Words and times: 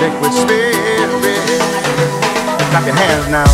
Liquid 0.00 0.32
spirit. 0.32 0.74
Clap 2.70 2.86
your 2.86 2.96
hands 2.96 3.28
now. 3.30 3.44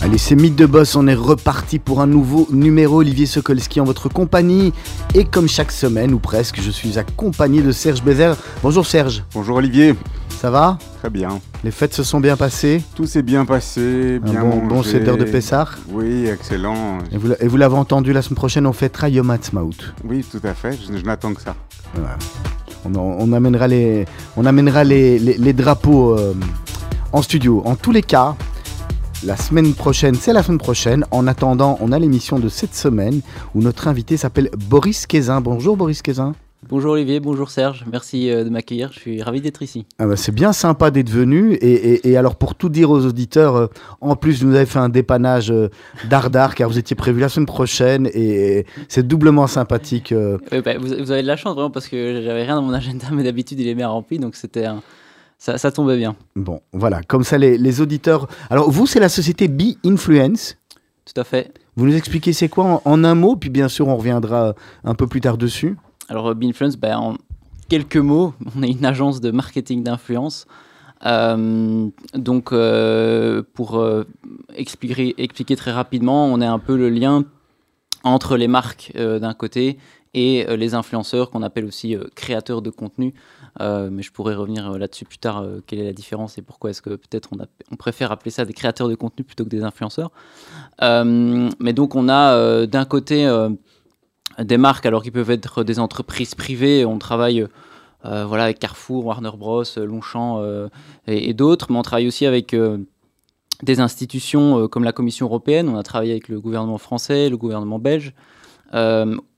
Allez, 0.00 0.18
c'est 0.18 0.36
Mythe 0.36 0.54
de 0.54 0.66
Boss, 0.66 0.94
on 0.94 1.08
est 1.08 1.14
reparti 1.14 1.80
pour 1.80 2.00
un 2.00 2.06
nouveau 2.06 2.46
numéro. 2.52 2.98
Olivier 2.98 3.26
Sokolski 3.26 3.80
en 3.80 3.84
votre 3.84 4.08
compagnie. 4.08 4.72
Et 5.12 5.24
comme 5.24 5.48
chaque 5.48 5.72
semaine, 5.72 6.14
ou 6.14 6.20
presque, 6.20 6.60
je 6.60 6.70
suis 6.70 6.96
accompagné 6.96 7.60
de 7.60 7.72
Serge 7.72 8.04
Bézère. 8.04 8.36
Bonjour 8.62 8.86
Serge. 8.86 9.24
Bonjour 9.34 9.56
Olivier. 9.56 9.96
Ça 10.44 10.50
va 10.50 10.76
Très 10.98 11.08
bien. 11.08 11.40
Les 11.64 11.70
fêtes 11.70 11.94
se 11.94 12.02
sont 12.02 12.20
bien 12.20 12.36
passées 12.36 12.82
Tout 12.94 13.06
s'est 13.06 13.22
bien 13.22 13.46
passé, 13.46 14.18
bien 14.18 14.42
un 14.42 14.44
bon, 14.44 14.62
mangé. 14.62 15.00
bon 15.00 15.16
de 15.16 15.24
Pessard 15.24 15.78
Oui, 15.88 16.26
excellent. 16.26 16.98
Et 17.10 17.16
vous, 17.16 17.32
et 17.40 17.48
vous 17.48 17.56
l'avez 17.56 17.76
entendu, 17.76 18.12
la 18.12 18.20
semaine 18.20 18.36
prochaine, 18.36 18.66
on 18.66 18.74
fêtera 18.74 19.08
Yom 19.08 19.30
Ha'atzmaut. 19.30 19.70
Oui, 20.04 20.22
tout 20.30 20.46
à 20.46 20.52
fait, 20.52 20.72
je, 20.72 20.98
je 20.98 21.02
n'attends 21.02 21.32
que 21.32 21.40
ça. 21.40 21.56
Voilà. 21.94 22.18
On, 22.84 22.94
on, 22.94 23.32
amènera 23.32 23.66
les, 23.68 24.04
on 24.36 24.44
amènera 24.44 24.84
les, 24.84 25.18
les, 25.18 25.38
les 25.38 25.52
drapeaux 25.54 26.12
euh, 26.12 26.34
en 27.12 27.22
studio. 27.22 27.62
En 27.64 27.74
tous 27.74 27.92
les 27.92 28.02
cas, 28.02 28.36
la 29.24 29.38
semaine 29.38 29.72
prochaine, 29.72 30.14
c'est 30.14 30.34
la 30.34 30.42
semaine 30.42 30.58
prochaine. 30.58 31.06
En 31.10 31.26
attendant, 31.26 31.78
on 31.80 31.90
a 31.90 31.98
l'émission 31.98 32.38
de 32.38 32.50
cette 32.50 32.74
semaine 32.74 33.22
où 33.54 33.62
notre 33.62 33.88
invité 33.88 34.18
s'appelle 34.18 34.50
Boris 34.68 35.06
Kézin. 35.06 35.40
Bonjour 35.40 35.78
Boris 35.78 36.02
Kézin. 36.02 36.34
Bonjour 36.66 36.92
Olivier, 36.92 37.20
bonjour 37.20 37.50
Serge, 37.50 37.84
merci 37.92 38.30
euh, 38.30 38.42
de 38.42 38.48
m'accueillir, 38.48 38.90
je 38.90 38.98
suis 38.98 39.22
ravi 39.22 39.42
d'être 39.42 39.60
ici. 39.60 39.84
Ah 39.98 40.06
bah 40.06 40.16
c'est 40.16 40.32
bien 40.32 40.54
sympa 40.54 40.90
d'être 40.90 41.10
venu 41.10 41.52
et, 41.54 41.72
et, 41.92 42.10
et, 42.10 42.16
alors 42.16 42.36
pour 42.36 42.54
tout 42.54 42.70
dire 42.70 42.90
aux 42.90 43.04
auditeurs, 43.04 43.56
euh, 43.56 43.66
en 44.00 44.16
plus 44.16 44.42
vous 44.42 44.54
avez 44.54 44.64
fait 44.64 44.78
un 44.78 44.88
dépannage 44.88 45.50
euh, 45.50 45.68
dardard 46.08 46.54
car 46.54 46.70
vous 46.70 46.78
étiez 46.78 46.96
prévu 46.96 47.20
la 47.20 47.28
semaine 47.28 47.44
prochaine 47.44 48.08
et 48.14 48.64
c'est 48.88 49.06
doublement 49.06 49.46
sympathique. 49.46 50.14
Bah, 50.14 50.78
vous, 50.78 50.86
vous, 50.86 51.10
avez 51.10 51.20
de 51.20 51.26
la 51.26 51.36
chance 51.36 51.54
vraiment 51.54 51.70
parce 51.70 51.86
que 51.86 52.22
j'avais 52.24 52.44
rien 52.44 52.54
dans 52.54 52.62
mon 52.62 52.72
agenda 52.72 53.08
mais 53.12 53.24
d'habitude 53.24 53.60
il 53.60 53.68
est 53.68 53.74
bien 53.74 53.88
rempli 53.88 54.18
donc 54.18 54.34
c'était 54.34 54.64
un, 54.64 54.82
ça, 55.36 55.58
ça, 55.58 55.70
tombait 55.70 55.98
bien. 55.98 56.16
Bon, 56.34 56.62
voilà, 56.72 57.02
comme 57.02 57.24
ça 57.24 57.36
les, 57.36 57.58
les 57.58 57.80
auditeurs. 57.82 58.28
Alors, 58.48 58.70
vous, 58.70 58.86
c'est 58.86 59.00
la 59.00 59.10
société 59.10 59.48
Be 59.48 59.74
Influence. 59.84 60.56
Tout 61.04 61.20
à 61.20 61.24
fait. 61.24 61.52
Vous 61.76 61.84
nous 61.84 61.94
expliquez 61.94 62.32
c'est 62.32 62.48
quoi 62.48 62.64
en, 62.64 62.82
en, 62.84 63.04
un 63.04 63.14
mot, 63.14 63.36
puis 63.36 63.50
bien 63.50 63.68
sûr, 63.68 63.88
on 63.88 63.96
reviendra 63.96 64.54
un 64.84 64.94
peu 64.94 65.06
plus 65.06 65.20
tard 65.20 65.36
dessus. 65.36 65.76
Alors, 66.08 66.34
Be 66.34 66.44
Influence, 66.44 66.76
ben, 66.76 66.96
en 66.96 67.14
quelques 67.68 67.96
mots, 67.96 68.34
on 68.56 68.62
est 68.62 68.70
une 68.70 68.84
agence 68.84 69.20
de 69.20 69.30
marketing 69.30 69.82
d'influence. 69.82 70.46
Euh, 71.06 71.88
donc, 72.14 72.52
euh, 72.52 73.42
pour 73.54 73.78
euh, 73.78 74.04
expliquer, 74.54 75.56
très 75.56 75.72
rapidement, 75.72 76.26
on 76.26 76.40
est 76.40 76.46
un 76.46 76.58
peu 76.58 76.76
le 76.76 76.88
lien 76.88 77.24
entre 78.04 78.36
les 78.36 78.48
marques 78.48 78.92
euh, 78.96 79.18
d'un 79.18 79.34
côté 79.34 79.78
et 80.14 80.48
euh, 80.48 80.56
les 80.56 80.74
influenceurs 80.74 81.30
qu'on 81.30 81.42
appelle 81.42 81.64
aussi 81.64 81.96
euh, 81.96 82.04
créateurs 82.14 82.62
de 82.62 82.70
contenu. 82.70 83.12
Euh, 83.60 83.88
mais 83.90 84.02
je 84.02 84.12
pourrais 84.12 84.34
revenir 84.34 84.78
là-dessus 84.78 85.04
plus 85.04 85.18
tard, 85.18 85.42
euh, 85.42 85.60
quelle 85.66 85.80
est 85.80 85.84
la 85.84 85.92
différence 85.92 86.38
et 86.38 86.42
pourquoi 86.42 86.70
est-ce 86.70 86.82
que 86.82 86.90
peut-être 86.90 87.30
on, 87.70 87.76
préfère 87.76 88.12
appeler 88.12 88.30
ça 88.30 88.44
des 88.44 88.52
créateurs 88.52 88.88
de 88.88 88.94
contenu 88.94 89.24
plutôt 89.24 89.44
que 89.44 89.48
des 89.48 89.62
influenceurs. 89.62 90.10
Euh, 90.82 91.50
mais 91.60 91.72
donc 91.72 91.94
on 91.94 92.08
a 92.08 92.66
d'un 92.66 92.84
côté 92.84 93.26
des 94.38 94.56
marques 94.56 94.86
alors 94.86 95.02
qui 95.02 95.10
peuvent 95.10 95.30
être 95.30 95.64
des 95.64 95.78
entreprises 95.78 96.34
privées, 96.34 96.84
on 96.84 96.98
travaille 96.98 97.46
voilà, 98.02 98.44
avec 98.44 98.58
Carrefour, 98.58 99.06
Warner 99.06 99.30
Bros, 99.36 99.64
Longchamp 99.76 100.44
et, 101.06 101.30
et 101.30 101.32
d'autres, 101.32 101.68
mais 101.70 101.78
on 101.78 101.82
travaille 101.82 102.06
aussi 102.06 102.26
avec 102.26 102.54
des 103.62 103.80
institutions 103.80 104.68
comme 104.68 104.84
la 104.84 104.92
Commission 104.92 105.26
européenne, 105.26 105.70
on 105.70 105.78
a 105.78 105.82
travaillé 105.82 106.12
avec 106.12 106.28
le 106.28 106.38
gouvernement 106.38 106.76
français, 106.76 107.30
le 107.30 107.38
gouvernement 107.38 107.78
belge, 107.78 108.12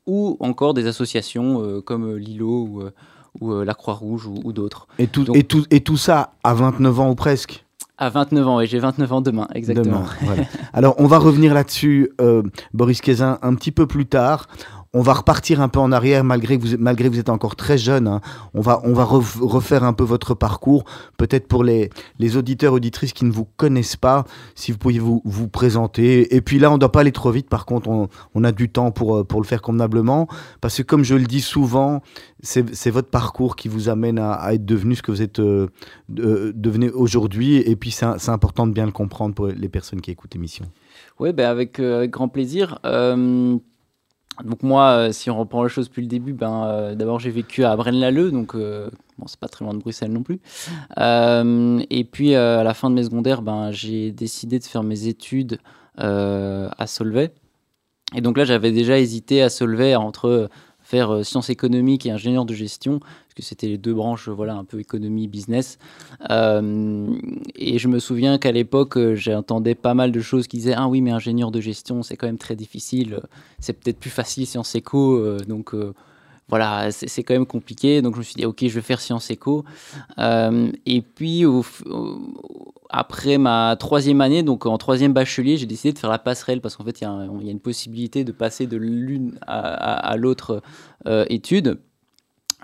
ou 0.07 0.37
encore 0.41 0.75
des 0.75 0.87
associations 0.89 1.81
comme 1.83 2.17
Lilo 2.17 2.67
ou 2.69 2.83
ou 3.41 3.53
euh, 3.53 3.65
la 3.65 3.75
Croix-Rouge 3.75 4.27
ou, 4.27 4.41
ou 4.45 4.53
d'autres. 4.53 4.87
Et 4.99 5.07
tout, 5.07 5.25
Donc, 5.25 5.37
et, 5.37 5.45
tout, 5.45 5.65
et 5.71 5.81
tout 5.81 5.97
ça 5.97 6.33
à 6.45 6.55
29 6.55 7.01
ans 7.01 7.11
ou 7.11 7.15
presque? 7.15 7.65
À 7.99 8.11
29 8.11 8.49
ans, 8.49 8.61
et 8.61 8.67
j'ai 8.67 8.79
29 8.79 9.13
ans 9.13 9.21
demain, 9.23 9.49
exactement. 9.55 10.01
Demain, 10.01 10.07
voilà. 10.23 10.43
Alors, 10.75 10.95
on 10.99 11.07
va 11.07 11.19
revenir 11.19 11.55
là-dessus, 11.55 12.11
euh, 12.21 12.43
Boris 12.75 13.01
Kézin, 13.01 13.39
un 13.41 13.55
petit 13.55 13.73
peu 13.73 13.87
plus 13.87 14.05
tard. 14.05 14.49
On 14.97 15.03
va 15.03 15.13
repartir 15.13 15.61
un 15.61 15.69
peu 15.69 15.79
en 15.79 15.93
arrière 15.93 16.25
malgré 16.25 16.59
que 16.59 16.67
vous, 16.67 16.77
malgré 16.79 17.11
vous 17.11 17.19
êtes 17.19 17.29
encore 17.29 17.55
très 17.55 17.77
jeune. 17.77 18.09
Hein. 18.09 18.23
On 18.55 18.63
va, 18.63 18.81
on 18.83 18.95
va 18.95 19.05
refaire 19.05 19.85
un 19.85 19.93
peu 19.93 20.05
votre 20.05 20.33
parcours. 20.33 20.85
Peut-être 21.19 21.49
pour 21.49 21.65
les, 21.65 21.91
les 22.19 22.39
auditeurs, 22.39 22.73
auditrices 22.73 23.13
qui 23.13 23.27
ne 23.27 23.31
vous 23.31 23.47
connaissent 23.59 23.97
pas, 23.97 24.25
si 24.55 24.73
vous 24.73 24.79
pouviez 24.79 24.99
vous, 24.99 25.21
vous 25.27 25.49
présenter. 25.49 26.35
Et 26.35 26.41
puis 26.41 26.59
là, 26.59 26.71
on 26.71 26.75
ne 26.75 26.79
doit 26.79 26.93
pas 26.93 27.01
aller 27.01 27.13
trop 27.13 27.31
vite. 27.31 27.51
Par 27.51 27.67
contre, 27.67 27.91
on, 27.91 28.09
on, 28.35 28.43
a 28.43 28.53
du 28.53 28.71
temps 28.71 28.91
pour, 28.91 29.27
pour 29.27 29.43
le 29.43 29.47
faire 29.47 29.61
convenablement. 29.61 30.29
Parce 30.63 30.79
que 30.79 30.83
comme 30.83 31.05
je 31.05 31.15
le 31.15 31.27
dis 31.27 31.43
souvent, 31.43 32.01
c'est 32.41 32.91
votre 32.91 33.11
parcours 33.11 33.55
qui 33.55 33.69
vous 33.69 33.91
amène 33.91 34.19
à, 34.19 34.55
être 34.55 34.65
devenu 34.65 34.95
ce 34.95 35.03
que 35.03 35.11
vous 35.11 35.21
êtes 35.21 35.41
euh, 35.41 35.69
de, 36.09 36.55
devenu 36.57 36.89
aujourd'hui. 36.89 37.57
Et 37.59 37.77
puis, 37.77 37.91
c'est 37.91 38.31
important 38.31 38.67
de 38.67 38.73
bien 38.73 38.87
le 38.87 38.93
comprendre 38.93 39.35
pour 39.35 39.49
les 39.49 39.69
personnes 39.69 40.01
qui 40.01 40.11
écoutent 40.11 40.33
l'émission. 40.33 40.65
Oui, 41.21 41.35
ben 41.35 41.51
avec, 41.51 41.81
euh, 41.81 41.99
avec 41.99 42.13
grand 42.13 42.29
plaisir. 42.29 42.79
Donc 44.45 44.63
moi, 44.63 44.91
euh, 44.91 45.13
si 45.13 45.31
on 45.31 45.39
reprend 45.39 45.63
la 45.63 45.69
chose 45.69 45.89
depuis 45.89 46.03
le 46.03 46.09
début, 46.09 46.33
ben, 46.33 46.65
euh, 46.67 46.95
d'abord 46.95 47.19
j'ai 47.21 47.31
vécu 47.31 47.65
à 47.65 47.75
Braine-l'Alleud, 47.77 48.33
donc 48.33 48.55
euh, 48.55 48.91
bon, 49.19 49.27
c'est 49.27 49.41
pas 49.41 49.49
très 49.49 49.65
loin 49.65 49.75
de 49.75 49.79
Bruxelles 49.79 50.13
non 50.13 50.23
plus. 50.23 50.41
Et 50.97 52.05
puis 52.05 52.35
à 52.35 52.63
la 52.63 52.75
fin 52.75 52.91
de 52.91 52.95
mes 52.95 53.05
secondaires, 53.05 53.43
ben, 53.43 53.71
j'ai 53.71 54.13
décidé 54.13 54.59
de 54.59 54.65
faire 54.65 54.83
mes 54.83 55.07
études 55.07 55.59
à 55.97 56.87
Solvay. 56.87 57.33
Et 58.15 58.21
donc 58.21 58.39
là, 58.39 58.45
j'avais 58.45 58.71
déjà 58.71 58.99
hésité 58.99 59.43
à 59.43 59.49
Solvay 59.49 59.97
entre 59.97 60.49
faire 60.87 61.25
sciences 61.25 61.51
économiques 61.51 62.07
et 62.07 62.13
ingénieur 62.13 62.45
de 62.45 62.55
gestion, 62.55 63.01
parce 63.01 63.35
que 63.35 63.43
c'était 63.43 63.67
les 63.67 63.77
deux 63.77 63.93
branches, 63.93 64.29
voilà, 64.29 64.55
un 64.55 64.65
peu 64.65 64.79
économie, 64.79 65.27
business. 65.27 65.79
Euh, 66.31 67.09
et 67.57 67.79
je 67.79 67.89
me 67.89 67.99
souviens 67.99 68.39
qu'à 68.39 68.53
l'époque, 68.53 68.97
j'entendais 69.15 69.75
pas 69.75 69.95
mal 69.95 70.13
de 70.13 70.21
choses 70.21 70.47
qui 70.47 70.59
disaient 70.59 70.75
Ah 70.77 70.87
oui, 70.87 71.01
mais 71.01 71.11
ingénieur 71.11 71.51
de 71.51 71.61
gestion, 71.61 72.05
c'est 72.05 72.17
quand 72.17 72.27
même 72.27 72.39
très 72.39 72.55
difficile, 72.55 73.21
c'est 73.59 73.73
peut-être 73.73 73.99
plus 73.99 74.11
facile 74.11 74.47
sciences 74.47 74.75
éco, 74.75 75.17
euh, 75.17 75.41
donc. 75.41 75.75
Voilà, 76.49 76.93
c'est 76.93 77.25
quand 77.25 77.35
même 77.35 77.47
compliqué. 77.47 78.03
Donc 78.03 78.15
je 78.15 78.19
me 78.19 78.25
suis 78.25 78.35
dit, 78.35 78.45
ok, 78.45 78.59
je 78.61 78.75
vais 78.75 78.83
faire 78.83 79.01
sciences 79.01 79.31
éco. 79.31 79.65
Euh, 80.19 80.71
et 80.87 81.03
puis, 81.03 81.45
après 82.89 83.37
ma 83.39 83.77
troisième 83.79 84.21
année, 84.21 84.43
donc 84.43 84.65
en 84.67 84.79
troisième 84.79 85.13
bachelier, 85.13 85.57
j'ai 85.57 85.67
décidé 85.67 85.93
de 85.93 85.99
faire 85.99 86.11
la 86.11 86.19
passerelle 86.19 86.61
parce 86.61 86.77
qu'en 86.77 86.85
fait, 86.85 87.01
il 87.01 87.05
y, 87.05 87.49
a 87.49 87.51
une 87.51 87.61
possibilité 87.61 88.23
de 88.23 88.33
passer 88.33 88.67
de 88.67 88.77
l'une 88.77 89.39
à 89.47 90.17
l'autre 90.17 90.63
euh, 91.07 91.25
étude. 91.29 91.79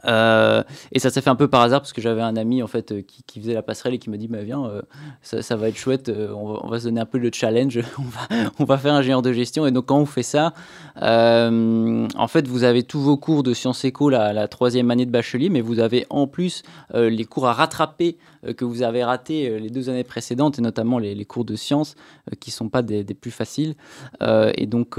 Euh, 0.04 0.62
et 0.90 0.98
ça 0.98 1.10
s'est 1.10 1.20
fait 1.20 1.30
un 1.30 1.36
peu 1.36 1.48
par 1.48 1.60
hasard 1.60 1.80
parce 1.80 1.92
que 1.92 2.00
j'avais 2.00 2.22
un 2.22 2.36
ami 2.36 2.62
en 2.62 2.66
fait 2.66 3.06
qui, 3.06 3.22
qui, 3.22 3.40
faisait 3.40 3.54
la 3.54 3.62
passerelle 3.62 3.94
et 3.94 3.98
qui 3.98 4.10
m'a 4.10 4.16
dit 4.16 4.28
bah, 4.28 4.42
viens 4.42 4.64
euh, 4.64 4.82
ça, 5.22 5.56
va 5.56 5.68
être 5.68 5.76
chouette 5.76 6.08
euh, 6.08 6.32
on 6.32 6.68
va, 6.68 6.80
se 6.80 6.84
donner 6.84 7.00
un 7.00 7.06
peu 7.06 7.18
le 7.18 7.30
challenge 7.32 7.80
on 7.98 8.02
va, 8.02 8.50
on 8.58 8.64
va 8.64 8.78
faire 8.78 8.94
ingénieur 8.94 9.22
de 9.22 9.32
gestion. 9.32 9.66
Et 9.66 9.70
donc 9.70 9.86
quand 9.86 9.98
on 9.98 10.06
fait 10.06 10.22
ça 10.22 10.54
euh, 11.00 12.08
en 12.16 12.28
fait 12.28 12.48
vous 12.48 12.64
avez 12.64 12.82
tous 12.82 13.00
vos 13.00 13.16
cours 13.16 13.42
de 13.42 13.54
sciences 13.54 13.84
éco 13.84 14.10
la, 14.10 14.48
troisième 14.48 14.90
année 14.90 15.06
de 15.06 15.10
bachelier 15.10 15.48
mais 15.48 15.60
vous 15.60 15.78
avez 15.78 16.06
en 16.10 16.26
plus 16.26 16.62
euh, 16.94 17.08
les 17.08 17.24
cours 17.24 17.46
à 17.46 17.52
rattraper 17.52 18.18
euh, 18.44 18.52
que 18.52 18.64
vous 18.64 18.82
avez 18.82 19.04
raté 19.04 19.58
les 19.60 19.70
deux 19.70 19.88
années 19.88 20.04
précédentes 20.04 20.58
et 20.58 20.62
notamment 20.62 20.98
les, 20.98 21.24
cours 21.24 21.44
de 21.44 21.54
sciences 21.54 21.94
qui 22.40 22.50
sont 22.50 22.68
pas 22.68 22.82
des, 22.82 23.04
des 23.04 23.14
plus 23.14 23.30
faciles. 23.30 23.76
Et 24.20 24.66
donc 24.66 24.98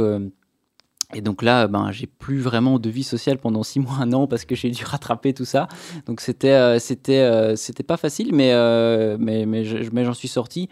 et 1.13 1.21
donc 1.21 1.41
là, 1.41 1.67
ben, 1.67 1.91
j'ai 1.91 2.07
plus 2.07 2.39
vraiment 2.39 2.79
de 2.79 2.89
vie 2.89 3.03
sociale 3.03 3.37
pendant 3.37 3.63
six 3.63 3.79
mois, 3.79 3.97
un 3.99 4.11
an, 4.13 4.27
parce 4.27 4.45
que 4.45 4.55
j'ai 4.55 4.69
dû 4.69 4.83
rattraper 4.83 5.33
tout 5.33 5.45
ça. 5.45 5.67
Donc 6.05 6.21
c'était, 6.21 6.51
euh, 6.51 6.79
c'était, 6.79 7.19
euh, 7.19 7.55
c'était 7.55 7.83
pas 7.83 7.97
facile, 7.97 8.33
mais, 8.33 8.51
euh, 8.53 9.17
mais, 9.19 9.45
mais, 9.45 9.63
je, 9.63 9.89
mais 9.91 10.05
j'en 10.05 10.13
suis 10.13 10.27
sorti. 10.27 10.69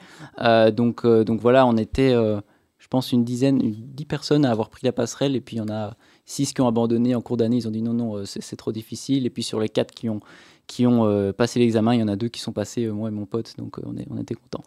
donc, 0.73 1.05
donc 1.05 1.39
voilà, 1.39 1.65
on 1.65 1.77
était, 1.77 2.13
je 2.13 2.87
pense, 2.89 3.11
une 3.11 3.23
dizaine, 3.23 3.59
dix 3.59 4.05
personnes 4.05 4.45
à 4.45 4.51
avoir 4.51 4.69
pris 4.69 4.85
la 4.85 4.91
passerelle, 4.91 5.35
et 5.35 5.41
puis 5.41 5.57
il 5.57 5.59
y 5.59 5.61
en 5.61 5.69
a, 5.69 5.95
six 6.25 6.53
qui 6.53 6.61
ont 6.61 6.67
abandonné 6.67 7.15
en 7.15 7.21
cours 7.21 7.37
d'année, 7.37 7.57
ils 7.57 7.67
ont 7.67 7.71
dit 7.71 7.81
non, 7.81 7.93
non, 7.93 8.23
c'est 8.25 8.55
trop 8.55 8.71
difficile. 8.71 9.25
Et 9.25 9.29
puis 9.29 9.43
sur 9.43 9.59
les 9.59 9.69
quatre 9.69 9.93
qui 9.93 10.09
ont, 10.09 10.21
qui 10.67 10.87
ont 10.87 11.33
passé 11.33 11.59
l'examen, 11.59 11.93
il 11.93 11.99
y 11.99 12.03
en 12.03 12.07
a 12.07 12.15
deux 12.15 12.29
qui 12.29 12.39
sont 12.39 12.53
passés, 12.53 12.87
moi 12.87 13.09
et 13.09 13.11
mon 13.11 13.25
pote, 13.25 13.53
donc 13.57 13.77
on, 13.85 13.97
est, 13.97 14.07
on 14.09 14.17
était 14.17 14.35
contents. 14.35 14.63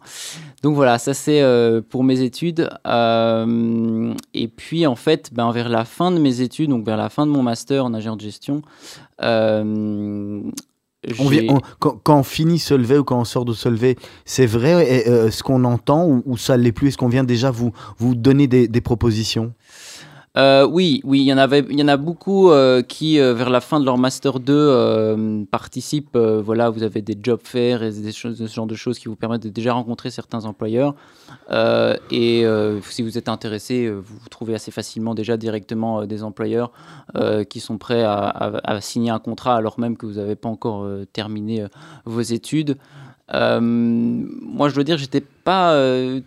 Donc 0.61 0.75
voilà, 0.75 0.97
ça 0.97 1.13
c'est 1.13 1.43
pour 1.89 2.03
mes 2.03 2.21
études. 2.21 2.69
et 2.85 4.47
puis 4.47 4.85
en 4.87 4.95
fait, 4.95 5.31
ben, 5.33 5.51
vers 5.51 5.69
la 5.69 5.85
fin 5.85 6.11
de 6.11 6.19
mes 6.19 6.41
études, 6.41 6.69
donc 6.69 6.85
vers 6.85 6.97
la 6.97 7.09
fin 7.09 7.25
de 7.25 7.31
mon 7.31 7.43
master 7.43 7.85
en 7.85 7.93
ingénieur 7.93 8.17
de 8.17 8.21
gestion, 8.21 8.61
quand, 11.79 12.01
on 12.07 12.23
finit 12.23 12.59
Solvay 12.59 12.97
ou 12.97 13.03
quand 13.03 13.19
on 13.19 13.25
sort 13.25 13.45
de 13.45 13.53
Solvay, 13.53 13.95
c'est 14.25 14.45
vrai 14.45 15.07
euh, 15.07 15.31
ce 15.31 15.43
qu'on 15.43 15.63
entend 15.63 16.21
ou, 16.25 16.37
ça 16.37 16.57
ne 16.57 16.63
l'est 16.63 16.71
plus? 16.71 16.89
Est-ce 16.89 16.97
qu'on 16.97 17.09
vient 17.09 17.23
déjà 17.23 17.51
vous, 17.51 17.71
vous 17.97 18.15
donner 18.15 18.47
des, 18.47 18.67
des 18.67 18.81
propositions? 18.81 19.53
Euh, 20.37 20.67
oui, 20.67 21.01
oui, 21.05 21.21
il 21.21 21.25
y 21.25 21.33
en 21.33 21.37
avait, 21.37 21.63
il 21.69 21.79
y 21.79 21.83
en 21.83 21.87
a 21.87 21.95
beaucoup 21.95 22.51
euh, 22.51 22.81
qui, 22.81 23.19
euh, 23.19 23.33
vers 23.33 23.49
la 23.49 23.61
fin 23.61 23.79
de 23.79 23.85
leur 23.85 23.97
master 23.97 24.39
2, 24.39 25.45
participent. 25.49 26.17
voilà, 26.17 26.69
vous 26.69 26.83
avez 26.83 27.01
des 27.01 27.17
job 27.21 27.39
fairs 27.43 27.83
et 27.83 27.91
des 27.91 28.11
choses, 28.11 28.37
ce 28.37 28.53
genre 28.53 28.67
de 28.67 28.75
choses 28.75 28.99
qui 28.99 29.07
vous 29.07 29.15
permettent 29.15 29.43
de 29.43 29.49
déjà 29.49 29.73
rencontrer 29.73 30.09
certains 30.09 30.45
employeurs. 30.45 30.95
et 31.51 32.45
si 32.81 33.01
vous 33.01 33.17
êtes 33.17 33.29
intéressé, 33.29 33.89
vous, 33.89 34.29
trouvez 34.29 34.55
assez 34.55 34.71
facilement 34.71 35.15
déjà 35.15 35.37
directement 35.37 36.05
des 36.05 36.23
employeurs 36.23 36.71
qui 37.49 37.59
sont 37.59 37.77
prêts 37.77 38.03
à, 38.03 38.79
signer 38.81 39.11
un 39.11 39.19
contrat 39.19 39.55
alors 39.55 39.79
même 39.79 39.95
que 39.97 40.05
vous 40.05 40.13
n'avez 40.13 40.35
pas 40.35 40.49
encore 40.49 40.87
terminé 41.13 41.65
vos 42.05 42.21
études. 42.21 42.77
moi, 43.31 44.69
je 44.69 44.75
dois 44.75 44.83
dire, 44.83 44.97
j'étais 44.97 45.21
pas 45.21 45.75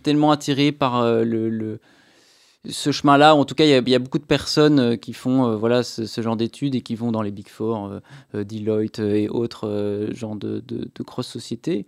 tellement 0.02 0.30
attiré 0.30 0.72
par 0.72 1.02
le 1.04 1.78
ce 2.66 2.90
chemin-là, 2.90 3.34
en 3.34 3.44
tout 3.44 3.54
cas, 3.54 3.64
il 3.64 3.88
y, 3.88 3.94
a 3.94 3.98
beaucoup 3.98 4.18
de 4.18 4.24
personnes 4.24 4.80
euh, 4.80 4.96
qui 4.96 5.12
font 5.12 5.46
euh, 5.46 5.56
voilà, 5.56 5.82
ce, 5.82 6.20
genre 6.20 6.36
d'études 6.36 6.74
et 6.74 6.80
qui 6.80 6.96
vont 6.96 7.12
dans 7.12 7.22
les 7.22 7.30
Big 7.30 7.48
Four, 7.48 8.00
euh, 8.34 8.44
Deloitte 8.44 8.98
et 8.98 9.28
autres 9.28 10.08
genres 10.12 10.36
de, 10.36 10.62
de, 10.66 11.02
grosses 11.04 11.28
sociétés. 11.28 11.86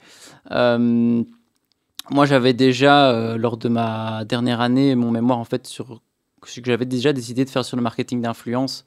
moi, 0.51 2.27
j'avais 2.27 2.55
déjà, 2.55 3.37
lors 3.37 3.57
de 3.57 3.69
ma 3.69 4.25
dernière 4.25 4.61
année, 4.61 4.95
mon 4.95 5.11
mémoire 5.11 5.39
en 5.39 5.45
fait 5.45 5.67
sur 5.67 6.01
ce 6.45 6.61
que 6.61 6.67
j'avais 6.67 6.87
déjà 6.87 7.13
décidé 7.13 7.45
de 7.45 7.51
faire 7.51 7.65
sur 7.65 7.77
le 7.77 7.83
marketing 7.83 8.23
d'influence. 8.23 8.85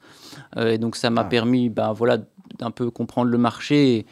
et 0.56 0.78
donc, 0.78 0.96
ça 0.96 1.10
m'a 1.10 1.22
ah. 1.22 1.24
permis 1.24 1.68
ben, 1.68 1.92
voilà, 1.92 2.18
d'un 2.58 2.70
peu 2.70 2.90
comprendre 2.90 3.30
le 3.30 3.38
marché 3.38 4.06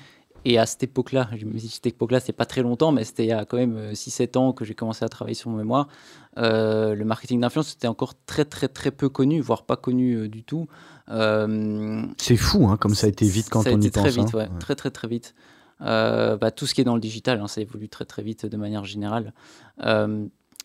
et 0.44 0.58
à 0.58 0.66
cette 0.66 0.82
époque-là, 0.82 1.28
je 1.36 1.44
me 1.46 1.52
dis 1.52 1.68
cette 1.68 1.86
époque-là, 1.86 2.20
c'est 2.20 2.32
pas 2.32 2.46
très 2.46 2.62
longtemps, 2.62 2.90
mais 2.90 3.04
c'était 3.04 3.24
il 3.24 3.28
y 3.28 3.32
a 3.32 3.44
quand 3.44 3.58
même 3.58 3.92
6-7 3.92 4.38
ans 4.38 4.52
que 4.52 4.64
j'ai 4.64 4.74
commencé 4.74 5.04
à 5.04 5.08
travailler 5.08 5.34
sur 5.34 5.50
mon 5.50 5.56
mémoire. 5.56 5.88
Euh, 6.38 6.94
le 6.94 7.04
marketing 7.04 7.40
d'influence 7.40 7.74
était 7.74 7.88
encore 7.88 8.14
très 8.24 8.44
très 8.44 8.68
très 8.68 8.90
peu 8.90 9.08
connu, 9.08 9.40
voire 9.40 9.64
pas 9.64 9.76
connu 9.76 10.14
euh, 10.14 10.28
du 10.28 10.44
tout. 10.44 10.66
Euh, 11.10 12.02
c'est 12.16 12.36
fou, 12.36 12.68
hein, 12.68 12.76
comme 12.78 12.94
ça 12.94 13.06
a 13.06 13.10
été 13.10 13.26
vite 13.26 13.48
quand 13.50 13.66
on 13.66 13.80
y 13.80 13.90
très 13.90 14.12
pense. 14.12 14.14
Vite, 14.14 14.34
hein. 14.34 14.48
Très 14.58 14.74
très 14.74 14.90
très 14.90 15.08
vite. 15.08 15.34
Bah, 15.80 16.50
tout 16.54 16.66
ce 16.66 16.74
qui 16.74 16.80
est 16.80 16.84
dans 16.84 16.94
le 16.94 17.00
digital, 17.00 17.40
hein, 17.40 17.48
ça 17.48 17.60
évolue 17.60 17.88
très 17.88 18.04
très 18.04 18.22
vite 18.22 18.46
de 18.46 18.56
manière 18.56 18.84
générale. 18.84 19.32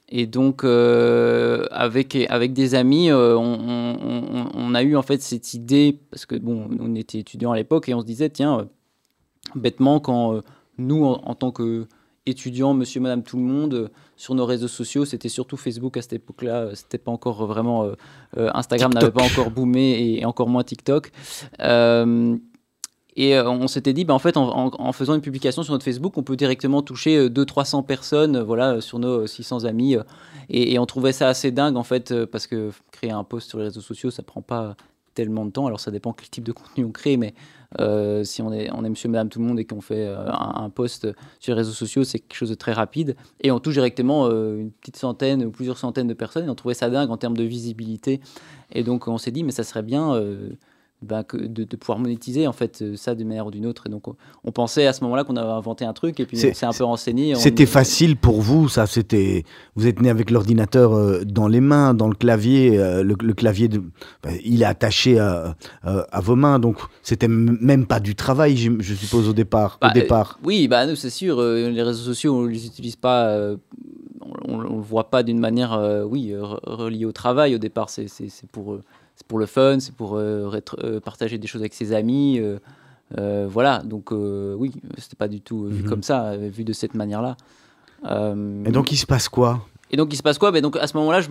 et 0.10 0.28
donc, 0.28 0.64
avec, 0.64 2.16
avec 2.30 2.54
des 2.54 2.76
amis, 2.76 3.12
on, 3.12 4.50
on, 4.54 4.76
a 4.76 4.84
eu 4.84 4.96
en 4.96 5.02
fait 5.02 5.22
cette 5.24 5.56
idée, 5.56 6.00
parce 6.12 6.28
que 6.28 6.36
bon, 6.36 6.70
on 6.80 6.94
était 6.94 7.18
étudiants 7.18 7.52
à 7.52 7.56
l'époque, 7.56 7.90
et 7.90 7.96
on 7.96 8.02
se 8.02 8.06
disait, 8.06 8.30
tiens, 8.30 8.70
bêtement, 9.56 10.00
quand 10.00 10.44
nous, 10.78 11.04
en, 11.04 11.34
tant 11.34 11.52
qu'étudiants, 12.28 12.74
monsieur, 12.74 13.00
madame, 13.00 13.24
tout 13.24 13.38
le 13.38 13.44
monde, 13.44 13.90
sur 14.18 14.36
nos 14.36 14.46
réseaux 14.46 14.68
sociaux, 14.68 15.06
c'était 15.06 15.30
surtout 15.30 15.56
Facebook 15.56 15.96
à 15.96 16.02
cette 16.02 16.12
époque-là. 16.12 16.72
C'était 16.74 16.98
pas 16.98 17.12
encore 17.12 17.46
vraiment 17.46 17.86
euh, 17.86 17.94
euh, 18.36 18.50
Instagram 18.54 18.94
n'avait 18.94 19.12
pas 19.12 19.24
encore 19.24 19.50
boomé 19.50 20.18
et, 20.20 20.26
encore 20.26 20.50
moins 20.50 20.66
TikTok. 20.66 21.12
Euh, 21.62 22.36
et 23.16 23.40
on 23.40 23.68
s'était 23.68 23.94
dit, 23.94 24.04
bah, 24.04 24.14
en 24.14 24.20
fait, 24.20 24.36
en, 24.36 24.92
faisant 24.92 25.16
une 25.16 25.22
publication 25.22 25.64
sur 25.64 25.72
notre 25.72 25.86
Facebook, 25.86 26.18
on 26.18 26.24
peut 26.24 26.36
directement 26.36 26.82
toucher 26.82 27.30
200-300 27.30 27.86
personnes, 27.86 28.42
voilà, 28.42 28.82
sur 28.82 29.00
nos 29.00 29.26
600 29.26 29.64
amis. 29.64 29.96
Et, 30.50 30.74
et, 30.74 30.80
on 30.80 30.86
trouvait 30.86 31.14
ça 31.14 31.30
assez 31.30 31.52
dingue, 31.52 31.78
en 31.78 31.84
fait, 31.84 32.14
parce 32.26 32.46
que 32.46 32.72
créer 32.92 33.12
un 33.12 33.24
post 33.24 33.50
sur 33.50 33.58
les 33.58 33.64
réseaux 33.64 33.82
sociaux, 33.82 34.12
ça 34.12 34.22
prend 34.22 34.42
pas 34.42 34.76
tellement 35.18 35.46
de 35.46 35.52
temps. 35.52 35.66
Alors 35.66 35.80
ça 35.80 35.90
dépend 35.90 36.14
quel 36.14 36.30
type 36.30 36.44
de 36.44 36.52
contenu 36.52 36.86
on 36.86 36.92
crée, 36.92 37.18
mais 37.18 37.34
euh, 37.80 38.24
si 38.24 38.44
on 38.44 38.54
est, 38.54 38.70
on 38.72 38.86
est 38.86 38.90
monsieur, 38.90 39.10
madame, 39.10 39.30
tout 39.30 39.40
le 39.40 39.46
monde 39.46 39.60
et 39.60 39.66
qu'on 39.66 39.82
fait 39.82 40.06
euh, 40.06 40.32
un, 40.32 40.70
post 40.70 41.08
sur 41.40 41.54
les 41.54 41.58
réseaux 41.58 41.74
sociaux, 41.74 42.04
c'est 42.04 42.20
quelque 42.20 42.38
chose 42.38 42.52
de 42.52 42.56
très 42.56 42.72
rapide. 42.72 43.16
Et 43.42 43.50
on 43.50 43.60
touche 43.60 43.74
directement 43.74 44.28
euh, 44.28 44.60
une 44.60 44.72
petite 44.72 44.98
centaine 44.98 45.44
ou 45.44 45.50
plusieurs 45.50 45.80
centaines 45.80 46.08
de 46.08 46.14
personnes 46.14 46.46
et 46.46 46.50
on 46.50 46.56
trouvait 46.56 46.76
ça 46.76 46.92
dingue 46.92 47.10
en 47.10 47.18
termes 47.18 47.36
de 47.36 47.44
visibilité. 47.44 48.22
Et 48.72 48.84
donc 48.84 49.08
on 49.08 49.18
s'est 49.18 49.32
dit, 49.32 49.44
mais 49.44 49.52
ça 49.52 49.64
serait 49.64 49.82
bien 49.82 50.14
que 51.28 51.38
de, 51.38 51.64
pouvoir 51.76 52.00
monétiser 52.00 52.48
en 52.48 52.54
fait 52.54 52.82
euh, 52.82 52.96
ça 52.96 53.14
d'une 53.14 53.28
manière 53.28 53.46
ou 53.46 53.52
d'une 53.52 53.68
autre. 53.68 53.84
Et 53.86 53.90
donc 53.90 54.06
on, 54.44 54.52
pensait 54.52 54.88
à 54.88 54.94
ce 54.94 55.04
moment-là 55.04 55.24
qu'on 55.24 55.36
avait 55.36 55.52
inventé 55.52 55.86
un 55.86 55.94
truc 55.94 56.20
et 56.20 56.26
puis 56.26 56.38
on 56.38 56.54
s'est 56.54 56.66
un 56.66 56.74
peu 56.74 56.84
renseigné. 56.84 57.36
C'était 57.36 57.68
facile 57.68 58.18
pour 58.18 58.42
vous, 58.42 58.68
ça 58.68 58.88
C'était 58.88 59.44
vous 59.76 59.86
êtes 59.86 60.02
né 60.02 60.10
avec 60.10 60.32
l'ordinateur 60.32 60.94
euh, 60.94 61.24
dans 61.24 61.48
les 61.48 61.62
mains, 61.62 61.94
dans 61.94 62.08
le 62.08 62.16
clavier. 62.16 62.80
Euh, 62.80 63.04
le, 63.04 63.34
clavier, 63.34 63.68
de, 63.68 63.84
bah, 64.24 64.32
il 64.44 64.62
est 64.64 64.66
attaché 64.66 65.20
à, 65.20 65.56
à 65.84 66.22
vos 66.22 66.36
mains, 66.36 66.60
donc 66.60 66.78
c'était 67.04 67.28
même 67.28 67.86
pas 67.86 68.00
du 68.00 68.16
travail, 68.16 68.58
je, 68.58 68.94
suppose 68.96 69.30
au 69.30 69.34
départ. 69.34 69.78
au 69.82 69.88
bah, 69.88 69.94
départ. 69.94 70.40
oui, 70.44 70.68
bah 70.68 70.86
nous 70.88 70.96
c'est 70.96 71.10
sûr. 71.10 71.42
les 71.42 71.84
réseaux 71.84 72.04
sociaux, 72.04 72.36
on 72.36 72.46
les 72.46 72.66
utilise 72.66 72.96
pas. 72.96 73.38
on, 74.46 74.58
ne 74.58 74.64
le 74.64 74.70
voit 74.70 75.10
pas 75.10 75.22
d'une 75.22 75.40
manière, 75.40 75.80
oui, 76.10 76.34
reliée 76.36 77.06
au 77.06 77.12
travail. 77.12 77.56
Au 77.56 77.60
départ, 77.60 77.90
c'est 77.90 78.08
pour 78.52 78.80
c'est 79.18 79.26
pour 79.26 79.40
le 79.40 79.48
fun, 79.48 79.80
c'est 79.80 79.96
pour 79.96 80.16
euh, 80.16 80.62
euh, 80.84 81.00
partager 81.00 81.40
des 81.40 81.48
choses 81.48 81.62
avec 81.62 81.74
ses 81.74 81.92
amis. 81.92 82.40
Euh, 83.18 83.48
voilà, 83.50 83.80
donc 83.80 84.12
oui, 84.12 84.74
c'était 84.98 85.16
pas 85.16 85.28
du 85.28 85.42
tout 85.42 85.66
vu 85.66 85.84
mhm. 85.84 85.90
comme 85.90 86.04
ça, 86.04 86.38
vu 86.38 86.64
de 86.64 86.74
cette 86.74 86.94
manière-là. 86.94 87.36
Et 88.06 88.72
donc 88.72 88.92
il 88.92 88.98
se 88.98 89.08
passe 89.08 89.28
quoi? 89.28 89.66
Et 89.90 89.98
donc 89.98 90.14
il 90.14 90.18
se 90.18 90.24
passe 90.24 90.38
quoi? 90.38 90.52
Ben 90.52 90.62
donc 90.62 90.78
à 90.78 90.86
ce 90.86 90.96
moment-là, 90.98 91.22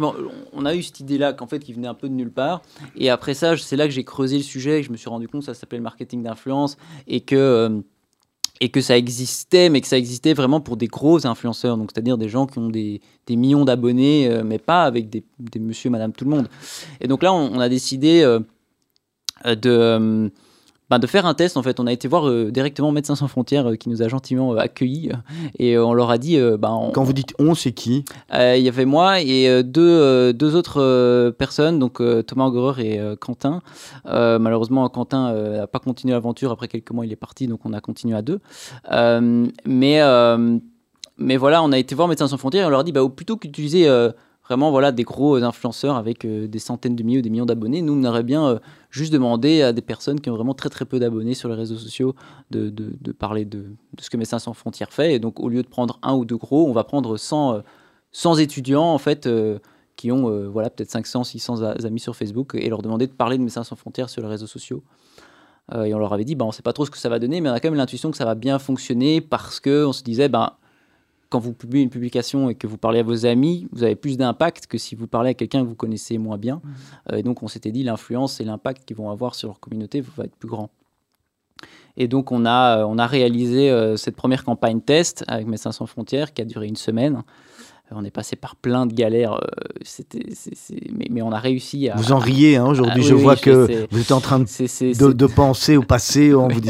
on 0.53 0.65
a 0.65 0.75
eu 0.75 0.83
cette 0.83 0.99
idée-là 0.99 1.33
qu'en 1.33 1.47
fait 1.47 1.61
qui 1.61 1.73
venait 1.73 1.87
un 1.87 1.95
peu 1.95 2.09
de 2.09 2.15
nulle 2.15 2.33
part. 2.33 2.63
Et 2.97 3.09
après 3.09 3.35
ça, 3.35 3.57
c'est 3.57 3.77
là 3.77 3.85
que 3.87 3.93
j'ai 3.93 4.05
creusé 4.05 4.39
le 4.39 4.43
sujet, 4.43 4.81
que 4.81 4.87
je 4.87 4.93
me 4.93 4.97
suis 4.97 5.09
rendu 5.09 5.29
compte 5.29 5.43
que 5.43 5.47
ça 5.47 5.55
s'appelait 5.55 5.79
le 5.79 5.85
marketing 5.85 6.25
d'influence 6.25 6.77
et 7.07 7.21
que 7.21 7.83
et 8.61 8.71
que 8.71 8.81
ça 8.81 8.97
existait, 8.97 9.69
mais 9.69 9.81
que 9.81 9.87
ça 9.87 9.99
existait 9.99 10.35
vraiment 10.35 10.61
pour 10.61 10.77
des 10.77 10.87
gros 10.87 11.27
influenceurs, 11.27 11.77
donc 11.77 11.91
c'est-à-dire 11.93 12.17
des 12.19 12.29
gens 12.29 12.47
qui 12.47 12.59
ont 12.59 12.69
des, 12.69 13.01
des 13.27 13.37
millions 13.37 13.65
d'abonnés, 13.65 14.29
euh, 14.31 14.43
mais 14.45 14.59
pas 14.59 14.85
avec 14.85 15.11
des, 15.11 15.25
monsieur, 15.59 15.91
madame, 15.91 16.13
tout 16.13 16.25
le 16.25 16.31
monde. 16.31 16.49
Et 17.01 17.09
donc 17.09 17.23
là, 17.23 17.33
on, 17.33 17.61
a 17.61 17.69
décidé 17.69 18.23
euh, 18.23 18.41
de, 19.55 20.31
euh, 20.87 20.91
bah, 20.91 20.99
de 20.99 21.07
faire 21.07 21.27
un 21.27 21.35
test. 21.35 21.57
En 21.57 21.63
fait, 21.63 21.81
on 21.81 21.87
a 21.87 21.93
été 21.93 22.09
voir 22.09 22.29
euh, 22.29 22.51
directement 22.51 22.93
Médecins 22.93 23.17
sans 23.17 23.29
frontières 23.29 23.71
euh, 23.71 23.77
qui 23.77 23.89
nous 23.89 24.03
a 24.03 24.09
gentiment 24.09 24.55
euh, 24.55 24.59
accueillis 24.59 25.11
et 25.59 25.79
on 25.79 25.95
leur 25.95 26.11
a 26.11 26.19
dit. 26.19 26.39
Bah, 26.59 26.73
Quand 26.93 27.05
vous 27.05 27.13
dites 27.13 27.35
on, 27.39 27.55
c'est 27.55 27.73
qui? 27.73 28.05
Il 28.33 28.63
y 28.63 28.69
avait 28.69 28.85
moi 28.85 29.21
et 29.21 29.63
deux, 29.63 30.33
deux 30.33 30.55
autres 30.55 31.31
personnes, 31.31 31.79
donc 31.79 32.01
Thomas 32.27 32.47
Augurer 32.47 32.95
et 32.95 33.17
Quentin. 33.21 33.63
malheureusement, 34.05 34.89
Quentin 34.89 35.33
n'a 35.33 35.67
pas 35.67 35.79
continué 35.79 36.15
l'aventure. 36.15 36.51
Après 36.51 36.69
quelques 36.69 36.91
mois, 36.91 37.07
il 37.07 37.13
est 37.13 37.17
parti, 37.17 37.47
donc 37.47 37.61
on 37.65 37.73
a 37.73 37.81
continué 37.81 38.17
à 38.17 38.23
deux. 38.23 38.41
mais 39.65 40.01
mais 41.19 41.39
voilà, 41.39 41.63
on 41.63 41.73
a 41.73 41.79
été 41.79 41.95
voir 41.95 42.09
Médecins 42.09 42.29
sans 42.29 42.37
frontières 42.37 42.65
et 42.65 42.67
on 42.67 42.71
leur 42.71 42.81
a 42.81 42.85
dit, 42.85 42.93
bah, 42.93 43.01
plutôt 43.15 43.37
qu'utiliser 43.37 43.89
vraiment 44.47 44.71
voilà, 44.71 44.93
des 44.93 45.03
gros 45.03 45.37
influenceurs 45.37 45.97
avec 45.97 46.25
euh, 46.25 46.47
des 46.47 46.59
centaines 46.59 46.97
de 46.97 47.03
milliers 47.03 47.19
ou 47.19 47.23
des 47.23 47.31
millions 47.31 47.47
d'abonnés. 47.47 47.83
Nous, 47.83 47.93
on 47.93 48.05
aurait 48.05 48.23
bien 48.23 48.47
euh, 48.47 48.59
juste 48.91 49.13
demandé 49.13 49.63
à 49.63 49.73
des 49.73 49.83
personnes 49.83 50.21
qui 50.21 50.31
ont 50.31 50.37
vraiment 50.37 50.55
très 50.55 50.69
très 50.69 50.85
peu 50.85 50.99
d'abonnés 50.99 51.35
sur 51.35 51.49
les 51.49 51.55
réseaux 51.55 51.77
sociaux 51.77 52.15
de, 52.51 52.73
parler 53.13 53.45
de, 53.45 53.67
ce 53.99 54.09
que 54.09 54.17
Médecins 54.17 54.39
sans 54.39 54.55
frontières 54.55 54.93
fait. 54.93 55.15
Et 55.15 55.19
donc, 55.19 55.41
au 55.41 55.49
lieu 55.49 55.63
de 55.63 55.69
prendre 55.69 55.99
un 56.03 56.15
ou 56.15 56.25
deux 56.25 56.37
gros, 56.37 56.69
on 56.69 56.73
va 56.73 56.85
prendre 56.85 57.17
100, 57.17 57.63
100 58.13 58.35
euh, 58.35 58.39
étudiants 58.39 58.93
en 58.93 58.99
fait 58.99 59.29
qui 59.97 60.13
ont 60.13 60.51
voilà, 60.51 60.69
peut-être 60.69 60.91
500, 60.91 61.25
600 61.25 61.63
amis 61.63 62.01
sur 62.01 62.15
Facebook 62.15 62.55
et 62.55 62.69
leur 62.69 62.83
demander 62.83 63.07
de 63.07 63.13
parler 63.13 63.39
de 63.39 63.43
Médecins 63.43 63.65
sans 63.65 63.77
frontières 63.77 64.11
sur 64.11 64.23
les 64.23 64.29
réseaux 64.29 64.47
sociaux. 64.47 64.85
et 65.73 65.95
on 65.95 65.99
leur 65.99 66.13
avait 66.13 66.25
dit, 66.27 66.35
bah, 66.35 66.45
on 66.45 66.49
ne 66.49 66.53
sait 66.53 66.63
pas 66.63 66.75
trop 66.75 66.85
ce 66.85 66.91
que 66.91 66.99
ça 66.99 67.09
va 67.09 67.19
donner, 67.19 67.41
mais 67.41 67.49
on 67.49 67.53
a 67.55 67.61
quand 67.61 67.69
même 67.69 67.79
l'intuition 67.79 68.11
que 68.11 68.17
ça 68.17 68.27
va 68.27 68.35
bien 68.35 68.59
fonctionner 68.59 69.23
parce 69.23 69.59
qu'on 69.59 69.93
se 69.95 70.03
disait, 70.03 70.29
ben, 70.29 70.53
quand 71.29 71.39
vous 71.39 71.53
publiez 71.53 71.83
une 71.83 71.91
publication 71.91 72.51
et 72.51 72.55
que 72.55 72.67
vous 72.67 72.79
parlez 72.79 73.01
à 73.01 73.03
vos 73.03 73.27
amis, 73.27 73.69
vous 73.73 73.83
avez 73.83 73.97
plus 73.97 74.17
d'impact 74.17 74.67
que 74.67 74.79
si 74.79 74.95
vous 74.95 75.07
parlez 75.07 75.31
à 75.31 75.35
quelqu'un 75.35 75.63
que 75.63 75.69
vous 75.69 75.75
connaissez 75.75 76.19
moins 76.19 76.39
bien. 76.39 76.57
Mmh. 76.57 76.71
Euh, 77.13 77.17
et 77.17 77.23
donc, 77.23 77.43
on 77.43 77.49
s'était 77.49 77.73
dit, 77.73 77.83
l'influence 77.83 78.41
et 78.41 78.45
l'impact 78.45 78.85
qu'ils 78.85 78.97
vont 78.97 79.11
avoir 79.11 79.35
sur 79.35 79.49
leur 79.49 79.61
communauté 79.61 80.01
va 80.01 80.25
être 80.25 80.37
plus 80.37 80.49
grand. 80.49 80.71
Et 81.97 82.09
donc, 82.09 82.31
on 82.31 82.45
a, 82.45 82.85
on 82.85 82.99
a 82.99 83.07
réalisé 83.07 83.71
euh, 83.71 83.97
cette 83.97 84.17
première 84.17 84.45
campagne 84.45 84.81
test 84.81 85.25
avec 85.29 85.47
Médecins 85.47 85.73
sans 85.73 85.87
frontières 85.87 86.35
qui 86.35 86.43
a 86.43 86.45
duré 86.45 86.67
une 86.67 86.77
semaine 86.77 87.23
on 87.91 88.05
est 88.05 88.11
passé 88.11 88.37
par 88.37 88.57
plein 88.57 88.87
de 88.87 88.93
galères, 88.93 89.35
euh, 89.35 89.39
c'était, 89.83 90.25
mais, 91.11 91.23
on 91.23 91.31
a 91.31 91.39
réussi 91.39 91.89
à. 91.89 91.97
Vous 91.97 92.13
en 92.13 92.19
riez 92.19 92.57
hein, 92.57 92.67
aujourd'hui, 92.67 93.03
ah 93.05 93.09
je 93.09 93.15
vois 93.15 93.37
que 93.37 93.87
vous 93.91 94.01
êtes 94.01 94.13
en 94.13 94.21
train 94.21 94.41
de, 94.41 95.13
de, 95.13 95.27
penser 95.27 95.77
au 95.77 95.83
passé 95.83 96.35
en, 96.35 96.49
vous, 96.49 96.61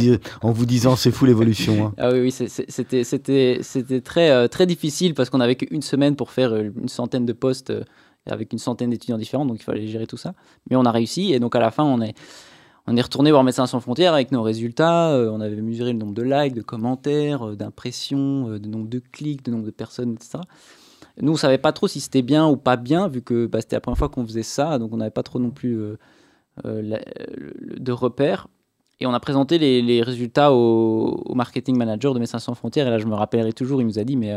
en 0.43 0.53
vous 0.53 0.67
disant 0.67 0.97
c'est 0.97 1.11
fou 1.11 1.25
l'évolution. 1.25 1.87
Hein. 1.87 1.95
Ah 1.97 2.11
oui, 2.13 2.21
oui 2.21 2.33
c'était, 2.33 3.05
c'était, 3.05 3.59
c'était 3.63 4.01
très, 4.01 4.31
euh, 4.31 4.49
très 4.49 4.67
difficile 4.67 5.15
parce 5.15 5.31
qu'on 5.31 5.41
avait 5.41 5.57
qu'une 5.57 5.83
semaine 5.83 6.17
pour 6.17 6.31
faire 6.31 6.53
euh, 6.53 6.71
une 6.81 6.89
centaine 6.89 7.25
de 7.25 7.33
postes 7.33 7.73
avec 8.29 8.53
une 8.53 8.59
centaine 8.59 8.91
d'étudiants 8.91 9.19
différents, 9.19 9.47
donc 9.47 9.59
il 9.61 9.65
fallait 9.65 9.87
gérer 9.87 10.07
tout 10.07 10.17
ça. 10.17 10.35
Mais 10.69 10.77
on 10.77 10.85
a 10.85 10.91
réussi, 10.91 11.33
et 11.33 11.39
donc 11.39 11.55
à 11.55 11.61
la 11.61 11.71
fin, 11.71 11.85
on 11.85 12.01
est, 12.01 12.15
on 12.87 12.97
est 12.97 13.03
retourné 13.03 13.31
voir 13.31 13.43
Médecins 13.43 13.67
sans 13.67 13.81
frontières 13.81 14.15
avec 14.15 14.31
nos 14.31 14.43
résultats. 14.43 15.11
Euh, 15.11 15.31
on 15.31 15.41
avait 15.41 15.57
mesuré 15.57 15.93
le 15.93 15.99
nombre 15.99 16.15
de 16.15 16.23
likes, 16.23 16.55
de 16.55 16.63
commentaires, 16.63 17.49
euh, 17.49 17.57
d'impressions, 17.57 18.49
euh, 18.49 18.59
de 18.59 18.69
nombre 18.69 18.89
de 18.89 19.01
clics, 19.01 19.45
de 19.45 19.51
nombre 19.51 19.65
de 19.65 19.71
personnes, 19.71 20.15
etc. 20.15 20.39
Nous, 21.21 21.33
on 21.33 21.37
savait 21.37 21.59
pas 21.59 21.73
trop 21.73 21.89
si 21.89 22.01
c'était 22.01 22.23
bien 22.23 22.47
ou 22.47 22.57
pas 22.57 22.77
bien, 22.77 23.09
vu 23.09 23.23
que 23.23 23.47
bah, 23.47 23.61
c'était 23.61 23.77
la 23.77 23.81
première 23.81 23.99
fois 23.99 24.09
qu'on 24.09 24.25
faisait 24.25 24.43
ça, 24.43 24.79
donc 24.79 24.93
on 24.93 24.99
n'avait 24.99 25.11
pas 25.11 25.23
trop 25.23 25.39
non 25.39 25.51
plus 25.51 25.97
de 26.65 27.93
repères. 27.93 28.49
Et 29.01 29.07
on 29.07 29.13
a 29.13 29.21
présenté 29.21 29.59
les, 29.59 30.03
résultats 30.03 30.53
au, 30.53 31.35
marketing 31.35 31.77
manager 31.77 32.15
de 32.15 32.19
Médecins 32.19 32.39
sans 32.39 32.55
frontières. 32.55 32.87
Et 32.87 32.91
là, 32.91 32.99
je 32.99 33.07
me 33.07 33.15
rappellerai 33.15 33.53
toujours, 33.53 33.81
il 33.81 33.87
nous 33.87 33.99
a 33.99 34.05
dit, 34.05 34.17
mais 34.17 34.35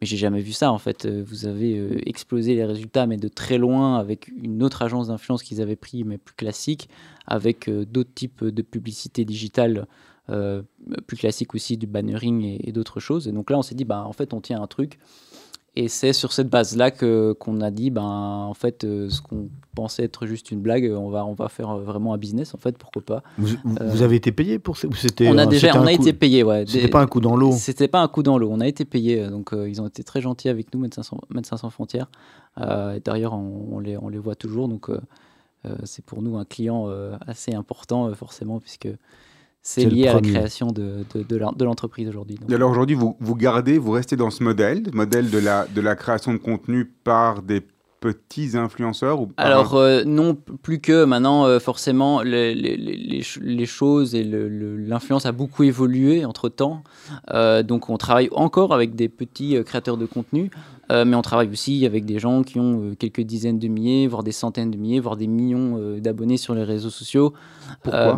mais 0.00 0.06
j'ai 0.06 0.16
jamais 0.16 0.40
vu 0.40 0.52
ça 0.52 0.72
en 0.72 0.78
fait. 0.78 1.04
Euh, 1.04 1.22
vous 1.26 1.46
avez 1.46 1.76
euh, 1.76 2.08
explosé 2.08 2.54
les 2.54 2.64
résultats, 2.64 3.06
mais 3.06 3.16
de 3.16 3.28
très 3.28 3.58
loin, 3.58 3.98
avec 3.98 4.28
une 4.28 4.62
autre 4.62 4.82
agence 4.82 5.08
d'influence 5.08 5.42
qu'ils 5.42 5.60
avaient 5.60 5.76
pris, 5.76 6.04
mais 6.04 6.16
plus 6.16 6.34
classique, 6.34 6.88
avec 7.26 7.68
euh, 7.68 7.84
d'autres 7.84 8.14
types 8.14 8.44
de 8.44 8.62
publicité 8.62 9.24
digitale 9.24 9.86
plus 11.08 11.16
classiques 11.16 11.56
aussi, 11.56 11.76
du 11.76 11.88
bannering 11.88 12.44
et, 12.44 12.68
et 12.68 12.70
d'autres 12.70 13.00
choses. 13.00 13.26
Et 13.26 13.32
donc 13.32 13.50
là, 13.50 13.58
on 13.58 13.62
s'est 13.62 13.74
dit, 13.74 13.84
bah, 13.84 14.04
en 14.06 14.12
fait, 14.12 14.32
on 14.32 14.40
tient 14.40 14.62
un 14.62 14.68
truc 14.68 15.00
et 15.76 15.86
c'est 15.86 16.12
sur 16.12 16.32
cette 16.32 16.48
base-là 16.48 16.90
que, 16.90 17.32
qu'on 17.32 17.60
a 17.60 17.70
dit, 17.70 17.90
ben, 17.90 18.02
en 18.02 18.54
fait, 18.54 18.82
euh, 18.82 19.08
ce 19.08 19.22
qu'on 19.22 19.48
pensait 19.76 20.02
être 20.02 20.26
juste 20.26 20.50
une 20.50 20.60
blague, 20.60 20.92
on 20.92 21.10
va, 21.10 21.24
on 21.24 21.32
va 21.32 21.48
faire 21.48 21.76
vraiment 21.78 22.12
un 22.12 22.18
business, 22.18 22.54
en 22.54 22.58
fait, 22.58 22.76
pourquoi 22.76 23.02
pas. 23.02 23.22
Vous, 23.38 23.54
euh, 23.80 24.02
avez 24.02 24.16
été 24.16 24.32
payé 24.32 24.58
pour 24.58 24.76
ça 24.76 24.88
c'était, 24.94 25.28
On 25.28 25.38
a 25.38 25.46
déjà, 25.46 25.80
on 25.80 25.86
a 25.86 25.92
été 25.92 26.12
payé, 26.12 26.42
ouais. 26.42 26.64
C'était 26.66 26.88
pas 26.88 27.00
un 27.00 27.06
coup 27.06 27.20
dans 27.20 27.36
l'eau 27.36 27.52
C'était 27.52 27.86
pas 27.86 28.00
un 28.00 28.08
coup 28.08 28.24
dans 28.24 28.36
l'eau, 28.36 28.50
on 28.50 28.60
a 28.60 28.66
été 28.66 28.84
payé, 28.84 29.28
donc 29.28 29.52
euh, 29.52 29.68
ils 29.68 29.80
ont 29.80 29.86
été 29.86 30.02
très 30.02 30.20
gentils 30.20 30.48
avec 30.48 30.74
nous, 30.74 30.80
Médecins 30.80 31.04
sans, 31.04 31.20
Médecins 31.30 31.56
sans 31.56 31.70
frontières. 31.70 32.10
et 32.58 33.00
d'ailleurs, 33.04 33.34
on, 33.34 33.78
les, 33.78 33.96
on 33.96 34.08
les 34.08 34.18
voit 34.18 34.34
toujours, 34.34 34.66
donc 34.66 34.90
c'est 35.84 36.04
pour 36.04 36.20
nous 36.20 36.36
un 36.36 36.44
client 36.44 36.88
assez 37.28 37.54
important, 37.54 38.12
forcément, 38.14 38.58
puisque 38.58 38.88
c'est 39.62 39.84
lié 39.84 40.08
à 40.08 40.14
la 40.14 40.20
création 40.20 40.68
de, 40.68 41.04
de, 41.14 41.64
l'entreprise 41.64 42.08
aujourd'hui. 42.08 42.38
alors 42.50 42.70
aujourd'hui, 42.70 42.96
vous, 42.96 43.16
vous 43.20 43.36
gardez, 43.36 43.78
vous 43.78 43.90
restez 43.92 44.16
dans 44.16 44.30
ce 44.30 44.42
modèle, 44.42 44.84
modèle 44.92 45.30
de 45.30 45.38
la, 45.38 45.66
de 45.66 45.80
la 45.80 45.96
création 45.96 46.32
de 46.32 46.38
contenu 46.38 46.86
par 46.86 47.42
des 47.42 47.60
petits 48.00 48.56
influenceurs 48.56 49.20
ou 49.20 49.28
Alors 49.36 49.74
euh, 49.74 50.02
non, 50.04 50.34
plus 50.34 50.80
que 50.80 51.04
maintenant, 51.04 51.44
euh, 51.44 51.60
forcément, 51.60 52.22
les, 52.22 52.54
les, 52.54 52.76
les, 52.76 53.66
choses 53.66 54.14
et 54.14 54.24
l'influence 54.24 55.26
a 55.26 55.32
beaucoup 55.32 55.62
évolué 55.62 56.24
entre-temps. 56.24 56.82
Euh, 57.32 57.62
donc 57.62 57.90
on 57.90 57.98
travaille 57.98 58.30
encore 58.32 58.72
avec 58.72 58.94
des 58.94 59.08
petits 59.08 59.62
créateurs 59.64 59.98
de 59.98 60.06
contenu. 60.06 60.50
Mais 60.92 61.14
on 61.14 61.22
travaille 61.22 61.48
aussi 61.48 61.86
avec 61.86 62.04
des 62.04 62.18
gens 62.18 62.42
qui 62.42 62.58
ont 62.58 62.96
quelques 62.98 63.20
dizaines 63.20 63.60
de 63.60 63.68
milliers, 63.68 64.08
voire 64.08 64.24
des 64.24 64.32
centaines 64.32 64.72
de 64.72 64.76
milliers, 64.76 64.98
voire 64.98 65.16
des 65.16 65.28
millions 65.28 65.78
d'abonnés 66.00 66.36
sur 66.36 66.52
les 66.52 66.64
réseaux 66.64 66.90
sociaux. 66.90 67.32
Pourquoi 67.84 68.16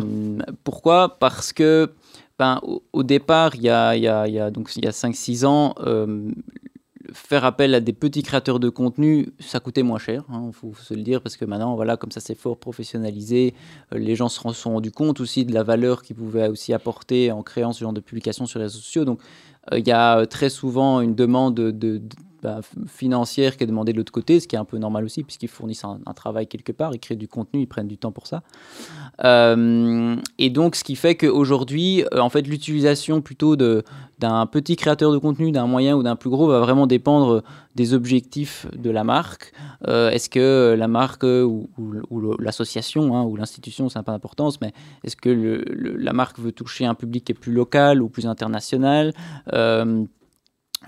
Pourquoi? 0.63 1.19
Parce 1.19 1.53
que 1.53 1.91
ben, 2.39 2.59
au, 2.91 3.03
départ, 3.03 3.53
il 3.53 3.61
y 3.61 3.69
a, 3.69 3.95
y 3.95 4.07
a, 4.07 4.27
y 4.27 4.39
a, 4.39 4.49
donc, 4.49 4.75
il 4.75 4.85
y 4.85 4.87
a 4.87 4.91
5-6 4.91 5.45
ans, 5.45 5.75
faire 7.13 7.45
appel 7.45 7.73
à 7.75 7.79
des 7.79 7.93
petits 7.93 8.23
créateurs 8.23 8.59
de 8.59 8.69
contenu, 8.69 9.29
ça 9.39 9.59
coûtait 9.59 9.83
moins 9.83 9.99
cher, 9.99 10.23
il 10.29 10.35
hein, 10.35 10.51
faut, 10.51 10.73
se 10.73 10.93
le 10.93 11.01
dire, 11.01 11.21
parce 11.21 11.37
que 11.37 11.45
maintenant, 11.45 11.75
voilà, 11.75 11.97
comme 11.97 12.11
ça 12.11 12.19
c'est 12.19 12.35
fort 12.35 12.57
professionnalisé, 12.57 13.53
les 13.91 14.15
gens 14.15 14.29
se 14.29 14.41
sont 14.53 14.73
rendus 14.73 14.91
compte 14.91 15.19
aussi 15.19 15.45
de 15.45 15.53
la 15.53 15.63
valeur 15.63 16.01
qu'ils 16.01 16.15
pouvaient 16.15 16.47
aussi 16.47 16.73
apporter 16.73 17.31
en 17.31 17.43
créant 17.43 17.73
ce 17.73 17.79
genre 17.81 17.93
de 17.93 18.01
publications 18.01 18.45
sur 18.45 18.59
les 18.59 18.65
réseaux 18.65 18.79
sociaux. 18.79 19.05
Donc, 19.05 19.19
il 19.71 19.87
y 19.87 19.91
a 19.91 20.25
très 20.25 20.49
souvent 20.49 20.99
une 20.99 21.15
demande 21.15 21.55
de 21.55 22.01
bah, 22.43 22.59
financière 22.87 23.55
qui 23.55 23.63
est 23.63 23.67
demandée 23.67 23.93
de 23.93 23.97
l'autre 23.97 24.11
côté, 24.11 24.41
ce 24.41 24.49
qui 24.49 24.57
est 24.57 24.59
un 24.59 24.65
peu 24.65 24.77
normal 24.77 25.05
aussi, 25.05 25.23
puisqu'ils 25.23 25.47
fournissent 25.47 25.85
un, 25.85 26.13
travail 26.13 26.45
quelque 26.45 26.73
part, 26.73 26.93
ils 26.93 26.99
créent 26.99 27.15
du 27.15 27.29
contenu, 27.29 27.61
ils 27.61 27.67
prennent 27.67 27.87
du 27.87 27.97
temps 27.97 28.11
pour 28.11 28.27
ça. 28.27 28.43
Euh, 29.23 30.17
et 30.37 30.49
donc, 30.49 30.75
ce 30.75 30.83
qui 30.83 30.97
fait 30.97 31.15
qu'aujourd'hui, 31.15 32.03
euh, 32.13 32.19
en 32.19 32.27
fait, 32.27 32.41
l'utilisation 32.45 33.21
plutôt 33.21 33.55
d'un 33.55 34.45
petit 34.45 34.75
créateur 34.75 35.13
de 35.13 35.17
contenu, 35.19 35.53
d'un 35.53 35.67
moyen 35.67 35.95
ou 35.95 36.03
d'un 36.03 36.17
plus 36.17 36.29
gros, 36.29 36.47
va 36.47 36.59
vraiment 36.59 36.85
dépendre 36.85 37.43
des 37.75 37.93
objectifs 37.93 38.67
de 38.75 38.89
la 38.89 39.05
marque. 39.05 39.53
Euh, 39.87 40.09
est-ce 40.09 40.29
que 40.29 40.75
la 40.77 40.89
marque 40.89 41.23
ou, 41.23 41.69
l'association 42.39 43.15
hein, 43.15 43.23
ou 43.23 43.37
l'institution, 43.37 43.87
c'est 43.87 43.99
un 43.99 44.03
peu 44.03 44.11
d'importance, 44.11 44.59
mais 44.59 44.73
est-ce 45.05 45.15
que 45.15 45.63
la 45.97 46.11
marque 46.11 46.39
veut 46.39 46.51
toucher 46.51 46.85
un 46.85 46.93
public 46.93 47.23
qui 47.23 47.31
est 47.31 47.35
plus 47.35 47.53
local 47.53 48.01
ou 48.01 48.09
plus 48.09 48.27
international? 48.27 49.13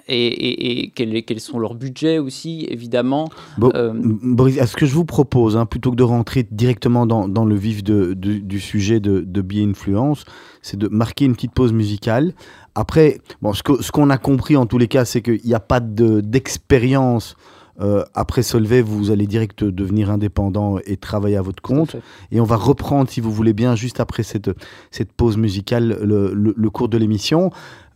Et, 0.07 0.83
et, 0.83 0.89
quels, 0.91 1.39
sont 1.39 1.59
leurs 1.59 1.75
budgets 1.75 2.19
aussi, 2.19 2.65
évidemment. 2.69 3.29
Euh, 3.61 3.91
Boris, 3.95 4.63
ce 4.63 4.75
que 4.75 4.85
je 4.85 4.93
vous 4.93 5.05
propose, 5.05 5.57
hein, 5.57 5.65
plutôt 5.65 5.91
que 5.91 5.95
de 5.95 6.03
rentrer 6.03 6.45
directement 6.49 7.05
dans, 7.05 7.27
dans 7.27 7.45
le 7.45 7.55
vif 7.55 7.83
de, 7.83 8.13
du 8.13 8.59
sujet 8.59 8.99
de, 8.99 9.21
de 9.21 9.45
Influence, 9.55 10.25
c'est 10.61 10.77
de 10.77 10.87
marquer 10.87 11.25
une 11.25 11.33
petite 11.33 11.53
pause 11.53 11.71
musicale. 11.71 12.33
Après, 12.75 13.19
bon, 13.41 13.53
ce 13.53 13.63
qu'on 13.63 13.81
ce 13.81 14.09
a 14.09 14.17
compris 14.17 14.57
en 14.57 14.65
tous 14.65 14.77
les 14.77 14.87
cas, 14.87 15.05
c'est 15.05 15.21
qu'il 15.21 15.41
n'y 15.45 15.53
a 15.53 15.59
pas 15.59 15.79
d'expérience. 15.79 17.35
Euh, 17.81 18.03
après 18.13 18.41
Solvay, 18.41 18.81
vous 18.81 19.11
allez 19.11 19.27
direct 19.27 19.63
devenir 19.63 20.09
indépendant 20.09 20.77
et 20.85 20.95
travailler 20.95 21.35
à 21.35 21.41
votre 21.41 21.61
compte. 21.61 21.97
Et 22.31 22.39
on 22.39 22.45
va 22.45 22.55
reprendre, 22.55 23.09
si 23.09 23.19
vous 23.21 23.31
voulez 23.31 23.53
bien, 23.53 23.75
juste 23.75 23.99
après 23.99 24.23
cette, 24.23 24.49
cette 24.91 25.11
pause 25.11 25.37
musicale, 25.37 25.99
le, 26.01 26.33
le 26.33 26.69
cours 26.69 26.89
de 26.89 26.97
l'émission. 26.97 27.51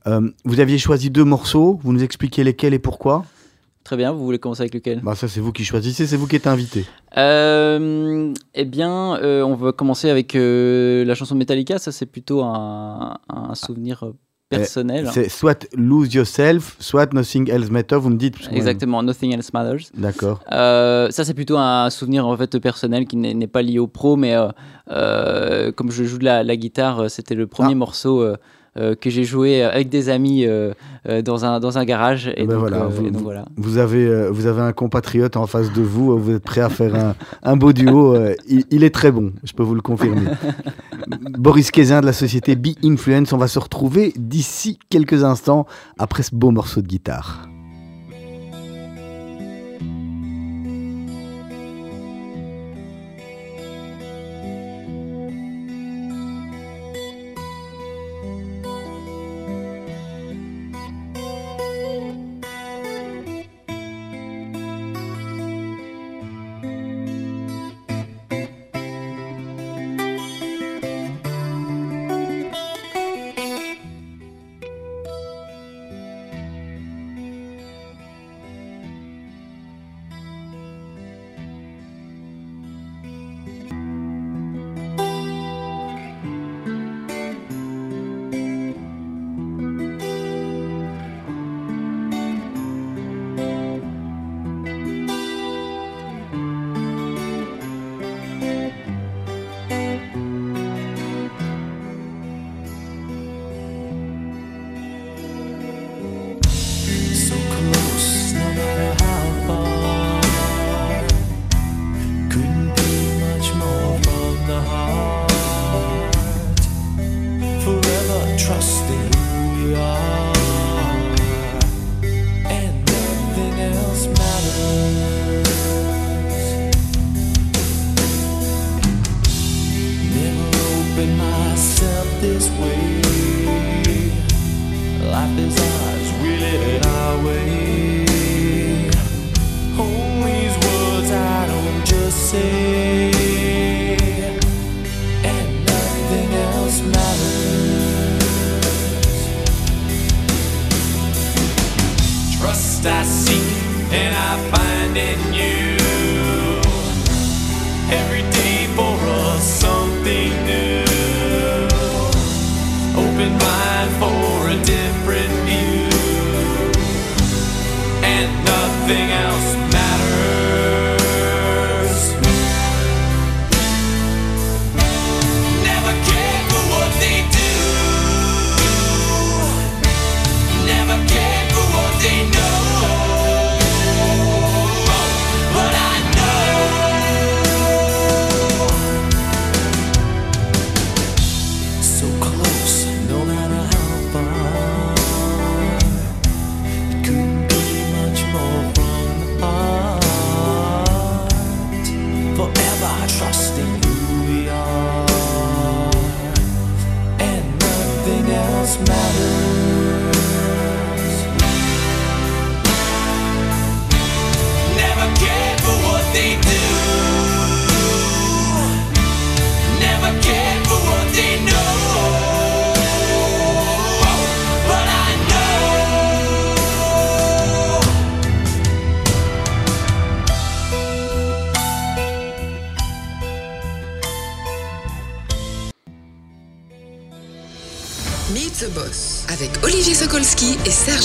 Euh, 0.07 0.29
vous 0.45 0.59
aviez 0.59 0.77
choisi 0.77 1.09
deux 1.09 1.23
morceaux, 1.23 1.79
vous 1.83 1.93
nous 1.93 2.03
expliquez 2.03 2.43
lesquels 2.43 2.73
et 2.73 2.79
pourquoi 2.79 3.25
Très 3.83 3.97
bien, 3.97 4.11
vous 4.11 4.23
voulez 4.23 4.39
commencer 4.39 4.61
avec 4.61 4.73
lequel? 4.73 5.01
Bah 5.01 5.15
Ça, 5.15 5.27
c'est 5.27 5.39
vous 5.39 5.51
qui 5.51 5.65
choisissez, 5.65 6.05
c'est 6.05 6.17
vous 6.17 6.27
qui 6.27 6.35
êtes 6.35 6.47
invité. 6.47 6.85
Euh, 7.17 8.33
eh 8.53 8.65
bien, 8.65 9.15
euh, 9.15 9.41
on 9.41 9.55
va 9.55 9.71
commencer 9.71 10.09
avec 10.09 10.33
la 10.35 11.15
chanson 11.15 11.35
de 11.35 11.39
Metallica, 11.39 11.79
ça 11.79 11.91
c'est 11.91 12.05
plutôt 12.05 12.43
un, 12.43 13.17
souvenir 13.53 14.05
personnel. 14.49 15.09
C'est 15.11 15.29
soit 15.29 15.67
Lose 15.75 16.13
Yourself, 16.13 16.75
soit 16.79 17.13
Nothing 17.13 17.49
Else 17.49 17.71
Matters, 17.71 17.99
vous 17.99 18.09
me 18.09 18.17
dites 18.17 18.35
Exactement, 18.51 19.01
Nothing 19.01 19.33
Else 19.33 19.53
Matters. 19.53 19.89
D'accord. 19.95 20.41
ça 20.49 21.09
c'est 21.11 21.33
plutôt 21.33 21.57
un 21.57 21.89
souvenir 21.89 22.27
en 22.27 22.37
fait 22.37 22.59
personnel 22.59 23.07
qui 23.07 23.17
n'est 23.17 23.47
pas 23.47 23.63
lié 23.63 23.79
au 23.79 23.87
pro, 23.87 24.17
mais 24.17 24.35
comme 24.87 25.89
je 25.89 26.03
joue 26.03 26.19
de 26.19 26.25
la, 26.25 26.55
guitare, 26.55 27.09
c'était 27.09 27.35
le 27.35 27.47
premier 27.47 27.71
ah. 27.71 27.75
morceau 27.75 28.35
euh, 28.77 28.95
que 28.95 29.09
j'ai 29.09 29.23
joué 29.23 29.63
avec 29.63 29.89
des 29.89 30.09
amis 30.09 30.45
euh, 30.45 30.73
euh, 31.07 31.21
dans, 31.21 31.43
un, 31.43 31.59
dans 31.59 31.77
un 31.77 31.85
garage. 31.85 32.31
Et, 32.37 32.45
ben 32.45 32.53
donc, 32.53 32.59
voilà, 32.59 32.85
vous, 32.85 33.09
voilà. 33.13 33.45
Vous, 33.57 33.77
avez, 33.77 34.29
vous 34.29 34.45
avez 34.45 34.61
un 34.61 34.73
compatriote 34.73 35.37
en 35.37 35.47
face 35.47 35.73
de 35.73 35.81
vous, 35.81 36.17
vous 36.17 36.31
êtes 36.35 36.43
prêt 36.43 36.61
à 36.61 36.69
faire 36.69 36.95
un, 36.95 37.15
un 37.43 37.57
beau 37.57 37.73
duo. 37.73 38.15
Il, 38.47 38.83
est 38.83 38.93
très 38.93 39.11
bon, 39.11 39.33
je 39.43 39.53
peux 39.53 39.63
vous 39.63 39.75
le 39.75 39.81
confirmer. 39.81 40.27
Boris 41.37 41.71
Kézin 41.71 42.01
de 42.01 42.05
la 42.05 42.13
société 42.13 42.55
Be 42.55 42.69
Influence, 42.83 43.33
on 43.33 43.37
va 43.37 43.47
se 43.47 43.59
retrouver 43.59 44.13
d'ici 44.15 44.77
quelques 44.89 45.23
instants 45.23 45.65
après 45.97 46.23
ce 46.23 46.35
beau 46.35 46.51
morceau 46.51 46.81
de 46.81 46.87
guitare. 46.87 47.49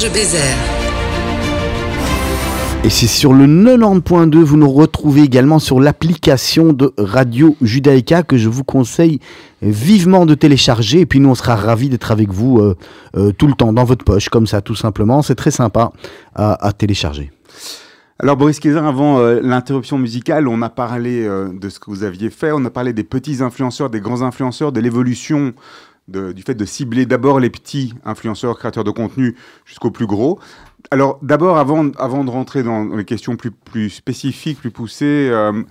Serge 0.04 0.12
Bézère. 0.12 0.56
Et 2.84 2.90
c'est 2.90 3.06
sur 3.06 3.32
le 3.32 3.46
90.2, 3.46 4.36
vous 4.36 4.56
nous 4.56 4.70
retrouvez 4.70 5.22
également 5.22 5.58
sur 5.58 5.80
l'application 5.80 6.72
de 6.74 6.92
Radio 6.98 7.56
Judaïka 7.62 8.22
que 8.22 8.36
je 8.36 8.50
vous 8.50 8.64
conseille 8.64 9.20
vivement 9.62 10.26
de 10.26 10.34
télécharger. 10.34 11.00
Et 11.00 11.06
puis 11.06 11.20
nous, 11.20 11.30
on 11.30 11.34
sera 11.34 11.56
ravis 11.56 11.88
d'être 11.88 12.10
avec 12.10 12.30
vous 12.30 12.58
euh, 12.58 12.76
euh, 13.16 13.32
tout 13.32 13.46
le 13.46 13.54
temps, 13.54 13.72
dans 13.72 13.84
votre 13.84 14.04
poche, 14.04 14.28
comme 14.28 14.46
ça, 14.46 14.60
tout 14.60 14.74
simplement. 14.74 15.22
C'est 15.22 15.36
très 15.36 15.50
sympa 15.50 15.92
à, 16.34 16.66
à 16.66 16.72
télécharger. 16.72 17.30
Alors 18.20 18.36
Boris 18.36 18.60
Kézin, 18.60 18.86
avant 18.86 19.18
euh, 19.18 19.40
l'interruption 19.42 19.98
musicale, 19.98 20.46
on 20.46 20.62
a 20.62 20.68
parlé 20.70 21.26
euh, 21.26 21.48
de 21.52 21.68
ce 21.68 21.80
que 21.80 21.90
vous 21.90 22.04
aviez 22.04 22.30
fait, 22.30 22.52
on 22.52 22.64
a 22.64 22.70
parlé 22.70 22.92
des 22.92 23.02
petits 23.02 23.42
influenceurs, 23.42 23.90
des 23.90 23.98
grands 23.98 24.22
influenceurs, 24.22 24.70
de 24.70 24.78
l'évolution 24.78 25.52
du 26.08 26.42
fait 26.42 26.54
de 26.54 26.64
cibler 26.64 27.06
d'abord 27.06 27.40
les 27.40 27.50
petits 27.50 27.94
influenceurs, 28.04 28.58
créateurs 28.58 28.84
de 28.84 28.90
contenu, 28.90 29.36
jusqu'aux 29.64 29.90
plus 29.90 30.06
gros. 30.06 30.38
Alors 30.90 31.18
d'abord, 31.22 31.56
avant, 31.56 31.90
avant 31.92 32.24
de 32.24 32.30
rentrer 32.30 32.62
dans 32.62 32.84
les 32.84 33.04
questions 33.04 33.36
plus, 33.36 33.50
plus 33.50 33.90
spécifiques, 33.90 34.58
plus 34.58 34.70
poussées, 34.70 35.28
euh, 35.30 35.62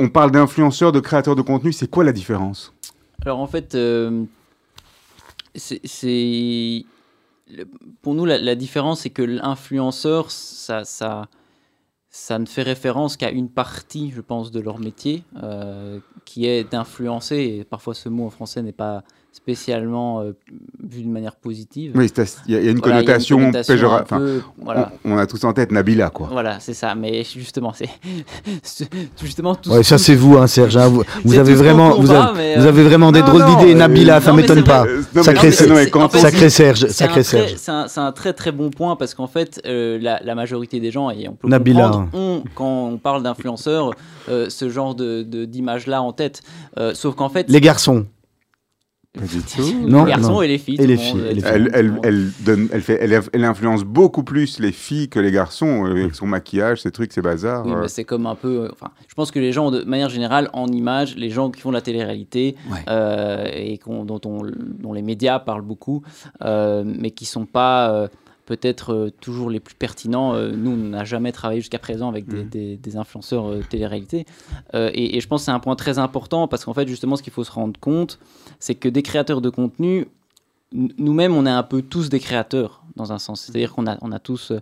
on 0.00 0.08
parle 0.08 0.32
d'influenceurs, 0.32 0.92
de 0.92 1.00
créateurs 1.00 1.36
de 1.36 1.42
contenu, 1.42 1.72
c'est 1.72 1.88
quoi 1.88 2.04
la 2.04 2.12
différence? 2.12 2.72
Alors 3.24 3.38
en 3.38 3.46
fait, 3.46 3.74
euh, 3.74 4.24
c'est 5.54 6.84
pour 8.02 8.14
nous 8.14 8.24
la, 8.24 8.54
différence, 8.54 9.02
c'est 9.02 9.10
que 9.10 9.22
l'influenceur, 9.22 10.30
ça, 10.30 10.84
ça, 10.84 11.28
ça 12.10 12.38
ne 12.38 12.46
fait 12.46 12.62
référence 12.62 13.16
qu'à 13.16 13.30
une 13.30 13.48
partie, 13.48 14.10
je 14.10 14.20
pense, 14.20 14.50
de 14.50 14.60
leur 14.60 14.78
métier, 14.78 15.22
euh, 15.42 16.00
qui 16.24 16.46
est 16.46 16.70
d'influencer. 16.70 17.66
Parfois, 17.68 17.94
ce 17.94 18.08
mot 18.08 18.26
en 18.26 18.30
français 18.30 18.62
n'est 18.62 18.72
pas 18.72 19.04
spécialement 19.34 20.20
euh, 20.20 20.32
vu 20.82 21.02
de 21.02 21.08
manière 21.08 21.34
positive. 21.36 21.92
Oui, 21.94 22.10
il 22.46 22.54
y, 22.54 22.56
a 22.56 22.60
il 22.60 22.64
y 22.64 22.68
a 22.68 22.70
une 22.70 22.78
Voilà, 22.78 22.94
connotation, 23.02 23.38
connotation 23.38 23.74
péjora- 23.74 23.98
un 23.98 24.02
enfin, 24.02 24.18
peu, 24.18 24.40
voilà. 24.62 24.92
on, 25.04 25.12
on 25.12 25.18
a 25.18 25.26
tous 25.26 25.42
en 25.44 25.52
tête 25.52 25.72
Nabila, 25.72 26.10
quoi. 26.10 26.28
Voilà, 26.30 26.60
c'est 26.60 26.72
ça. 26.74 26.94
Mais 26.94 27.24
justement, 27.24 27.72
c'est 27.74 27.88
justement 29.22 29.54
tout. 29.54 29.70
Ouais, 29.70 29.82
ça 29.82 29.98
c'est 29.98 30.14
vous, 30.14 30.36
hein, 30.38 30.46
Serge. 30.46 30.76
hein, 30.76 30.88
Vous, 31.24 31.38
avez 31.38 31.54
vraiment, 31.54 31.90
vous 31.90 32.02
combat, 32.06 32.24
avez, 32.26 32.38
mais, 32.38 32.56
vous 32.58 32.64
euh, 32.64 32.68
avez 32.68 32.82
vraiment 32.84 33.12
des 33.12 33.20
non, 33.20 33.26
drôles 33.26 33.44
d'idées. 33.46 33.74
euh, 33.74 33.78
Nabila, 33.78 34.20
ça 34.20 34.30
non, 34.30 34.36
mais 34.36 34.42
m'étonne 34.42 34.64
pas. 34.64 34.86
Euh, 34.86 35.02
non, 35.14 35.22
Sacré, 35.22 35.48
en 35.48 36.08
fait, 36.08 36.48
Serge, 36.50 36.80
C'est 36.86 36.92
sacré 36.92 37.20
un, 37.20 37.22
très, 37.22 37.46
Serge. 37.46 37.54
c'est 37.88 38.00
un- 38.00 38.12
très 38.12 38.32
très 38.32 38.52
bon 38.52 38.70
point 38.70 38.96
parce 38.96 39.14
qu'en 39.14 39.26
fait, 39.26 39.60
euh, 39.66 39.98
la, 40.00 40.20
la 40.22 40.34
majorité 40.34 40.80
des 40.80 40.90
gens, 40.90 41.10
et 41.10 41.28
on 41.28 41.32
peut 41.34 41.48
Nabila. 41.48 41.84
comprendre, 41.88 42.08
ont, 42.14 42.44
quand 42.54 42.86
on 42.92 42.98
parle 42.98 43.22
d'influenceurs, 43.22 43.90
euh, 44.28 44.48
ce 44.48 44.68
genre 44.68 44.94
de, 44.94 45.22
de- 45.22 45.44
d'image-là 45.44 46.00
en 46.02 46.12
tête. 46.12 46.42
Euh, 46.78 46.94
sauf 46.94 47.14
qu'en 47.14 47.28
fait, 47.28 47.46
Les 47.48 47.60
garçons. 47.60 48.06
Pas 49.16 49.26
du 49.26 49.40
tout. 49.42 49.86
les 49.86 50.04
garçons 50.10 50.32
non. 50.32 50.42
et 50.42 50.48
les 50.48 50.58
filles. 50.58 50.76
Et 50.80 50.86
les 50.88 50.96
filles, 50.96 51.20
et 51.30 51.34
les 51.34 51.44
Elle, 51.44 51.70
elle, 51.72 52.00
elle, 52.02 52.30
donne, 52.40 52.68
elle, 52.72 52.82
fait, 52.82 52.98
elle, 53.00 53.20
elle 53.32 53.44
influence 53.44 53.84
beaucoup 53.84 54.24
plus 54.24 54.58
les 54.58 54.72
filles 54.72 55.08
que 55.08 55.20
les 55.20 55.30
garçons, 55.30 55.86
euh, 55.86 55.92
avec 55.92 56.16
son 56.16 56.26
maquillage, 56.26 56.82
ses 56.82 56.90
trucs, 56.90 57.12
ses 57.12 57.22
bazars. 57.22 57.64
Oui, 57.64 57.72
euh. 57.72 57.82
mais 57.82 57.88
c'est 57.88 58.02
comme 58.04 58.26
un 58.26 58.34
peu. 58.34 58.64
euh, 58.64 58.68
Enfin, 58.72 58.90
je 59.08 59.14
pense 59.14 59.30
que 59.30 59.38
les 59.38 59.52
gens, 59.52 59.70
de 59.70 59.84
manière 59.84 60.08
générale, 60.08 60.50
en 60.52 60.66
image, 60.66 61.14
les 61.16 61.30
gens 61.30 61.50
qui 61.50 61.60
font 61.60 61.68
de 61.70 61.74
la 61.74 61.80
télé-réalité 61.80 62.56
Ouais. 62.70 62.78
euh, 62.88 63.46
et 63.52 63.78
dont, 63.86 64.20
on- 64.24 64.42
dont 64.80 64.92
les 64.92 65.02
médias 65.02 65.38
parlent 65.38 65.62
beaucoup, 65.62 66.02
euh, 66.42 66.82
mais 66.84 67.12
qui 67.12 67.24
sont 67.24 67.46
pas 67.46 67.92
euh, 67.92 68.08
peut-être 68.46 68.92
euh, 68.92 69.10
toujours 69.20 69.48
les 69.48 69.60
plus 69.60 69.74
pertinents. 69.74 70.34
Euh, 70.34 70.50
nous, 70.54 70.72
on 70.72 70.76
n'a 70.76 71.04
jamais 71.04 71.32
travaillé 71.32 71.60
jusqu'à 71.62 71.78
présent 71.78 72.08
avec 72.10 72.26
des, 72.26 72.42
des- 72.42 72.76
des 72.76 72.96
influenceurs 72.96 73.48
euh, 73.48 73.60
télé-réalité. 73.70 74.26
Euh, 74.74 74.90
et, 74.92 75.16
et 75.16 75.20
je 75.20 75.28
pense 75.28 75.42
que 75.42 75.44
c'est 75.46 75.50
un 75.50 75.60
point 75.60 75.76
très 75.76 75.98
important 75.98 76.46
parce 76.46 76.64
qu'en 76.64 76.74
fait, 76.74 76.86
justement, 76.88 77.16
ce 77.16 77.22
qu'il 77.22 77.32
faut 77.32 77.44
se 77.44 77.52
rendre 77.52 77.78
compte, 77.80 78.18
c'est 78.64 78.74
que 78.82 78.88
des 78.88 79.02
créateurs 79.02 79.42
de 79.42 79.50
contenu, 79.50 80.06
nous-mêmes, 80.72 81.34
on 81.34 81.44
est 81.44 81.50
un 81.50 81.62
peu 81.62 81.82
tous 81.82 82.08
des 82.08 82.18
créateurs 82.18 82.82
dans 82.96 83.12
un 83.12 83.18
sens. 83.18 83.42
C'est-à-dire 83.42 83.72
qu'on 83.74 83.86
a, 83.86 83.98
on 84.00 84.10
a 84.10 84.18
tous. 84.18 84.52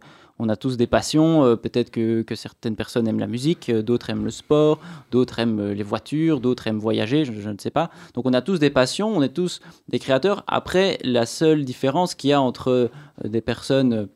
on 0.40 0.48
a 0.48 0.56
tous 0.56 0.76
des 0.76 0.88
passions. 0.88 1.44
euh, 1.44 1.54
Peut-être 1.64 1.90
que, 1.96 2.22
que 2.22 2.34
certaines 2.34 2.74
personnes 2.74 3.06
aiment 3.06 3.20
la 3.20 3.28
musique, 3.28 3.68
euh, 3.68 3.80
d'autres 3.88 4.10
aiment 4.10 4.24
le 4.24 4.32
sport, 4.32 4.80
d'autres 5.12 5.38
aiment 5.38 5.60
euh, 5.60 5.72
les 5.72 5.84
voitures, 5.84 6.40
d'autres 6.40 6.66
aiment 6.66 6.80
voyager, 6.80 7.24
je, 7.24 7.32
je 7.46 7.50
ne 7.56 7.60
sais 7.64 7.70
pas. 7.70 7.90
Donc 8.14 8.26
on 8.26 8.32
a 8.32 8.42
tous 8.42 8.58
des 8.58 8.70
passions, 8.70 9.08
on 9.16 9.22
est 9.22 9.34
tous 9.40 9.60
des 9.88 10.00
créateurs. 10.00 10.42
Après, 10.48 10.98
la 11.04 11.24
seule 11.24 11.64
différence 11.64 12.16
qu'il 12.16 12.30
y 12.30 12.32
a 12.32 12.40
entre 12.40 12.90
des 13.22 13.40
personnes 13.40 14.08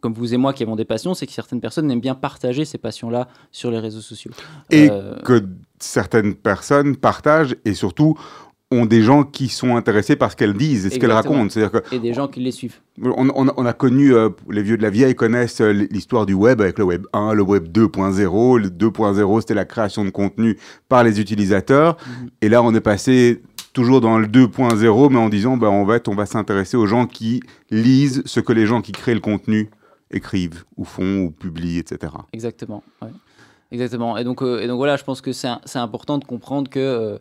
comme 0.00 0.14
vous 0.14 0.32
et 0.32 0.38
moi 0.38 0.54
qui 0.54 0.62
avons 0.62 0.76
des 0.76 0.86
passions, 0.86 1.12
c'est 1.12 1.26
que 1.26 1.32
certaines 1.32 1.60
personnes 1.60 1.90
aiment 1.90 2.00
bien 2.00 2.14
partager 2.14 2.64
ces 2.64 2.78
passions-là 2.78 3.28
sur 3.50 3.70
les 3.70 3.78
réseaux 3.78 4.00
sociaux. 4.00 4.32
Et 4.70 4.88
Euh, 4.90 5.16
que 5.20 5.44
certaines 5.78 6.34
personnes 6.34 6.96
partagent 6.96 7.56
et 7.66 7.74
surtout 7.74 8.18
ont 8.72 8.86
des 8.86 9.02
gens 9.02 9.24
qui 9.24 9.48
sont 9.48 9.76
intéressés 9.76 10.16
par 10.16 10.30
ce 10.30 10.36
qu'elles 10.36 10.54
disent 10.54 10.86
et 10.86 10.90
ce 10.90 10.98
qu'elles 10.98 11.12
racontent. 11.12 11.50
C'est-à-dire 11.50 11.82
et 11.92 11.98
des 11.98 12.14
gens 12.14 12.28
qui 12.28 12.40
les 12.40 12.50
suivent. 12.50 12.80
on, 13.02 13.28
on 13.34 13.66
a 13.66 13.72
connu, 13.72 14.14
euh, 14.14 14.30
les 14.50 14.62
vieux 14.62 14.76
de 14.76 14.82
la 14.82 14.90
vieille 14.90 15.14
connaissent 15.14 15.60
euh, 15.60 15.72
l'histoire 15.72 16.26
du 16.26 16.34
web 16.34 16.60
avec 16.60 16.78
le 16.78 16.84
web 16.84 17.06
1, 17.12 17.34
le 17.34 17.42
web 17.42 17.68
2.0. 17.68 18.58
Le 18.58 18.68
2.0, 18.68 19.40
c'était 19.40 19.54
la 19.54 19.64
création 19.64 20.04
de 20.04 20.10
contenu 20.10 20.58
par 20.88 21.04
les 21.04 21.20
utilisateurs. 21.20 21.96
Mhm. 22.06 22.30
Et 22.40 22.48
là, 22.48 22.62
on 22.62 22.74
est 22.74 22.80
passé 22.80 23.42
toujours 23.72 24.00
dans 24.00 24.18
le 24.18 24.26
2.0, 24.26 25.10
mais 25.10 25.18
en 25.18 25.28
disant, 25.28 25.56
bah, 25.56 25.70
en 25.70 25.86
fait, 25.86 26.08
on 26.08 26.14
va 26.14 26.26
s'intéresser 26.26 26.76
aux 26.76 26.86
gens 26.86 27.06
qui 27.06 27.42
lisent 27.70 28.22
ce 28.26 28.40
que 28.40 28.52
les 28.52 28.66
gens 28.66 28.82
qui 28.82 28.92
créent 28.92 29.14
le 29.14 29.20
contenu 29.20 29.70
écrivent 30.10 30.64
ou 30.76 30.84
font 30.84 31.24
ou 31.24 31.30
publient, 31.30 31.78
etc. 31.78 32.12
Exactement. 32.32 32.82
ouais. 33.00 33.08
Exactement. 33.72 34.18
Et 34.18 34.24
donc, 34.24 34.42
euh, 34.42 34.60
et 34.60 34.68
donc 34.68 34.76
voilà, 34.76 34.96
je 34.96 35.04
pense 35.04 35.22
que 35.22 35.32
c'est 35.32 35.48
important 35.76 36.18
de 36.18 36.24
comprendre 36.24 36.70
que 36.70 36.78
euh, 36.78 37.18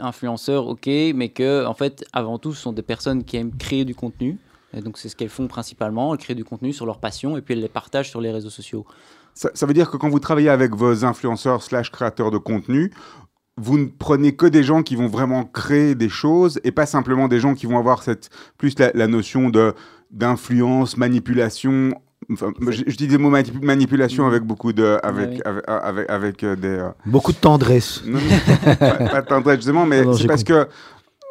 influenceurs, 0.00 0.66
ok, 0.66 0.86
mais 0.86 1.28
que 1.28 1.64
en 1.66 1.74
fait, 1.74 2.04
avant 2.12 2.38
tout, 2.38 2.52
ce 2.52 2.62
sont 2.62 2.72
des 2.72 2.82
personnes 2.82 3.24
qui 3.24 3.36
aiment 3.36 3.56
créer 3.56 3.84
du 3.84 3.94
contenu. 3.94 4.38
Et 4.74 4.80
donc 4.80 4.98
c'est 4.98 5.08
ce 5.08 5.16
qu'elles 5.16 5.28
font 5.28 5.48
principalement, 5.48 6.14
elles 6.14 6.20
créent 6.20 6.34
du 6.34 6.44
contenu 6.44 6.72
sur 6.72 6.86
leur 6.86 6.98
passion 6.98 7.36
et 7.36 7.42
puis 7.42 7.54
elles 7.54 7.60
les 7.60 7.68
partagent 7.68 8.10
sur 8.10 8.20
les 8.20 8.30
réseaux 8.30 8.50
sociaux. 8.50 8.86
Ça, 9.34 9.66
veut 9.66 9.72
dire 9.72 9.90
que 9.90 9.96
quand 9.96 10.10
vous 10.10 10.20
travaillez 10.20 10.50
avec 10.50 10.74
vos 10.74 11.06
influenceurs 11.06 11.62
slash 11.62 11.90
créateurs 11.90 12.30
de 12.30 12.36
contenu, 12.36 12.92
vous 13.56 13.78
ne 13.78 13.86
prenez 13.86 14.36
que 14.36 14.46
des 14.46 14.62
gens 14.62 14.82
qui 14.82 14.94
vont 14.94 15.06
vraiment 15.06 15.44
créer 15.44 15.94
des 15.94 16.10
choses 16.10 16.60
et 16.64 16.72
pas 16.72 16.84
simplement 16.84 17.28
des 17.28 17.40
gens 17.40 17.54
qui 17.54 17.66
vont 17.66 17.78
avoir 17.78 18.02
cette 18.02 18.28
plus 18.58 18.78
la, 18.78 18.90
la 18.94 19.06
notion 19.06 19.50
d'influence, 20.10 20.96
manipulation. 20.96 21.94
Enfin, 22.30 22.52
je, 22.68 22.82
je 22.86 22.96
dis 22.96 23.08
des 23.08 23.18
mots 23.18 23.30
mani- 23.30 23.52
manipulation 23.62 24.26
avec 24.26 24.42
beaucoup 24.42 24.72
de 24.72 24.98
avec 25.02 25.30
oui. 25.30 25.40
avec, 25.44 25.64
avec, 25.68 26.10
avec, 26.10 26.42
euh, 26.44 26.56
des 26.56 26.68
euh, 26.68 26.88
Beaucoup 27.06 27.32
de 27.32 27.36
tendresse. 27.38 28.02
non, 28.06 28.18
non, 28.18 28.74
pas, 28.76 28.94
pas 28.94 29.22
de 29.22 29.26
tendresse, 29.26 29.56
justement, 29.56 29.86
mais 29.86 30.04
c'est 30.04 30.22
j'ai 30.22 30.28
parce 30.28 30.44
que 30.44 30.66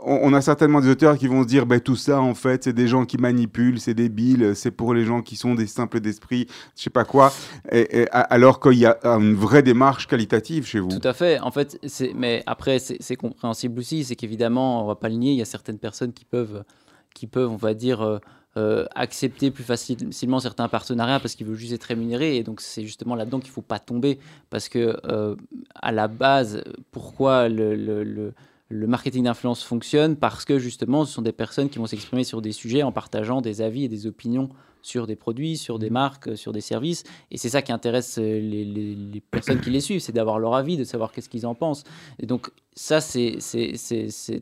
on, 0.04 0.20
on 0.24 0.34
a 0.34 0.42
certainement 0.42 0.82
des 0.82 0.90
auteurs 0.90 1.18
qui 1.18 1.28
vont 1.28 1.44
se 1.44 1.48
dire, 1.48 1.66
ben, 1.68 1.80
tout 1.80 1.96
ça, 1.96 2.20
en 2.20 2.34
fait, 2.34 2.64
c'est 2.64 2.74
des 2.74 2.88
gens 2.88 3.06
qui 3.06 3.18
manipulent, 3.18 3.80
c'est 3.80 3.94
débile, 3.94 4.54
c'est 4.56 4.72
pour 4.72 4.94
les 4.96 5.06
gens 5.06 5.22
qui 5.22 5.36
sont 5.36 5.54
des 5.54 5.68
simples 5.68 6.00
d'esprit, 6.00 6.48
je 6.76 6.84
sais 6.84 6.90
pas 6.90 7.06
quoi, 7.06 7.32
et, 7.72 8.02
et- 8.02 8.08
a- 8.12 8.22
alors 8.22 8.60
qu'il 8.60 8.80
y 8.80 8.86
a 8.88 8.98
une 9.04 9.36
vraie 9.36 9.62
démarche 9.64 10.08
qualitative 10.08 10.66
chez 10.66 10.80
vous. 10.80 10.90
Tout 10.90 11.08
à 11.08 11.14
fait. 11.14 11.40
En 11.40 11.52
fait, 11.52 11.80
mais 12.16 12.42
après, 12.48 12.80
c'est, 12.80 12.98
c'est 13.00 13.16
compréhensible 13.16 13.80
aussi. 13.80 14.04
C'est 14.04 14.16
qu'évidemment, 14.16 14.84
on 14.84 14.88
va 14.88 14.96
pas 14.96 15.08
le 15.10 15.16
nier. 15.16 15.32
Il 15.34 15.38
y 15.38 15.42
a 15.44 15.46
certaines 15.46 15.78
personnes 15.80 16.14
qui 16.14 16.26
peuvent, 16.26 16.64
qui 17.14 17.28
peuvent, 17.28 17.52
on 17.52 17.56
va 17.58 17.76
dire, 17.76 18.02
euh, 18.58 18.86
accepter 18.96 19.50
plus 19.52 19.64
facilement 19.64 20.40
certains 20.40 20.68
partenariats 20.68 21.20
parce 21.20 21.36
qu'ils 21.36 21.48
veulent 21.48 21.56
juste 21.56 21.74
être 21.74 21.86
rémunérés. 21.86 22.36
Et 22.38 22.44
donc, 22.44 22.62
c'est 22.62 22.84
justement 22.84 23.16
là-dedans 23.16 23.40
qu'il 23.40 23.52
faut 23.52 23.62
pas 23.62 23.80
tomber 23.80 24.20
parce 24.50 24.68
que 24.70 24.98
euh, 25.06 25.36
à 25.76 25.92
la 25.92 26.08
base, 26.08 26.64
pourquoi 26.92 27.48
le- 27.50 28.34
le 28.74 28.88
marketing 28.88 29.26
d'influence 29.26 29.64
fonctionne? 29.64 30.16
Parce 30.16 30.46
que 30.46 30.58
justement, 30.60 31.04
ce 31.06 31.14
sont 31.14 31.22
des 31.22 31.34
personnes 31.34 31.70
qui 31.70 31.78
vont 31.78 31.88
s'exprimer 31.88 32.24
sur 32.24 32.42
des 32.42 32.54
sujets 32.54 32.84
en 32.84 32.92
partageant 32.92 33.42
des 33.42 33.62
avis 33.62 33.84
et 33.84 33.90
des 33.90 34.08
opinions 34.08 34.50
sur 34.82 35.08
des 35.08 35.16
produits, 35.16 35.58
sur 35.58 35.80
des 35.80 35.90
marques, 35.90 36.30
euh, 36.30 36.36
sur 36.36 36.52
des 36.54 36.62
services. 36.62 37.04
Et 37.32 37.38
c'est 37.38 37.50
ça 37.50 37.62
qui 37.62 37.72
intéresse 37.72 38.18
euh, 38.18 38.40
les, 38.40 38.66
les- 38.66 38.96
les 38.96 39.22
personnes 39.22 39.62
qui 39.62 39.70
les 39.70 39.80
suivent, 39.82 40.02
c'est 40.02 40.12
d'avoir 40.12 40.40
leur 40.40 40.56
avis, 40.56 40.78
de 40.78 40.84
savoir 40.84 41.12
qu'est-ce 41.12 41.30
qu'ils 41.30 41.46
en 41.46 41.56
pensent. 41.56 41.84
Et 42.20 42.26
donc 42.26 42.50
ça, 42.74 43.02
c'est 43.02 43.38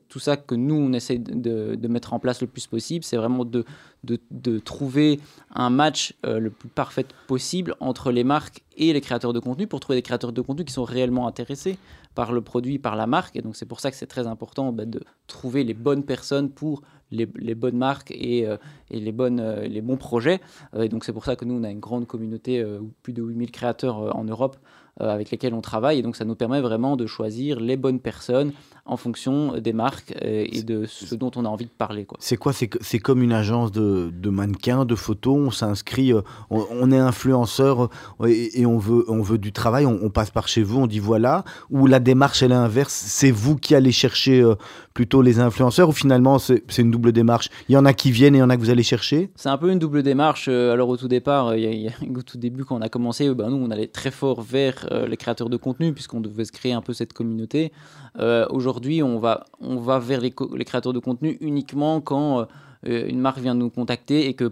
tout 0.08 0.20
ça 0.20 0.38
que 0.38 0.56
nous, 0.56 0.76
on 0.76 0.94
essaie 0.94 1.18
de, 1.18 1.76
de 1.76 1.88
mettre 1.88 2.14
en 2.14 2.20
place 2.20 2.42
le 2.42 2.48
plus 2.48 2.68
possible. 2.68 3.04
C'est 3.04 3.18
vraiment 3.18 3.44
de, 3.46 3.66
de, 4.04 4.20
de 4.32 4.60
trouver 4.60 5.20
un 5.54 5.70
match 5.70 6.14
euh, 6.26 6.40
le 6.40 6.50
plus 6.52 6.70
parfait 6.70 7.06
possible 7.28 7.76
entre 7.80 8.12
les 8.12 8.24
marques 8.24 8.62
et 8.78 8.94
les 8.94 9.02
créateurs 9.02 9.34
de 9.34 9.40
contenu 9.40 9.68
pour 9.68 9.80
trouver 9.80 9.98
des 9.98 10.04
créateurs 10.04 10.32
de 10.32 10.42
contenu 10.42 10.64
qui 10.64 10.74
sont 10.74 10.84
réellement 10.84 11.28
intéressés 11.28 11.78
par 12.16 12.32
le 12.32 12.42
produit, 12.42 12.80
par 12.80 12.96
la 12.96 13.08
marque. 13.08 13.36
Et 13.36 13.42
donc 13.42 13.56
c'est 13.56 13.66
pour 13.66 13.80
ça 13.80 13.90
que 13.92 13.98
c'est 13.98 14.08
très 14.08 14.28
important 14.28 14.72
bah, 14.72 14.86
de 14.86 15.02
trouver 15.28 15.64
les 15.64 15.74
bonnes 15.74 16.04
personnes 16.04 16.50
pour 16.50 16.82
les, 17.12 17.56
bonnes 17.56 17.78
marques 17.78 18.12
et, 18.12 18.48
euh, 18.48 18.58
euh, 18.92 19.68
les 19.68 19.82
bons 19.82 19.98
projets. 19.98 20.40
Euh, 20.76 20.84
et 20.84 20.90
donc 20.90 21.04
c'est 21.04 21.14
pour 21.14 21.26
ça 21.26 21.36
que 21.36 21.46
nous, 21.46 21.56
on 21.56 21.64
a 21.64 21.70
une 21.70 21.80
grande 21.80 22.08
communauté, 22.08 22.66
plus 23.04 23.14
de 23.14 23.22
8000 23.22 23.52
créateurs 23.52 24.16
en 24.16 24.24
Europe 24.24 24.58
avec 25.00 25.32
lesquels 25.32 25.54
on 25.54 25.62
travaille. 25.62 26.00
Et 26.00 26.02
donc 26.02 26.16
ça 26.16 26.26
nous 26.26 26.36
permet 26.36 26.62
vraiment 26.62 26.96
de 26.98 27.06
choisir 27.08 27.60
les 27.60 27.78
bonnes 27.78 28.00
personnes 28.00 28.52
en 28.86 28.98
fonction 28.98 29.58
des 29.60 29.72
marques 29.74 30.14
euh, 30.24 30.46
et 30.52 30.64
de 30.64 30.86
ce 30.88 31.14
dont 31.16 31.30
on 31.36 31.46
a 31.46 31.48
envie 31.48 31.66
de 31.66 31.70
parler. 31.78 32.08
C'est 32.20 32.38
quoi? 32.38 32.54
C'est 32.54 33.00
comme 33.00 33.22
une 33.22 33.32
agence 33.34 33.72
de, 33.72 34.12
de 34.12 34.30
mannequins, 34.30 34.84
de 34.86 34.96
photos? 34.96 35.38
On 35.38 35.52
s'inscrit, 35.52 36.12
euh, 36.12 36.22
on, 36.50 36.66
on 36.72 36.92
est 36.92 36.98
influenceur 36.98 37.90
euh, 38.22 38.28
et, 38.28 38.62
et 38.62 38.66
on, 38.66 38.78
veut, 38.78 39.06
on 39.08 39.22
veut 39.22 39.38
du 39.38 39.52
travail. 39.52 39.86
On, 39.86 40.00
on 40.02 40.10
passe 40.10 40.32
par 40.32 40.48
chez 40.48 40.64
vous, 40.64 40.80
on 40.80 40.88
dit 40.88 41.00
voilà. 41.00 41.44
Ou 41.70 41.86
la 41.86 42.00
démarche, 42.00 42.42
elle 42.42 42.52
est 42.52 42.56
inverse. 42.56 42.94
C'est 42.94 43.32
vous 43.32 43.56
qui 43.58 43.76
allez 43.76 43.92
chercher 43.92 44.42
euh, 44.42 44.56
plutôt 44.96 45.22
les 45.22 45.40
influenceurs 45.40 45.90
ou 45.90 45.92
finalement 45.94 46.40
c'est 46.40 46.64
une 46.80 46.92
double 46.92 47.12
démarche? 47.12 47.50
Il 47.70 47.74
y 47.74 47.78
en 47.78 47.86
a 47.86 47.94
qui 47.94 48.12
viennent 48.12 48.34
et 48.36 48.40
il 48.40 48.42
y 48.42 48.44
en 48.44 48.50
a 48.50 48.56
que 48.56 48.62
vous 48.62 48.70
allez 48.72 48.84
chercher? 48.84 49.30
C'est 49.36 49.50
un 49.50 49.58
peu 49.58 49.72
une 49.72 49.80
double 49.80 50.02
démarche. 50.04 50.48
Euh, 50.50 50.74
Alors 50.74 50.90
au 50.90 50.98
tout 50.98 51.08
départ, 51.08 51.48
euh, 51.50 51.58
il 51.58 51.64
y 51.64 51.68
a- 51.68 51.72
il 51.72 51.82
y 51.82 51.88
a- 51.88 51.92
au 52.18 52.22
tout 52.24 52.38
début 52.40 52.66
quand 52.66 52.78
on 52.78 52.82
a 52.82 52.90
commencé, 52.90 53.28
euh, 53.28 53.36
ben, 53.36 53.50
nous 53.50 53.58
on 53.58 53.70
allait 53.72 53.88
très 53.88 54.12
fort 54.12 54.42
vers 54.42 54.88
euh, 54.92 55.08
les 55.08 55.18
créateurs 55.18 55.50
de 55.50 55.58
contenu 55.58 55.94
puisqu'on 55.94 56.22
devait 56.22 56.46
se 56.46 56.52
créer 56.52 56.74
un 56.74 56.82
peu 56.82 56.94
cette 56.94 57.14
communauté. 57.14 57.72
Euh, 58.20 58.46
Aujourd'hui, 58.50 59.04
on 59.04 59.20
va, 59.20 59.46
on 59.60 59.78
va 59.78 60.00
vers 60.00 60.22
les, 60.22 60.34
les 60.56 60.66
créateurs 60.66 60.94
de 60.94 61.00
contenu 61.00 61.38
uniquement 61.42 62.02
quand 62.02 62.48
euh, 62.88 63.08
une 63.08 63.20
marque 63.20 63.40
vient 63.40 63.56
nous 63.56 63.70
contacter 63.70 64.28
et 64.28 64.34
que 64.34 64.52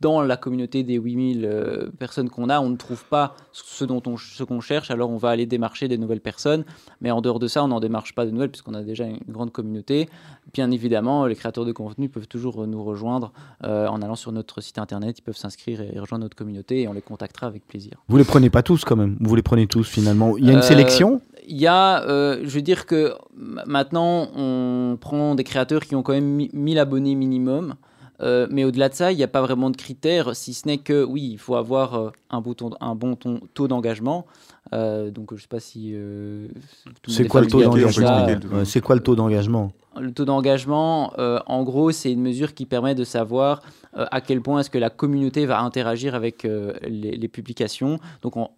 dans 0.00 0.22
la 0.22 0.36
communauté 0.36 0.84
des 0.84 0.94
8000 0.94 1.44
euh, 1.44 1.88
personnes 1.98 2.30
qu'on 2.30 2.48
a, 2.50 2.60
on 2.60 2.68
ne 2.70 2.76
trouve 2.76 3.04
pas 3.06 3.34
ce 3.52 3.84
dont 3.84 4.00
on 4.06 4.16
ce 4.16 4.44
qu'on 4.44 4.60
cherche, 4.60 4.90
alors 4.92 5.10
on 5.10 5.16
va 5.16 5.30
aller 5.30 5.44
démarcher 5.46 5.88
des 5.88 5.98
nouvelles 5.98 6.20
personnes. 6.20 6.64
Mais 7.00 7.10
en 7.10 7.20
dehors 7.20 7.38
de 7.40 7.48
ça, 7.48 7.64
on 7.64 7.68
n'en 7.68 7.80
démarche 7.80 8.14
pas 8.14 8.24
de 8.24 8.30
nouvelles 8.30 8.50
puisqu'on 8.50 8.74
a 8.74 8.82
déjà 8.82 9.04
une 9.06 9.18
grande 9.28 9.50
communauté. 9.50 10.08
Bien 10.54 10.70
évidemment, 10.70 11.26
les 11.26 11.34
créateurs 11.34 11.64
de 11.64 11.72
contenu 11.72 12.08
peuvent 12.08 12.28
toujours 12.28 12.66
nous 12.66 12.84
rejoindre 12.84 13.32
euh, 13.64 13.86
en 13.88 14.00
allant 14.00 14.14
sur 14.16 14.30
notre 14.32 14.60
site 14.60 14.78
internet. 14.78 15.18
Ils 15.18 15.22
peuvent 15.22 15.36
s'inscrire 15.36 15.80
et 15.80 15.98
rejoindre 15.98 16.22
notre 16.24 16.36
communauté 16.36 16.82
et 16.82 16.88
on 16.88 16.92
les 16.92 17.02
contactera 17.02 17.48
avec 17.48 17.66
plaisir. 17.66 17.94
Vous 18.08 18.16
les 18.16 18.24
prenez 18.24 18.50
pas 18.50 18.62
tous 18.62 18.84
quand 18.84 18.96
même 18.96 19.16
Vous 19.20 19.34
les 19.34 19.42
prenez 19.42 19.66
tous 19.66 19.88
finalement 19.88 20.36
Il 20.38 20.46
y 20.46 20.50
a 20.50 20.52
une 20.52 20.58
Euh, 20.60 20.62
sélection? 20.62 21.20
Il 21.48 21.56
y 21.58 21.66
a, 21.66 22.02
euh, 22.04 22.40
je 22.44 22.50
veux 22.50 22.62
dire 22.62 22.86
que 22.86 23.14
maintenant, 23.66 24.28
on 24.36 24.96
prend 25.00 25.34
des 25.34 25.44
créateurs 25.44 25.82
qui 25.84 25.94
ont 25.96 26.02
quand 26.02 26.12
même 26.12 26.24
mi- 26.26 26.50
1000 26.52 26.78
abonnés 26.78 27.14
minimum. 27.14 27.74
Euh, 28.20 28.46
mais 28.50 28.64
au-delà 28.64 28.88
de 28.88 28.94
ça, 28.94 29.12
il 29.12 29.16
n'y 29.16 29.22
a 29.22 29.28
pas 29.28 29.42
vraiment 29.42 29.70
de 29.70 29.76
critères, 29.76 30.34
si 30.34 30.52
ce 30.54 30.66
n'est 30.66 30.78
que, 30.78 31.04
oui, 31.04 31.30
il 31.32 31.38
faut 31.38 31.54
avoir 31.54 31.94
euh, 31.94 32.10
un, 32.30 32.40
bouton, 32.40 32.70
un 32.80 32.94
bon 32.94 33.14
ton- 33.14 33.40
taux 33.54 33.68
d'engagement. 33.68 34.26
Euh, 34.72 35.10
donc, 35.10 35.28
je 35.30 35.34
ne 35.36 35.40
sais 35.40 35.46
pas 35.48 35.60
si... 35.60 35.94
C'est 37.06 37.28
quoi 37.28 37.40
le 37.40 37.46
taux 37.46 37.62
d'engagement 37.62 38.26
C'est 38.64 38.80
quoi 38.80 38.94
le 38.96 39.02
taux 39.02 39.14
d'engagement? 39.14 39.72
Le 39.98 40.12
taux 40.12 40.24
d'engagement, 40.24 41.12
en 41.16 41.62
gros, 41.64 41.90
c'est 41.90 42.12
une 42.12 42.20
mesure 42.20 42.54
qui 42.54 42.66
permet 42.66 42.94
de 42.94 43.04
savoir 43.04 43.62
à 43.94 44.20
quel 44.20 44.40
point 44.42 44.60
est-ce 44.60 44.70
que 44.70 44.78
la 44.78 44.90
communauté 44.90 45.46
va 45.46 45.60
interagir 45.60 46.14
avec 46.14 46.42
les, 46.44 47.16
les 47.16 47.28
publications. 47.28 47.98
Donc, 48.22 48.36
en- 48.36 48.50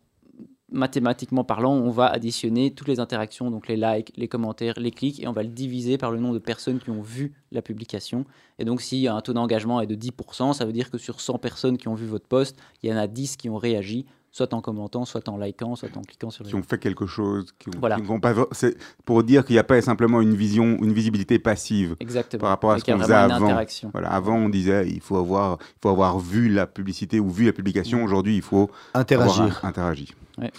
mathématiquement 0.73 1.45
parlant, 1.45 1.73
on 1.75 1.91
va 1.91 2.07
additionner 2.07 2.73
toutes 2.73 2.89
les 2.89 3.01
interactions, 3.01 3.51
donc 3.51 3.69
les 3.69 3.77
likes, 3.77 4.13
les 4.17 4.29
commentaires, 4.29 4.75
les 4.79 4.91
clics, 4.91 5.21
et 5.23 5.29
on 5.29 5.33
va 5.33 5.43
le 5.43 5.49
diviser 5.49 5.99
par 5.99 6.11
le 6.11 6.19
nombre 6.19 6.35
de 6.35 6.39
personnes 6.39 6.79
qui 6.79 6.91
ont 6.91 7.03
vu 7.03 7.33
la 7.53 7.63
publication. 7.63 8.25
Et 8.59 8.65
donc, 8.65 8.81
si 8.81 9.09
un 9.09 9.21
taux 9.21 9.33
d'engagement 9.33 9.81
est 9.81 9.87
de 9.87 9.95
10%, 9.97 10.53
ça 10.53 10.65
veut 10.65 10.73
dire 10.73 10.91
que 10.91 10.99
sur 10.99 11.21
100 11.21 11.39
personnes 11.39 11.79
qui 11.79 11.89
ont 11.89 11.95
vu 11.95 12.07
votre 12.07 12.27
post, 12.27 12.57
il 12.83 12.91
y 12.91 12.93
en 12.93 12.97
a 12.97 13.07
10 13.07 13.37
qui 13.37 13.49
ont 13.49 13.57
réagi, 13.57 14.07
soit 14.33 14.55
en 14.55 14.61
commentant, 14.61 15.05
soit 15.05 15.29
en 15.29 15.37
likant, 15.39 15.75
soit 15.75 15.89
en 15.97 16.03
cliquant 16.03 16.31
sur 16.31 16.45
les 16.45 16.51
qui 16.51 16.55
ont 16.57 16.63
fait 16.63 16.79
quelque 16.79 17.05
chose, 17.07 17.53
qui 17.59 17.69
ont, 17.69 17.73
Voilà. 17.81 17.97
qui 17.97 18.19
pas, 18.21 18.33
c'est 18.53 18.77
pour 19.05 19.25
dire 19.25 19.45
qu'il 19.45 19.55
n'y 19.55 19.59
a 19.59 19.65
pas 19.65 19.81
simplement 19.83 20.21
une 20.21 20.35
vision, 20.37 20.79
une 20.83 20.93
visibilité 20.93 21.41
passive. 21.41 21.97
Exactement. 21.99 22.43
Par 22.43 22.51
rapport 22.51 22.71
à 22.71 22.77
Et 22.77 22.79
ce 22.79 22.85
qu'il 22.85 22.93
y 22.93 22.95
a 22.95 22.99
qu'on 22.99 23.03
faisait 23.03 23.15
avant. 23.15 23.47
interaction. 23.47 23.91
Voilà, 23.93 24.13
avant 24.13 24.37
on 24.37 24.49
disait 24.49 24.87
il 24.89 25.01
faut 25.01 25.17
avoir, 25.17 25.59
il 25.61 25.79
faut 25.83 25.89
avoir 25.89 26.21
vu 26.21 26.49
la 26.49 26.69
publicité 26.69 27.19
ou 27.19 27.29
vu 27.29 27.47
la 27.47 27.53
publication. 27.53 28.05
Aujourd'hui, 28.05 28.37
il 28.37 28.43
faut 28.43 28.71
Interagir. 28.95 29.43
avoir 29.43 29.65
un- 29.65 29.69
interagi. 29.69 30.15
Ouais. 30.41 30.51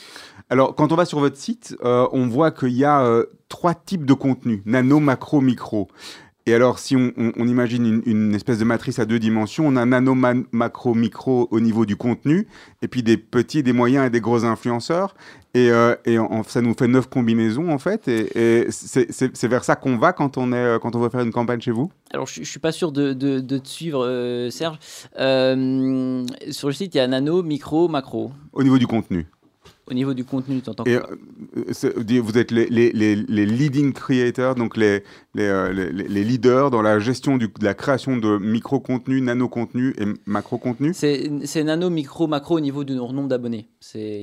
Alors, 0.50 0.76
quand 0.76 0.92
on 0.92 0.96
va 0.96 1.06
sur 1.06 1.20
votre 1.20 1.38
site, 1.38 1.76
euh, 1.84 2.08
on 2.12 2.28
voit 2.28 2.52
qu'il 2.52 2.74
y 2.74 2.84
a 2.84 3.02
euh, 3.04 3.26
trois 3.50 3.74
types 3.74 4.06
de 4.06 4.14
contenus 4.14 4.62
nano, 4.66 5.00
macro, 5.00 5.40
micro. 5.42 5.88
Et 6.48 6.56
alors, 6.56 6.80
si 6.80 6.96
on, 6.96 7.12
on- 7.18 7.32
on 7.38 7.48
imagine 7.48 7.86
une, 7.86 8.02
une 8.06 8.34
espèce 8.34 8.58
de 8.58 8.64
matrice 8.66 8.98
à 8.98 9.06
deux 9.06 9.20
dimensions, 9.20 9.66
on 9.68 9.76
a 9.76 9.86
nano, 9.86 10.16
man- 10.16 10.46
macro, 10.52 10.96
micro 10.96 11.48
au 11.52 11.60
niveau 11.60 11.86
du 11.86 11.96
contenu, 11.96 12.48
et 12.82 12.88
puis 12.88 13.04
des 13.04 13.16
petits, 13.16 13.62
des 13.62 13.74
moyens 13.74 14.08
et 14.08 14.10
des 14.10 14.22
gros 14.22 14.44
influenceurs. 14.44 15.14
Et, 15.54 15.70
euh, 15.70 15.96
et 16.06 16.18
en- 16.18 16.42
ça 16.44 16.62
nous 16.62 16.74
fait 16.74 16.88
neuf 16.88 17.08
combinaisons, 17.08 17.70
en 17.70 17.78
fait. 17.78 18.08
Et, 18.08 18.64
et 18.64 18.68
c'est 18.72 19.48
vers 19.48 19.64
ça 19.64 19.76
qu'on 19.76 19.98
va 19.98 20.14
quand 20.14 20.38
on, 20.38 20.52
est, 20.52 20.80
quand 20.82 20.96
on 20.96 21.00
veut 21.00 21.10
faire 21.10 21.22
une 21.22 21.32
campagne 21.32 21.62
chez 21.62 21.72
vous? 21.72 21.92
Alors, 22.12 22.26
je, 22.26 22.42
je 22.44 22.50
suis 22.50 22.60
pas 22.60 22.72
sûr 22.72 22.92
de, 22.92 23.14
de, 23.14 23.40
de 23.40 23.58
te 23.60 23.68
suivre, 23.70 24.04
euh, 24.04 24.50
Serge. 24.50 24.80
Euh, 25.20 26.26
sur 26.50 26.68
le 26.70 26.74
site, 26.74 26.96
il 26.96 26.98
y 26.98 27.02
a 27.02 27.08
nano, 27.08 27.44
micro, 27.44 27.88
macro. 27.88 28.32
Au 28.52 28.64
niveau 28.64 28.80
du 28.80 28.88
contenu. 28.88 29.28
Au 29.90 29.94
niveau 29.94 30.14
du 30.14 30.24
contenu, 30.24 30.62
tu 30.62 30.70
entends 30.70 30.84
Et 30.86 30.96
euh, 30.96 32.22
vous 32.22 32.38
êtes 32.38 32.52
les, 32.52 32.68
les, 32.70 32.92
les, 32.94 33.16
les 33.16 33.46
leading 33.46 33.94
creators, 33.94 34.56
donc 34.56 34.78
les, 34.78 35.04
les, 35.34 35.44
euh, 35.44 35.72
leaders 36.08 36.70
dans 36.70 36.82
la 36.82 37.00
gestion 37.00 37.38
du- 37.38 37.48
de 37.48 37.66
la 37.66 37.74
création 37.74 38.16
de 38.18 38.38
micro-contenus, 38.38 39.22
nano-contenus 39.24 39.94
et 40.00 40.06
macro-contenus. 40.26 40.96
C'est 40.96 41.64
nano, 41.64 41.90
micro, 41.90 42.28
macro 42.28 42.58
au 42.58 42.60
niveau 42.60 42.84
du 42.84 42.94
nombre 42.94 43.28
d'abonnés. 43.28 43.68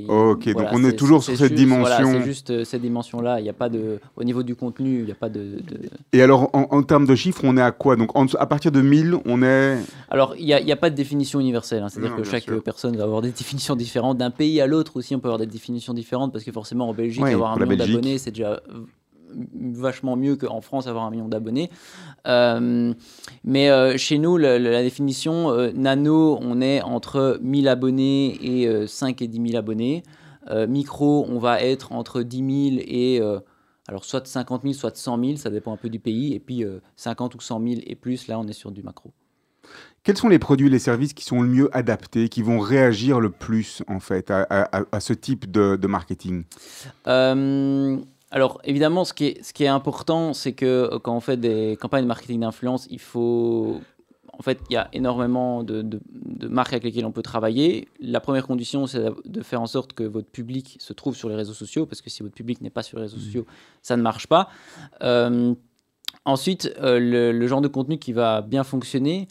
Ok, 0.08 0.48
donc 0.48 0.66
on 0.72 0.84
est 0.84 0.92
toujours 0.92 1.22
sur 1.24 1.36
cette 1.36 1.56
juste- 1.56 1.68
voilà, 1.68 1.96
dimension. 1.98 2.20
c'est 2.20 2.24
juste 2.26 2.50
euh, 2.50 2.64
cette 2.64 2.82
dimension-là. 2.82 3.40
Il 3.40 3.42
n'y 3.42 3.48
a 3.48 3.52
pas 3.54 3.68
de, 3.68 3.98
au 4.16 4.24
niveau 4.24 4.42
du 4.42 4.54
contenu, 4.54 5.00
il 5.00 5.04
n'y 5.06 5.12
a 5.12 5.16
pas 5.16 5.28
de, 5.28 5.40
de- 5.40 5.80
Et 6.12 6.22
alors, 6.22 6.50
en, 6.54 6.68
en 6.70 6.82
termes 6.82 7.06
de 7.06 7.14
chiffres, 7.14 7.40
on 7.44 7.56
est 7.56 7.62
à 7.62 7.72
quoi? 7.72 7.96
Donc, 7.96 8.16
en 8.16 8.26
à 8.38 8.46
partir 8.46 8.70
de 8.72 8.80
1000, 8.80 9.16
on 9.26 9.42
est. 9.42 9.76
Alors, 10.10 10.34
il 10.38 10.44
n'y 10.46 10.52
a, 10.52 10.60
a 10.72 10.76
pas 10.76 10.90
de 10.90 10.94
définition 10.94 11.40
universelle. 11.40 11.82
hein. 11.82 11.88
C'est-à-dire 11.88 12.16
que 12.16 12.22
chaque 12.24 12.44
sûr. 12.44 12.62
personne 12.62 12.96
va 12.96 13.04
avoir 13.04 13.22
des 13.22 13.30
définitions 13.38 13.76
différentes. 13.76 14.18
D'un 14.18 14.30
pays 14.30 14.60
à 14.60 14.66
l'autre 14.66 14.96
aussi, 14.96 15.14
on 15.14 15.18
peut 15.20 15.28
avoir 15.28 15.38
des 15.38 15.46
définitions 15.58 15.94
différentes 15.94 16.32
parce 16.32 16.44
que 16.44 16.52
forcément, 16.52 16.88
en 16.88 16.94
Belgique, 16.94 17.22
Ouais, 17.24 17.32
avoir 17.34 17.50
un 17.52 17.56
million 17.56 17.76
d'abonnés, 17.86 18.18
c'est 18.18 18.30
déjà 18.30 18.60
vachement 19.54 20.16
mieux 20.16 20.36
qu'en 20.36 20.60
France 20.60 20.86
avoir 20.86 21.04
un 21.04 21.10
million 21.10 21.28
d'abonnés. 21.28 21.70
Euh, 22.26 22.94
mais 23.44 23.68
euh, 23.70 23.96
chez 23.98 24.18
nous, 24.18 24.36
le- 24.38 24.58
le- 24.58 24.70
la 24.70 24.82
définition 24.82 25.50
euh, 25.50 25.70
nano, 25.74 26.38
on 26.40 26.60
est 26.60 26.80
entre 26.82 27.38
1000 27.42 27.68
abonnés 27.68 28.38
et 28.42 28.66
euh, 28.68 28.86
5 28.86 29.20
et 29.22 29.28
10 29.28 29.50
000 29.50 29.58
abonnés. 29.58 30.02
Micro, 30.66 31.26
on 31.28 31.38
va 31.38 31.60
être 31.62 31.92
entre 31.92 32.22
10 32.22 32.70
000 32.78 32.82
et 32.88 33.20
alors 33.86 34.04
soit 34.06 34.26
50 34.26 34.62
000, 34.62 34.72
soit 34.72 34.96
100 34.96 35.22
000, 35.22 35.36
ça 35.36 35.50
dépend 35.50 35.74
un 35.74 35.76
peu 35.76 35.90
du 35.90 35.98
pays. 35.98 36.32
Et 36.32 36.40
puis 36.40 36.64
euh, 36.64 36.80
50 36.96 37.34
ou 37.34 37.40
100 37.40 37.60
000 37.62 37.80
et 37.86 37.94
plus, 37.94 38.28
là, 38.28 38.38
on 38.40 38.46
est 38.48 38.54
sur 38.54 38.70
du 38.70 38.82
macro. 38.82 39.10
Quels 40.08 40.16
sont 40.16 40.30
les 40.30 40.38
produits, 40.38 40.70
les 40.70 40.78
services 40.78 41.12
qui 41.12 41.22
sont 41.22 41.42
le 41.42 41.48
mieux 41.50 41.68
adaptés, 41.76 42.30
qui 42.30 42.40
vont 42.40 42.60
réagir 42.60 43.20
le 43.20 43.28
plus, 43.28 43.82
en 43.88 44.00
fait, 44.00 44.30
à, 44.30 44.40
à- 44.48 44.78
à- 44.78 44.84
à 44.90 45.00
ce 45.00 45.12
type 45.12 45.50
de, 45.50 45.76
de 45.76 45.86
marketing? 45.86 46.44
Euh, 47.06 47.98
Alors 48.30 48.58
évidemment, 48.64 49.04
ce 49.04 49.12
qui 49.12 49.26
est, 49.26 49.44
ce 49.44 49.52
qui 49.52 49.64
est 49.64 49.68
important, 49.68 50.32
c'est 50.32 50.54
que 50.54 50.64
euh, 50.94 50.98
quand 50.98 51.14
on 51.14 51.20
fait 51.20 51.36
des 51.36 51.76
campagnes 51.78 52.04
de 52.04 52.08
marketing 52.08 52.40
d'influence, 52.40 52.86
il 52.90 53.00
faut... 53.00 53.82
En 54.32 54.40
fait, 54.42 54.58
il 54.70 54.72
y 54.72 54.76
a 54.78 54.88
énormément 54.94 55.62
de, 55.62 55.82
de- 55.82 56.00
de 56.10 56.48
marques 56.48 56.72
avec 56.72 56.84
lesquelles 56.84 57.04
on 57.04 57.12
peut 57.12 57.20
travailler. 57.20 57.86
La 58.00 58.20
première 58.20 58.46
condition, 58.46 58.86
c'est 58.86 59.04
de 59.26 59.42
faire 59.42 59.60
en 59.60 59.66
sorte 59.66 59.92
que 59.92 60.04
votre 60.04 60.30
public 60.30 60.78
se 60.80 60.94
trouve 60.94 61.16
sur 61.16 61.28
les 61.28 61.34
réseaux 61.34 61.52
sociaux, 61.52 61.84
parce 61.84 62.00
que 62.00 62.08
si 62.08 62.22
votre 62.22 62.34
public 62.34 62.62
n'est 62.62 62.70
pas 62.70 62.82
sur 62.82 62.96
les 62.96 63.02
réseaux 63.02 63.18
sociaux, 63.18 63.44
ça 63.82 63.94
ne 63.98 64.00
marche 64.00 64.26
pas. 64.26 64.48
Euh, 65.02 65.52
ensuite, 66.24 66.72
euh, 66.80 66.98
le, 66.98 67.30
le 67.32 67.46
genre 67.46 67.60
de 67.60 67.68
contenu 67.68 67.98
qui 67.98 68.14
va 68.14 68.40
bien 68.40 68.64
fonctionner, 68.64 69.28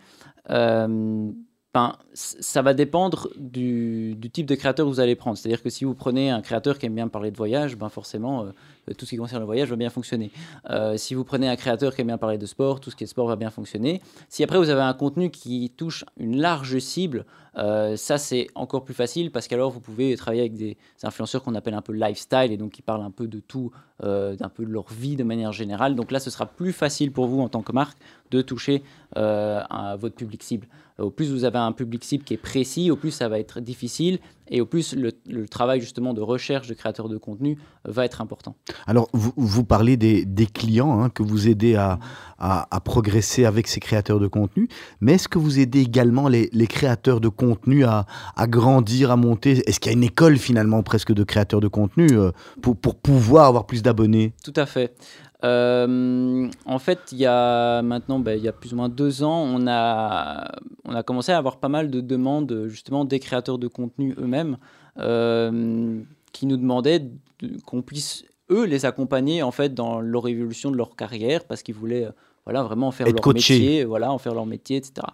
euh, 0.49 1.31
ben, 1.73 1.95
ça 2.13 2.61
va 2.61 2.73
dépendre 2.73 3.29
du, 3.37 4.15
du 4.15 4.29
type 4.31 4.45
de 4.45 4.55
créateur 4.55 4.85
que 4.85 4.91
vous 4.91 4.99
allez 4.99 5.15
prendre. 5.15 5.37
C'est-à-dire 5.37 5.61
que 5.61 5.69
si 5.69 5.85
vous 5.85 5.93
prenez 5.93 6.29
un 6.29 6.41
créateur 6.41 6.79
qui 6.79 6.87
aime 6.87 6.95
bien 6.95 7.07
parler 7.07 7.29
de 7.29 7.37
voyage, 7.37 7.77
ben 7.77 7.89
forcément, 7.89 8.45
euh, 8.45 8.51
tout 8.95 9.05
ce 9.05 9.11
qui 9.11 9.17
concerne 9.17 9.41
le 9.41 9.45
voyage 9.45 9.69
va 9.69 9.75
bien 9.75 9.89
fonctionner. 9.89 10.31
Euh, 10.69 10.97
si 10.97 11.13
vous 11.13 11.23
prenez 11.23 11.47
un 11.47 11.55
créateur 11.55 11.95
qui 11.95 12.01
aime 12.01 12.07
bien 12.07 12.17
parler 12.17 12.37
de 12.37 12.45
sport, 12.45 12.79
tout 12.79 12.91
ce 12.91 12.95
qui 12.95 13.03
est 13.03 13.07
sport 13.07 13.27
va 13.27 13.35
bien 13.35 13.49
fonctionner. 13.49 14.01
Si 14.29 14.43
après 14.43 14.57
vous 14.57 14.69
avez 14.69 14.81
un 14.81 14.93
contenu 14.93 15.29
qui 15.29 15.71
touche 15.75 16.05
une 16.17 16.37
large 16.37 16.79
cible, 16.79 17.25
euh, 17.57 17.95
ça 17.95 18.17
c'est 18.17 18.47
encore 18.53 18.83
plus 18.83 18.93
facile 18.93 19.31
parce 19.31 19.47
qu'alors 19.47 19.71
vous 19.71 19.79
pouvez 19.79 20.15
travailler 20.15 20.41
avec 20.41 20.53
des 20.53 20.77
influenceurs 21.03 21.43
qu'on 21.43 21.55
appelle 21.55 21.73
un 21.73 21.81
peu 21.81 21.93
lifestyle 21.93 22.51
et 22.51 22.57
donc 22.57 22.71
qui 22.71 22.83
parlent 22.83 23.01
un 23.01 23.09
peu 23.09 23.27
de 23.27 23.39
tout, 23.39 23.71
euh, 24.03 24.35
d'un 24.35 24.49
peu 24.49 24.63
de 24.63 24.69
leur 24.69 24.91
vie 24.93 25.15
de 25.15 25.23
manière 25.23 25.51
générale. 25.51 25.95
Donc 25.95 26.11
là, 26.11 26.19
ce 26.19 26.29
sera 26.29 26.45
plus 26.45 26.71
facile 26.71 27.11
pour 27.11 27.25
vous 27.25 27.41
en 27.41 27.49
tant 27.49 27.63
que 27.63 27.71
marque 27.71 27.97
de 28.29 28.41
toucher 28.41 28.83
euh, 29.17 29.63
votre 29.99 30.15
public 30.15 30.43
cible. 30.43 30.67
Au 30.99 31.09
plus 31.09 31.31
vous 31.31 31.45
avez 31.45 31.59
un 31.59 31.71
public 31.71 32.03
cible 32.03 32.23
qui 32.23 32.33
est 32.33 32.37
précis, 32.41 32.91
au 32.91 32.95
plus 32.95 33.11
ça 33.11 33.27
va 33.27 33.39
être 33.39 33.59
difficile 33.59 34.19
et 34.49 34.61
au 34.61 34.65
plus 34.65 34.93
le, 34.95 35.11
le 35.27 35.47
travail 35.47 35.79
justement 35.81 36.13
de 36.13 36.21
recherche 36.21 36.67
de 36.67 36.73
créateurs 36.73 37.09
de 37.09 37.17
contenu 37.17 37.57
va 37.85 38.05
être 38.05 38.21
important. 38.21 38.55
Alors, 38.85 39.09
vous, 39.13 39.33
vous 39.35 39.63
parlez 39.63 39.97
des, 39.97 40.25
des 40.25 40.45
clients 40.45 41.01
hein, 41.01 41.09
que 41.09 41.23
vous 41.23 41.47
aidez 41.47 41.75
à, 41.75 41.99
à- 42.37 42.67
à 42.75 42.79
progresser 42.79 43.45
avec 43.45 43.67
ces 43.67 43.79
créateurs 43.79 44.19
de 44.19 44.27
contenu, 44.27 44.67
mais 45.01 45.13
est-ce 45.13 45.27
que 45.27 45.39
vous 45.39 45.59
aidez 45.59 45.81
également 45.81 46.27
les, 46.27 46.49
les 46.53 46.67
créateurs 46.67 47.19
de 47.21 47.29
contenu 47.29 47.83
à, 47.85 48.05
à 48.35 48.47
grandir, 48.47 49.11
à 49.11 49.15
monter? 49.15 49.63
Est-ce 49.67 49.79
qu'il 49.79 49.91
y 49.91 49.95
a 49.95 49.97
une 49.97 50.03
école 50.03 50.37
finalement 50.37 50.83
presque 50.83 51.13
de 51.13 51.23
créateurs 51.23 51.61
de 51.61 51.67
contenu 51.67 52.07
euh, 52.11 52.31
pour, 52.61 52.75
pour 52.77 52.95
pouvoir 52.95 53.45
avoir 53.45 53.65
plus 53.65 53.81
d'abonnés? 53.81 54.33
Tout 54.43 54.53
à 54.55 54.65
fait. 54.65 54.95
Euh, 55.43 56.49
en 56.65 56.79
fait, 56.79 56.99
il 57.11 57.19
y 57.19 57.25
a 57.25 57.81
maintenant, 57.81 58.19
ben, 58.19 58.37
il 58.37 58.43
y 58.43 58.47
a 58.47 58.51
plus 58.51 58.73
ou 58.73 58.75
moins 58.75 58.89
deux 58.89 59.23
ans, 59.23 59.43
on 59.43 59.67
a, 59.67 60.51
on 60.85 60.95
a 60.95 61.03
commencé 61.03 61.31
à 61.31 61.37
avoir 61.37 61.57
pas 61.57 61.69
mal 61.69 61.91
de 61.91 62.01
demandes 62.01 62.65
justement 62.67 63.05
des 63.05 63.19
créateurs 63.19 63.57
de 63.59 63.67
contenu 63.67 64.15
eux-mêmes 64.19 64.57
euh, 64.97 66.01
qui 66.33 66.45
nous 66.47 66.57
demandaient 66.57 66.99
de- 66.99 67.59
qu'on 67.65 67.81
puisse 67.81 68.25
eux 68.49 68.65
les 68.65 68.85
accompagner 68.85 69.43
en 69.43 69.51
fait 69.51 69.73
dans 69.73 69.99
leur 69.99 70.27
évolution 70.27 70.71
de 70.71 70.77
leur 70.77 70.95
carrière 70.95 71.43
parce 71.45 71.61
qu'ils 71.61 71.75
voulaient 71.75 72.05
euh, 72.05 72.11
voilà 72.45 72.63
vraiment 72.63 72.91
faire 72.91 73.07
Être 73.07 73.15
leur 73.17 73.21
métier, 73.59 73.83
voilà, 73.83 74.11
en 74.11 74.17
faire 74.17 74.33
leur 74.33 74.45
métier, 74.45 74.77
etc. 74.77 75.05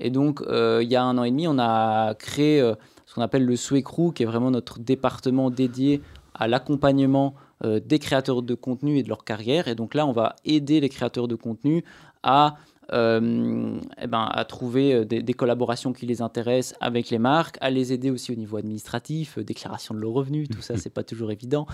Et 0.00 0.10
donc, 0.10 0.42
euh, 0.42 0.80
il 0.82 0.90
y 0.90 0.96
a 0.96 1.02
un 1.04 1.16
an 1.18 1.24
et 1.24 1.30
demi, 1.30 1.46
on 1.46 1.58
a 1.58 2.14
créé 2.16 2.60
ce 3.06 3.14
qu'on 3.14 3.22
appelle 3.22 3.44
le 3.46 3.54
Sway 3.56 3.82
Crew, 3.82 4.12
qui 4.12 4.24
est 4.24 4.26
vraiment 4.26 4.50
notre 4.50 4.80
département 4.80 5.50
dédié 5.50 6.02
à 6.34 6.48
l'accompagnement 6.48 7.34
des 7.62 7.98
créateurs 7.98 8.42
de 8.42 8.54
contenu 8.54 8.98
et 8.98 9.02
de 9.02 9.08
leur 9.08 9.24
carrière. 9.24 9.68
Et 9.68 9.74
donc 9.74 9.94
là, 9.94 10.06
on 10.06 10.12
va 10.12 10.36
aider 10.44 10.80
les 10.80 10.88
créateurs 10.88 11.28
de 11.28 11.34
contenu 11.34 11.84
à, 12.22 12.46
euh, 12.46 12.50
eh 12.92 14.06
ben, 14.06 14.28
à 14.30 14.44
trouver 14.44 14.92
euh, 14.94 15.04
des, 15.04 15.22
des 15.22 15.32
collaborations 15.34 15.92
qui 15.92 16.06
les 16.06 16.22
intéressent 16.22 16.76
avec 16.80 17.10
les 17.10 17.18
marques, 17.18 17.56
à 17.60 17.70
les 17.70 17.92
aider 17.92 18.10
aussi 18.10 18.32
au 18.32 18.34
niveau 18.34 18.56
administratif, 18.56 19.38
euh, 19.38 19.44
déclaration 19.44 19.94
de 19.94 20.00
leurs 20.00 20.10
revenus, 20.12 20.48
tout 20.48 20.60
ça, 20.62 20.76
c'est 20.76 20.92
pas 20.92 21.02
toujours 21.04 21.30
évident. 21.30 21.66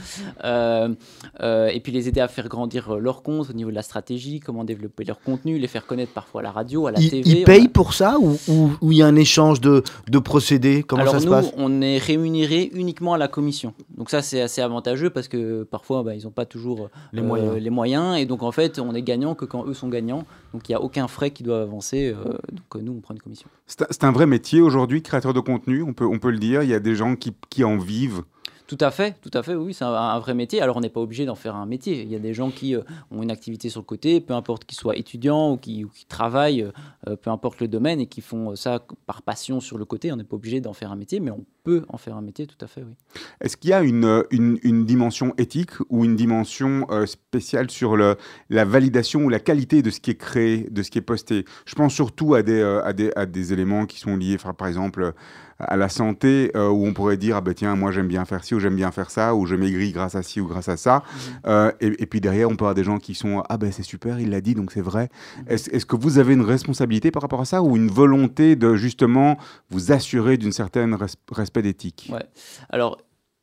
Euh, 0.45 0.95
euh, 1.41 1.69
et 1.69 1.81
puis 1.81 1.93
les 1.93 2.09
aider 2.09 2.21
à 2.21 2.29
faire 2.29 2.49
grandir 2.49 2.91
euh, 2.95 2.99
leur 2.99 3.23
compte 3.23 3.51
au 3.51 3.53
niveau 3.53 3.71
de 3.71 3.75
la 3.75 3.83
stratégie, 3.83 4.41
comment 4.41 4.65
développer 4.65 5.05
leur 5.05 5.21
contenu, 5.21 5.59
les 5.59 5.69
faire 5.69 5.87
connaître 5.87 6.13
parfois 6.13 6.41
à 6.41 6.45
la 6.45 6.51
radio, 6.53 6.87
à 6.87 6.93
la 6.93 7.01
Ils, 7.01 7.11
TV. 7.11 7.31
ils 7.31 7.45
payent 7.45 7.67
a- 7.67 7.69
pour 7.69 7.95
ça 7.95 8.19
ou 8.21 8.37
ou- 8.49 8.71
ou 8.81 8.93
il 8.93 8.99
y 8.99 9.03
a 9.03 9.07
un 9.07 9.17
échange 9.17 9.61
de, 9.61 9.83
de 10.09 10.19
procédés? 10.19 10.83
Comment 10.83 11.03
Alors 11.03 11.15
ça 11.15 11.21
se 11.21 11.27
nous, 11.27 11.33
passe? 11.33 11.53
on 11.57 11.81
est 11.81 11.99
rémunéré 11.99 12.71
uniquement 12.75 13.15
à 13.15 13.19
la 13.19 13.29
commission. 13.29 13.73
Donc 13.97 14.11
ça, 14.11 14.23
c'est 14.23 14.41
assez 14.41 14.61
avantageux 14.61 15.11
parce 15.11 15.29
que 15.29 15.63
parfois, 15.65 16.03
bah, 16.03 16.15
ils 16.15 16.25
n'ont 16.25 16.31
pas 16.31 16.45
toujours 16.47 16.91
Les 17.13 17.21
euh, 17.23 17.25
moyens. 17.25 17.57
les 17.59 17.71
moyens. 17.71 18.19
Et 18.19 18.27
donc, 18.27 18.43
en 18.43 18.53
fait, 18.53 18.79
on 18.79 18.95
est 18.95 19.03
gagnant 19.03 19.35
que 19.35 19.45
quand 19.45 19.67
eux 19.67 19.75
sont 19.75 19.89
gagnants. 19.89 20.25
Donc, 20.57 20.67
il 20.71 20.73
n'y 20.73 20.77
a 20.77 20.81
aucun 20.81 21.07
frais 21.07 21.33
qui 21.33 21.43
doit 21.43 21.61
avancer. 21.61 22.07
euh, 22.17 22.25
donc, 22.51 22.77
euh, 22.77 22.81
nous, 22.81 22.93
on 22.97 23.01
prend 23.01 23.13
une 23.13 23.21
commission. 23.21 23.47
C'est 23.67 24.05
un- 24.05 24.11
vrai 24.13 24.25
métier 24.25 24.63
aujourd'hui, 24.63 25.03
créateur 25.03 25.35
de 25.35 25.41
contenu, 25.41 25.83
on 25.83 25.93
peut, 25.93 26.07
on 26.07 26.19
peut 26.19 26.31
le 26.31 26.39
dire. 26.39 26.63
Il 26.63 26.71
y 26.71 26.75
a 26.75 26.81
des 26.81 26.95
gens 26.95 27.15
qui, 27.15 27.35
qui 27.51 27.63
en 27.63 27.77
vivent. 27.77 28.23
Tout 28.67 28.79
à 28.81 28.91
fait, 28.91 29.15
tout 29.21 29.31
à 29.33 29.45
fait, 29.45 29.55
oui, 29.55 29.73
c'est 29.75 29.85
un, 29.85 30.19
vrai 30.19 30.35
métier. 30.35 30.61
Alors, 30.61 30.77
on 30.77 30.81
n'est 30.81 30.91
pas 30.91 31.01
obligé 31.01 31.25
d'en 31.25 31.37
faire 31.37 31.55
un 31.55 31.67
métier. 31.67 32.03
Il 32.03 32.11
y 32.11 32.17
a 32.17 32.19
des 32.19 32.35
gens 32.35 32.51
qui 32.51 32.75
euh, 32.75 32.83
ont 33.13 33.23
une 33.23 33.31
activité 33.31 33.69
sur 33.69 33.81
le 33.81 33.85
côté, 33.85 34.21
peu 34.21 34.35
importe 34.35 34.65
qu'ils 34.65 34.77
soient 34.77 34.97
étudiants 34.97 35.53
ou 35.53 35.57
qui, 35.57 35.87
travaillent, 36.09 36.69
euh, 37.07 37.15
peu 37.15 37.31
importe 37.31 37.61
le 37.61 37.69
domaine, 37.69 38.01
et 38.01 38.07
qui 38.07 38.21
font 38.21 38.51
euh, 38.51 38.57
ça 38.57 38.85
par 39.07 39.23
passion 39.23 39.61
sur 39.61 39.79
le 39.79 39.85
côté. 39.85 40.11
On 40.11 40.17
n'est 40.17 40.25
pas 40.25 40.35
obligé 40.35 40.61
d'en 40.61 40.73
faire 40.73 40.91
un 40.91 40.97
métier, 40.97 41.21
mais 41.21 41.31
on 41.31 41.45
peut 41.63 41.85
en 41.89 41.97
faire 41.97 42.17
un 42.17 42.23
métier, 42.23 42.49
tout 42.49 42.63
à 42.65 42.67
fait, 42.67 42.83
oui. 42.83 42.95
Est-ce 43.41 43.57
qu'il 43.57 43.71
y 43.71 43.73
a 43.73 43.83
une, 43.83 44.25
une, 44.31 44.85
dimension 44.85 45.33
éthique 45.39 45.71
ou 45.89 46.05
une 46.05 46.17
dimension 46.17 46.87
spéciale 47.07 47.71
sur 47.71 47.97
le, 47.97 48.17
la 48.51 48.65
validation 48.65 49.21
ou 49.25 49.29
la 49.29 49.41
qualité 49.41 49.83
de 49.83 49.91
ce 49.91 50.01
qui 50.01 50.11
est 50.11 50.17
créé, 50.17 50.69
de 50.71 50.83
ce 50.83 50.91
qui 50.91 50.99
est 50.99 51.03
posté? 51.03 51.45
Je 51.67 51.75
pense 51.75 51.93
surtout 51.93 52.35
à 52.35 52.43
des, 52.43 52.63
à 52.63 52.93
des, 52.93 53.11
à 53.17 53.27
des 53.27 53.53
éléments 53.53 53.87
qui 53.87 53.99
sont 53.99 54.17
liés, 54.17 54.37
par 54.57 54.69
exemple, 54.69 55.13
à 55.59 55.77
la 55.77 55.89
santé, 55.89 56.51
euh, 56.55 56.69
où 56.69 56.87
on 56.87 56.93
pourrait 56.93 57.17
dire, 57.17 57.37
ah 57.37 57.41
ben 57.41 57.55
tiens, 57.55 57.75
moi 57.77 57.91
j'aime 57.91 58.09
bien 58.09 58.25
faire 58.25 58.45
ci 58.45 58.55
ou 58.55 58.61
j'aime 58.61 58.77
bien 58.77 58.91
faire 58.93 59.11
ça, 59.11 59.35
ou 59.35 59.47
je 59.47 59.55
maigris 59.57 59.93
grâce 59.93 60.15
à 60.15 60.23
ci 60.23 60.41
ou 60.41 60.47
grâce 60.47 60.69
à 60.69 60.77
ça. 60.77 61.03
Euh, 61.47 61.73
et, 61.81 61.87
et 62.03 62.07
puis 62.07 62.21
derrière, 62.21 62.49
on 62.51 62.57
peut 62.57 62.65
avoir 62.65 62.75
des 62.75 62.85
gens 62.85 62.99
qui 62.99 63.15
sont, 63.15 63.43
ah 63.49 63.57
ben 63.57 63.73
c'est 63.73 63.83
super, 63.83 64.21
il 64.21 64.31
l'a 64.31 64.41
dit, 64.41 64.55
donc 64.55 64.73
c'est 64.73 64.81
vrai. 64.83 65.09
Est-ce 65.47 65.71
est-ce 65.71 65.87
que 65.87 65.97
vous 65.97 66.19
avez 66.19 66.35
une 66.35 66.43
responsabilité 66.43 67.11
par 67.11 67.23
rapport 67.23 67.41
à 67.41 67.45
ça 67.47 67.63
ou 67.63 67.77
une 67.77 67.89
volonté 67.89 68.57
de 68.57 68.75
justement 68.77 69.39
vous 69.71 69.93
assurer 69.93 70.37
d'une 70.37 70.53
certaine 70.53 70.95
res- 70.95 71.15
respect 71.33 71.63
d'éthique? 71.63 72.11
Ouais. 72.13 72.25
Alors, 72.69 72.99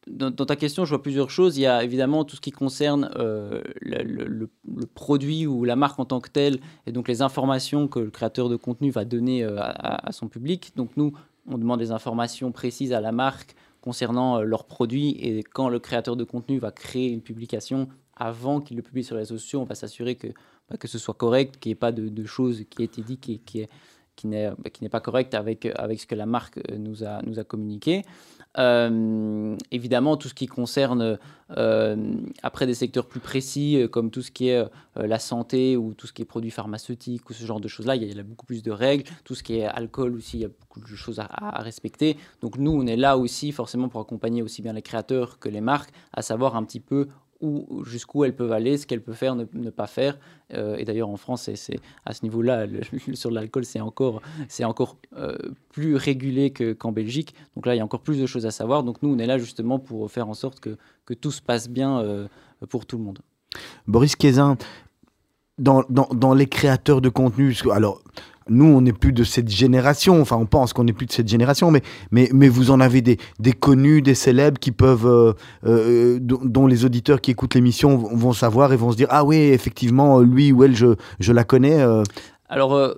dans, 0.05 0.29
dans 0.29 0.45
ta 0.45 0.57
question, 0.57 0.83
je 0.83 0.89
vois 0.89 1.01
plusieurs 1.01 1.29
choses. 1.29 1.57
Il 1.57 1.61
y 1.61 1.65
a 1.65 1.83
évidemment 1.83 2.25
tout 2.25 2.35
ce 2.35 2.41
qui 2.41 2.51
concerne 2.51 3.09
euh, 3.15 3.61
le, 3.81 4.03
le- 4.03 4.25
le- 4.25 4.49
le 4.75 4.85
produit 4.85 5.47
ou 5.47 5.63
la 5.63 5.75
marque 5.77 5.97
en 5.99 6.05
tant 6.05 6.19
que 6.19 6.29
telle, 6.29 6.59
et 6.85 6.91
donc 6.91 7.07
les 7.07 7.21
informations 7.21 7.87
que 7.87 7.99
le 7.99 8.09
créateur 8.11 8.49
de 8.49 8.57
contenu 8.57 8.91
va 8.91 9.05
donner 9.05 9.43
euh, 9.43 9.57
à- 9.59 10.09
à 10.09 10.11
son 10.11 10.27
public. 10.27 10.73
Donc 10.75 10.91
nous, 10.97 11.13
on 11.47 11.57
demande 11.57 11.79
des 11.79 11.91
informations 11.91 12.51
précises 12.51 12.93
à 12.93 13.01
la 13.01 13.11
marque 13.11 13.55
concernant 13.81 14.39
euh, 14.39 14.43
leurs 14.43 14.65
produits, 14.65 15.09
et 15.19 15.43
quand 15.43 15.69
le 15.69 15.79
créateur 15.79 16.15
de 16.15 16.23
contenu 16.23 16.57
va 16.57 16.71
créer 16.71 17.09
une 17.09 17.21
publication, 17.21 17.89
avant 18.15 18.61
qu'il 18.61 18.77
le 18.77 18.83
publie 18.83 19.03
sur 19.03 19.15
les 19.15 19.21
réseaux 19.21 19.37
sociaux, 19.37 19.61
on 19.61 19.65
va 19.65 19.75
s'assurer 19.75 20.15
que, 20.15 20.27
bah, 20.69 20.77
que 20.77 20.87
ce 20.87 20.97
soit 20.97 21.15
correct, 21.15 21.57
qu'il 21.59 21.69
n'y 21.69 21.73
ait 21.73 21.75
pas 21.75 21.91
de, 21.91 22.25
choses 22.25 22.63
qui 22.69 22.81
aient 22.81 22.85
été 22.85 23.01
dites 23.01 23.21
qui, 23.21 23.39
qui, 23.39 23.67
bah, 24.25 24.69
qui 24.71 24.83
n'est 24.83 24.89
pas 24.89 25.01
correct 25.01 25.33
avec, 25.33 25.65
avec 25.75 25.99
ce 25.99 26.07
que 26.07 26.15
la 26.15 26.25
marque 26.25 26.59
euh, 26.59 26.77
nous 26.77 27.03
a, 27.03 27.21
nous 27.23 27.39
a 27.39 27.43
communiqué. 27.43 28.03
Euh, 28.57 29.55
évidemment, 29.71 30.17
tout 30.17 30.27
ce 30.27 30.33
qui 30.33 30.45
concerne 30.45 31.17
euh, 31.57 32.15
après 32.43 32.67
des 32.67 32.73
secteurs 32.73 33.07
plus 33.07 33.19
précis, 33.19 33.77
euh, 33.77 33.87
comme 33.87 34.11
tout 34.11 34.21
ce 34.21 34.31
qui 34.31 34.49
est 34.49 34.63
la 34.95 35.19
santé 35.19 35.75
ou 35.75 35.93
tout 35.93 36.07
ce 36.07 36.13
qui 36.13 36.21
est 36.21 36.25
produits 36.25 36.51
pharmaceutiques 36.51 37.29
ou 37.29 37.33
ce 37.33 37.45
genre 37.45 37.59
de 37.59 37.67
choses-là, 37.67 37.95
il 37.95 38.03
y 38.03 38.19
a 38.19 38.23
beaucoup 38.23 38.45
plus 38.45 38.61
de 38.61 38.71
règles. 38.71 39.05
Tout 39.23 39.35
ce 39.35 39.43
qui 39.43 39.57
est 39.57 39.65
alcool 39.65 40.15
aussi, 40.15 40.37
il 40.37 40.41
y 40.41 40.45
a 40.45 40.49
beaucoup 40.49 40.79
de 40.79 40.85
choses 40.95 41.19
à, 41.19 41.25
à 41.25 41.61
respecter. 41.61 42.17
Donc 42.41 42.57
nous, 42.57 42.71
on 42.71 42.85
est 42.85 42.95
là 42.95 43.17
aussi 43.17 43.51
forcément 43.51 43.89
pour 43.89 44.01
accompagner 44.01 44.41
aussi 44.41 44.61
bien 44.61 44.73
les 44.73 44.81
créateurs 44.81 45.39
que 45.39 45.49
les 45.49 45.61
marques, 45.61 45.91
à 46.13 46.21
savoir 46.21 46.55
un 46.55 46.63
petit 46.63 46.79
peu 46.79 47.07
où, 47.43 47.83
jusqu'où 47.83 48.23
elles 48.23 48.35
peuvent 48.35 48.53
aller, 48.53 48.77
ce 48.77 48.87
qu'elles 48.87 49.01
peuvent 49.01 49.15
faire, 49.15 49.35
ne, 49.35 49.43
pas 49.69 49.85
faire. 49.85 50.17
Euh, 50.53 50.77
et 50.77 50.85
d'ailleurs, 50.85 51.09
en 51.09 51.17
France, 51.17 51.49
c'est, 51.53 51.79
à 52.05 52.13
ce 52.13 52.23
niveau-là, 52.23 52.65
sur 53.13 53.29
l'alcool, 53.29 53.65
c'est 53.65 53.81
encore, 53.81 54.21
c'est 54.47 54.63
encore 54.63 54.97
euh, 55.17 55.37
plus 55.69 55.95
régulé 55.95 56.51
que, 56.51 56.71
qu'en 56.71 56.93
Belgique. 56.93 57.35
Donc 57.55 57.65
là, 57.65 57.75
il 57.75 57.79
y 57.79 57.81
a 57.81 57.83
encore 57.83 57.99
plus 57.99 58.19
de 58.19 58.25
choses 58.25 58.45
à 58.45 58.51
savoir. 58.51 58.83
Donc 58.83 59.03
nous, 59.03 59.13
on 59.13 59.19
est 59.19 59.27
là 59.27 59.37
justement 59.37 59.77
pour 59.77 60.09
faire 60.09 60.29
en 60.29 60.33
sorte 60.33 60.61
que, 60.61 60.77
que 61.05 61.13
tout 61.13 61.31
se 61.31 61.41
passe 61.41 61.69
bien 61.69 61.99
euh, 61.99 62.27
pour 62.69 62.85
tout 62.85 62.97
le 62.97 63.03
monde. 63.03 63.19
Boris 63.85 64.15
Kézin, 64.15 64.57
dans, 65.59 65.83
dans, 65.89 66.07
dans 66.13 66.33
les 66.33 66.47
créateurs 66.47 67.01
de 67.01 67.09
contenu, 67.09 67.55
alors 67.71 68.01
nous 68.49 68.65
on 68.65 68.81
n'est 68.81 68.93
plus 68.93 69.13
de 69.13 69.23
cette 69.23 69.49
génération, 69.49 70.21
enfin 70.21 70.37
on 70.37 70.45
pense 70.45 70.73
qu'on 70.73 70.83
n'est 70.83 70.93
plus 70.93 71.05
de 71.05 71.11
cette 71.11 71.27
génération, 71.27 71.71
mais, 71.71 71.81
mais, 72.11 72.29
mais 72.33 72.49
vous 72.49 72.71
en 72.71 72.79
avez 72.79 73.01
des, 73.01 73.17
des 73.39 73.53
connus, 73.53 74.01
des 74.01 74.15
célèbres 74.15 74.59
qui 74.59 74.71
peuvent, 74.71 75.07
euh, 75.07 75.33
euh, 75.65 76.19
dont, 76.21 76.67
les 76.67 76.85
auditeurs 76.85 77.21
qui 77.21 77.31
écoutent 77.31 77.55
l'émission 77.55 77.97
vont, 77.97 78.33
savoir 78.33 78.73
et 78.73 78.77
vont 78.77 78.91
se 78.91 78.97
dire 78.97 79.07
ah 79.09 79.23
oui 79.23 79.37
effectivement 79.37 80.19
lui 80.19 80.51
ou 80.51 80.63
elle 80.63 80.75
je, 80.75 80.95
je 81.19 81.33
la 81.33 81.43
connais. 81.43 81.81
euh. 81.81 82.03
Alors, 82.49 82.75
euh, 82.75 82.93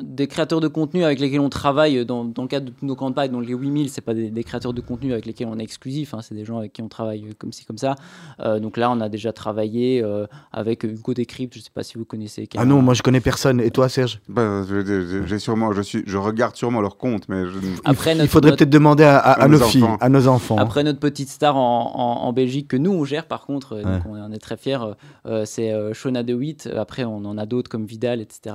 des 0.00 0.26
créateurs 0.26 0.60
de 0.60 0.68
contenu 0.68 1.04
avec 1.04 1.20
lesquels 1.20 1.40
on 1.40 1.48
travaille 1.48 2.04
dans, 2.06 2.24
dans 2.24 2.42
le 2.42 2.48
cadre 2.48 2.66
de 2.66 2.72
nos 2.86 2.94
campagnes, 2.96 3.32
donc 3.32 3.46
les 3.46 3.54
8000, 3.54 3.90
c'est 3.90 4.00
pas 4.00 4.14
des, 4.14 4.30
des 4.30 4.44
créateurs 4.44 4.72
de 4.72 4.80
contenu 4.80 5.12
avec 5.12 5.26
lesquels 5.26 5.48
on 5.48 5.58
est 5.58 5.62
exclusif, 5.62 6.14
hein, 6.14 6.20
c'est 6.22 6.34
des 6.34 6.44
gens 6.44 6.58
avec 6.58 6.72
qui 6.72 6.82
on 6.82 6.88
travaille 6.88 7.34
comme 7.38 7.52
ci, 7.52 7.64
comme 7.64 7.78
ça. 7.78 7.96
Euh, 8.40 8.60
donc 8.60 8.76
là, 8.76 8.90
on 8.90 9.00
a 9.00 9.08
déjà 9.08 9.32
travaillé 9.32 10.02
euh, 10.02 10.26
avec 10.52 10.84
Hugo 10.84 11.12
Decrypt, 11.14 11.54
je 11.54 11.60
sais 11.60 11.70
pas 11.72 11.82
si 11.82 11.98
vous 11.98 12.04
connaissez. 12.04 12.48
Ah 12.56 12.64
non, 12.64 12.80
moi 12.82 12.94
je 12.94 13.02
connais 13.02 13.20
personne. 13.20 13.60
Et 13.60 13.70
toi, 13.70 13.88
Serge? 13.88 14.20
Bah, 14.28 14.62
je, 14.68 14.84
je- 14.84 15.26
j'ai 15.26 15.38
sûrement, 15.38 15.72
je, 15.72 15.82
suis, 15.82 16.02
je 16.06 16.16
regarde 16.16 16.56
sûrement 16.56 16.80
leur 16.80 16.96
compte, 16.96 17.28
mais 17.28 17.44
je, 17.44 17.58
ne- 17.58 17.76
Après, 17.84 18.12
Il 18.14 18.18
notre- 18.18 18.30
faudrait 18.30 18.50
notre- 18.52 18.58
peut-être 18.60 18.70
demander 18.70 19.04
à, 19.04 19.18
à- 19.18 19.32
À 19.32 19.44
à 19.44 19.48
nos 19.48 19.58
nos 19.58 19.64
filles, 19.66 19.82
enfants. 19.82 19.96
à 20.00 20.08
nos 20.08 20.28
enfants. 20.28 20.56
Après, 20.58 20.82
notre 20.84 21.00
petite 21.00 21.28
star 21.28 21.56
en, 21.56 21.92
en- 21.94 22.26
en 22.26 22.32
Belgique 22.32 22.68
que 22.68 22.76
nous 22.76 22.92
on 22.92 23.04
gère 23.04 23.26
par 23.26 23.44
contre, 23.46 23.74
euh, 23.74 23.82
donc 23.82 24.02
on 24.08 24.20
en 24.20 24.32
est 24.32 24.38
très 24.38 24.56
fiers, 24.56 24.78
c'est 25.44 25.72
euh, 25.72 25.92
Shona 25.92 26.22
De 26.22 26.34
Witt. 26.34 26.68
Après, 26.76 27.04
on 27.04 27.24
en 27.24 27.36
a 27.38 27.46
d'autres 27.46 27.68
comme 27.70 27.84
Vidal, 27.86 28.20
etc. 28.20 28.54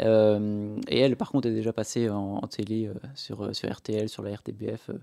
Euh, 0.00 0.69
et 0.88 0.98
elle, 0.98 1.16
par 1.16 1.30
contre, 1.30 1.48
est 1.48 1.52
déjà 1.54 1.72
passée 1.72 2.08
en, 2.10 2.40
en 2.42 2.46
télé 2.46 2.86
euh, 2.86 2.94
sur, 3.14 3.42
euh, 3.42 3.52
sur 3.52 3.70
RTL, 3.70 4.08
sur 4.08 4.22
la 4.22 4.34
RTBF 4.34 4.90
euh, 4.90 4.94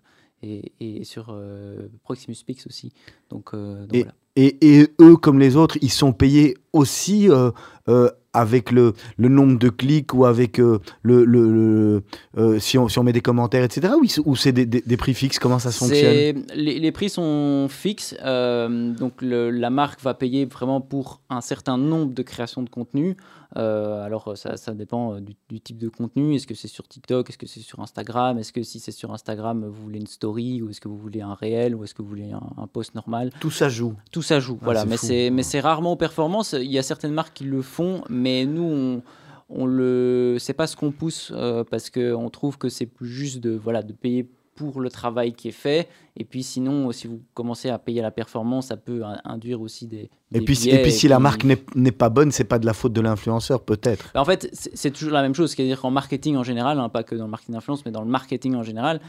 et, 0.43 0.71
et 0.79 1.03
sur 1.03 1.27
euh, 1.31 1.87
Proximus 2.03 2.35
Pix 2.45 2.67
aussi. 2.67 2.91
Donc, 3.29 3.53
euh, 3.53 3.81
donc 3.85 3.95
Et- 3.95 3.99
voilà. 4.03 4.13
Et, 4.39 4.55
et 4.61 4.87
eux, 5.01 5.17
comme 5.17 5.39
les 5.39 5.55
autres, 5.55 5.79
ils 5.81 5.91
sont 5.91 6.13
payés 6.13 6.55
aussi 6.77 7.29
euh, 7.29 7.51
euh, 7.89 8.09
avec 8.33 8.71
le, 8.71 8.93
le 9.17 9.29
nombre 9.29 9.57
de 9.57 9.69
clics 9.69 10.13
ou 10.13 10.25
avec 10.25 10.59
euh, 10.59 10.79
le, 11.01 11.25
le, 11.25 11.51
le- 11.51 12.03
euh, 12.37 12.59
si, 12.59 12.77
on, 12.77 12.87
si 12.87 12.99
on 12.99 13.03
met 13.03 13.13
des 13.13 13.21
commentaires, 13.21 13.63
etc. 13.63 13.93
Ou, 14.25 14.35
c'est 14.35 14.51
des, 14.51 14.65
des- 14.65 14.81
des 14.85 14.97
prix 14.97 15.13
fixes 15.15 15.39
Comment 15.39 15.57
ça 15.59 15.71
fonctionne 15.71 15.97
C'est- 16.13 16.35
les, 16.55 16.79
les 16.79 16.91
prix 16.91 17.09
sont 17.09 17.67
fixes, 17.69 18.15
euh, 18.23 18.93
donc 18.93 19.13
la 19.21 19.69
marque 19.69 20.01
va 20.01 20.13
payer 20.13 20.45
vraiment 20.45 20.81
pour 20.81 21.21
un 21.29 21.41
certain 21.41 21.77
nombre 21.77 22.13
de 22.13 22.21
créations 22.21 22.61
de 22.63 22.69
contenu. 22.69 23.17
Alors 23.55 24.33
ça, 24.37 24.55
ça 24.57 24.73
dépend 24.73 25.19
du, 25.19 25.33
du 25.49 25.59
type 25.59 25.77
de 25.79 25.89
contenu. 25.89 26.35
Est-ce 26.35 26.45
que 26.45 26.53
c'est 26.53 26.67
sur 26.67 26.87
TikTok? 26.87 27.29
Est-ce 27.29 27.37
que 27.39 27.47
c'est 27.47 27.61
sur 27.61 27.79
Instagram? 27.79 28.37
Est-ce 28.37 28.51
que 28.53 28.61
si 28.61 28.79
c'est 28.79 28.91
sur 28.91 29.11
Instagram, 29.13 29.65
vous 29.65 29.81
voulez 29.83 29.99
une 29.99 30.05
story? 30.07 30.61
Ou 30.61 30.69
est-ce 30.69 30.81
que 30.81 30.87
vous 30.87 30.97
voulez 30.97 31.21
un 31.21 31.33
réel? 31.33 31.73
Ou 31.73 31.83
est-ce 31.83 31.93
que 31.95 32.01
vous 32.03 32.07
voulez 32.09 32.31
un, 32.31 32.41
un 32.61 32.67
post 32.67 32.93
normal? 32.93 33.31
Tout 33.39 33.49
ça 33.49 33.69
joue. 33.69 33.93
Tout 34.11 34.21
ça 34.21 34.39
joue, 34.39 34.57
Ah, 34.61 34.65
voilà. 34.65 34.81
c'est 34.81 34.87
Mais 34.89 34.97
c'est 34.97 35.29
mais 35.31 35.43
c'est 35.43 35.59
rarement 35.59 35.93
aux 35.93 35.97
performances. 35.97 36.53
Il 36.67 36.73
y 36.73 36.77
a 36.77 36.83
certaines 36.83 37.13
marques 37.13 37.33
qui 37.35 37.43
le 37.45 37.61
font, 37.61 38.03
mais 38.09 38.45
nous 38.45 38.63
on 38.63 39.01
on 39.49 39.65
le 39.65 40.35
c'est 40.39 40.53
pas 40.53 40.67
ce 40.67 40.75
qu'on 40.75 40.91
pousse 40.91 41.31
euh, 41.33 41.63
parce 41.63 41.89
que 41.89 42.13
on 42.13 42.29
trouve 42.29 42.57
que 42.57 42.67
c'est 42.69 42.85
plus 42.85 43.07
juste 43.07 43.39
de 43.39 43.51
voilà 43.51 43.81
de 43.81 43.93
payer 43.93 44.29
pour 44.55 44.81
le 44.81 44.89
travail 44.89 45.33
qui 45.33 45.47
est 45.49 45.51
fait 45.51 45.87
et 46.17 46.25
puis 46.25 46.43
sinon 46.43 46.91
si 46.91 47.07
vous 47.07 47.21
commencez 47.33 47.69
à 47.69 47.77
payer 47.79 48.01
la 48.01 48.11
performance 48.11 48.67
ça 48.67 48.75
peut 48.75 49.05
in- 49.05 49.21
induire 49.23 49.61
aussi 49.61 49.87
des, 49.87 50.09
Et 50.33 50.41
puis, 50.41 50.55
si- 50.55 50.67
et 50.67 50.73
biais 50.73 50.81
puis 50.81 50.91
si 50.91 51.07
la 51.07 51.19
marque 51.19 51.43
n'est 51.45 51.63
n'est 51.75 51.91
pas 51.93 52.09
bonne, 52.09 52.31
c'est 52.33 52.43
pas 52.43 52.59
de 52.59 52.65
la 52.65 52.73
faute 52.73 52.91
de 52.91 52.99
l'influenceur, 53.01 53.63
peut-être. 53.63 54.11
en 54.15 54.25
fait, 54.25 54.49
c'est 54.51 54.75
c'est 54.75 54.91
toujours 54.91 55.13
la 55.13 55.21
même 55.21 55.35
chose, 55.35 55.51
c'est-à-dire 55.53 55.79
qu'en 55.79 55.91
marketing 55.91 56.35
en 56.35 56.43
général, 56.43 56.77
hein, 56.79 56.89
pas 56.89 57.03
que 57.03 57.15
dans 57.15 57.25
le 57.25 57.29
marketing 57.31 57.55
d'influence, 57.55 57.85
mais 57.85 57.91
dans 57.91 58.01
le 58.01 58.09
marketing 58.09 58.55
en 58.55 58.63
général, 58.63 58.99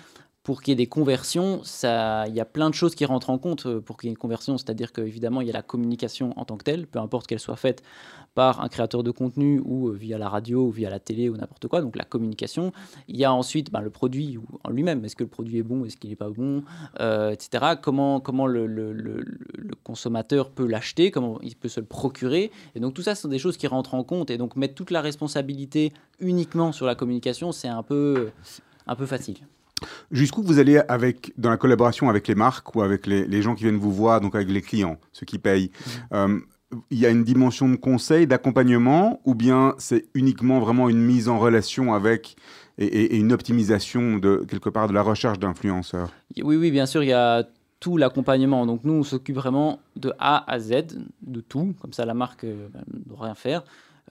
pour 0.49 0.63
qu'il 0.63 0.73
y 0.73 0.73
ait 0.73 0.77
des 0.77 0.87
conversions, 0.87 1.61
ça- 1.63 2.27
il 2.27 2.35
y 2.35 2.41
a 2.41 2.47
plein 2.47 2.71
de 2.71 2.75
choses 2.75 2.95
qui 2.95 3.05
rentrent 3.05 3.29
en 3.29 3.37
compte 3.37 3.67
euh, 3.67 3.83
pour 3.83 3.99
qu'il 3.99 4.07
y 4.07 4.11
ait 4.11 4.15
une 4.15 4.17
conversion. 4.17 4.57
C'est-à-dire 4.57 4.93
qu'évidemment, 4.95 5.43
il 5.43 5.47
y 5.47 5.51
a 5.51 5.53
la 5.53 5.61
communication 5.61 6.33
en 6.41 6.47
tant 6.47 6.57
que 6.57 6.65
telle, 6.65 6.87
peu 6.87 7.01
importe 7.01 7.27
qu'elle 7.27 7.39
soit 7.39 7.57
faite 7.57 7.83
par 8.35 8.63
un 8.63 8.69
créateur 8.71 9.03
de 9.03 9.11
contenu 9.11 9.61
ou 9.63 9.89
euh, 9.89 9.93
via 9.93 10.17
la 10.17 10.31
radio 10.31 10.69
ou 10.69 10.71
via 10.71 10.89
la 10.89 11.01
télé 11.01 11.29
ou 11.29 11.37
n'importe 11.37 11.69
quoi. 11.69 11.83
Donc 11.83 11.97
la 11.97 12.05
communication. 12.05 12.73
Il 13.09 13.19
y 13.19 13.27
a 13.27 13.33
ensuite 13.35 13.71
ben, 13.71 13.83
le 13.83 13.91
produit 13.91 14.39
en 14.65 14.71
lui-même. 14.71 15.05
Est-ce 15.05 15.17
que 15.17 15.25
le 15.25 15.29
produit 15.29 15.59
est 15.59 15.63
bon? 15.63 15.85
Est-ce 15.85 15.99
qu'il 15.99 16.09
n'est 16.09 16.17
pas 16.17 16.31
bon? 16.31 16.63
Euh, 17.01 17.29
Etc. 17.29 17.75
Comment, 17.83 18.23
le, 18.47 19.23
consommateur 19.85 20.49
peut 20.49 20.67
l'acheter? 20.67 21.11
Comment 21.11 21.39
il 21.43 21.57
peut 21.57 21.69
se 21.69 21.81
le 21.81 21.85
procurer? 21.85 22.51
Et 22.75 22.81
donc 22.81 22.95
tout 22.95 23.03
ça, 23.03 23.15
ce 23.15 23.21
sont 23.21 23.29
des 23.29 23.39
choses 23.39 23.59
qui 23.59 23.67
rentrent 23.67 23.93
en 23.93 24.03
compte. 24.03 24.31
Et 24.31 24.39
donc 24.39 24.57
mettre 24.57 24.75
toute 24.75 24.93
la 24.93 25.03
responsabilité 25.03 25.93
uniquement 26.21 26.73
sur 26.73 26.87
la 26.87 26.95
communication, 26.95 27.53
c'est 27.53 27.69
un 27.69 27.83
peu 27.83 28.31
facile. 29.05 29.37
Jusqu'où 30.11 30.43
vous 30.43 30.59
allez 30.59 30.79
avec, 30.88 31.33
dans 31.37 31.51
la 31.51 31.57
collaboration 31.57 32.09
avec 32.09 32.29
les 32.29 32.35
marques 32.35 32.75
ou 32.75 32.83
avec 32.83 33.07
les, 33.07 33.27
les 33.27 33.43
gens 33.43 33.55
qui 33.55 33.64
viennent 33.64 33.77
vous 33.79 33.93
voir, 33.93 34.21
donc 34.21 34.35
avec 34.35 34.51
les 34.51 34.62
clients, 34.62 34.99
ceux 35.12 35.27
qui 35.27 35.38
payent 35.38 35.71
euh, 36.12 36.38
Il 36.91 36.99
y 36.99 37.07
a 37.07 37.11
une 37.11 37.25
dimension 37.25 37.69
de 37.69 37.77
conseil, 37.77 38.27
d'accompagnement, 38.27 39.21
ou 39.25 39.35
bien 39.35 39.75
c'est 39.79 40.05
uniquement 40.14 40.61
vraiment 40.61 40.88
une 40.91 41.01
mise 41.01 41.29
en 41.29 41.38
relation 41.38 41.95
avec 41.95 42.37
et, 42.77 42.85
et- 42.87 43.14
et 43.14 43.19
une 43.19 43.33
optimisation 43.33 44.19
de 44.19 44.45
quelque 44.49 44.69
part 44.69 44.87
de 44.87 44.93
la 44.93 45.03
recherche 45.03 45.38
d'influenceurs? 45.38 46.11
Oui, 46.43 46.57
oui, 46.57 46.71
bien 46.71 46.87
sûr, 46.87 47.03
il 47.03 47.09
y 47.09 47.12
a 47.12 47.45
tout 47.81 47.97
l'accompagnement. 47.97 48.67
Donc 48.67 48.81
nous, 48.85 48.93
on 48.95 49.03
s'occupe 49.03 49.37
vraiment 49.37 49.81
de 49.97 50.12
A 50.19 50.45
à 50.51 50.59
Z, 50.59 50.99
de 51.23 51.41
tout. 51.41 51.75
Comme 51.81 51.93
ça, 51.93 52.05
la 52.05 52.14
marque 52.14 52.45
euh, 52.45 52.69
ne 52.93 52.99
doit 53.09 53.25
rien 53.25 53.35
faire. 53.35 53.64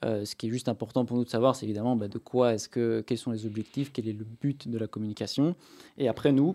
Euh, 0.04 0.24
ce 0.24 0.36
qui 0.36 0.46
est 0.46 0.50
juste 0.50 0.68
important 0.68 1.04
pour 1.04 1.16
nous 1.16 1.24
de 1.24 1.28
savoir, 1.28 1.56
c'est 1.56 1.66
évidemment 1.66 1.96
bah, 1.96 2.08
de 2.08 2.18
quoi 2.18 2.54
est-ce 2.54 2.68
que, 2.68 3.02
quels 3.06 3.18
sont 3.18 3.32
les 3.32 3.46
objectifs, 3.46 3.92
quel 3.92 4.08
est 4.08 4.12
le 4.12 4.24
but 4.24 4.68
de 4.68 4.78
la 4.78 4.86
communication. 4.86 5.56
Et 5.96 6.08
après, 6.08 6.32
nous, 6.32 6.54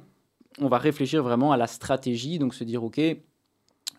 on 0.60 0.68
va 0.68 0.78
réfléchir 0.78 1.24
vraiment 1.24 1.52
à 1.52 1.58
la 1.58 1.68
stratégie, 1.68 2.40
donc 2.40 2.54
se 2.54 2.64
dire, 2.64 2.84
OK, 2.84 3.02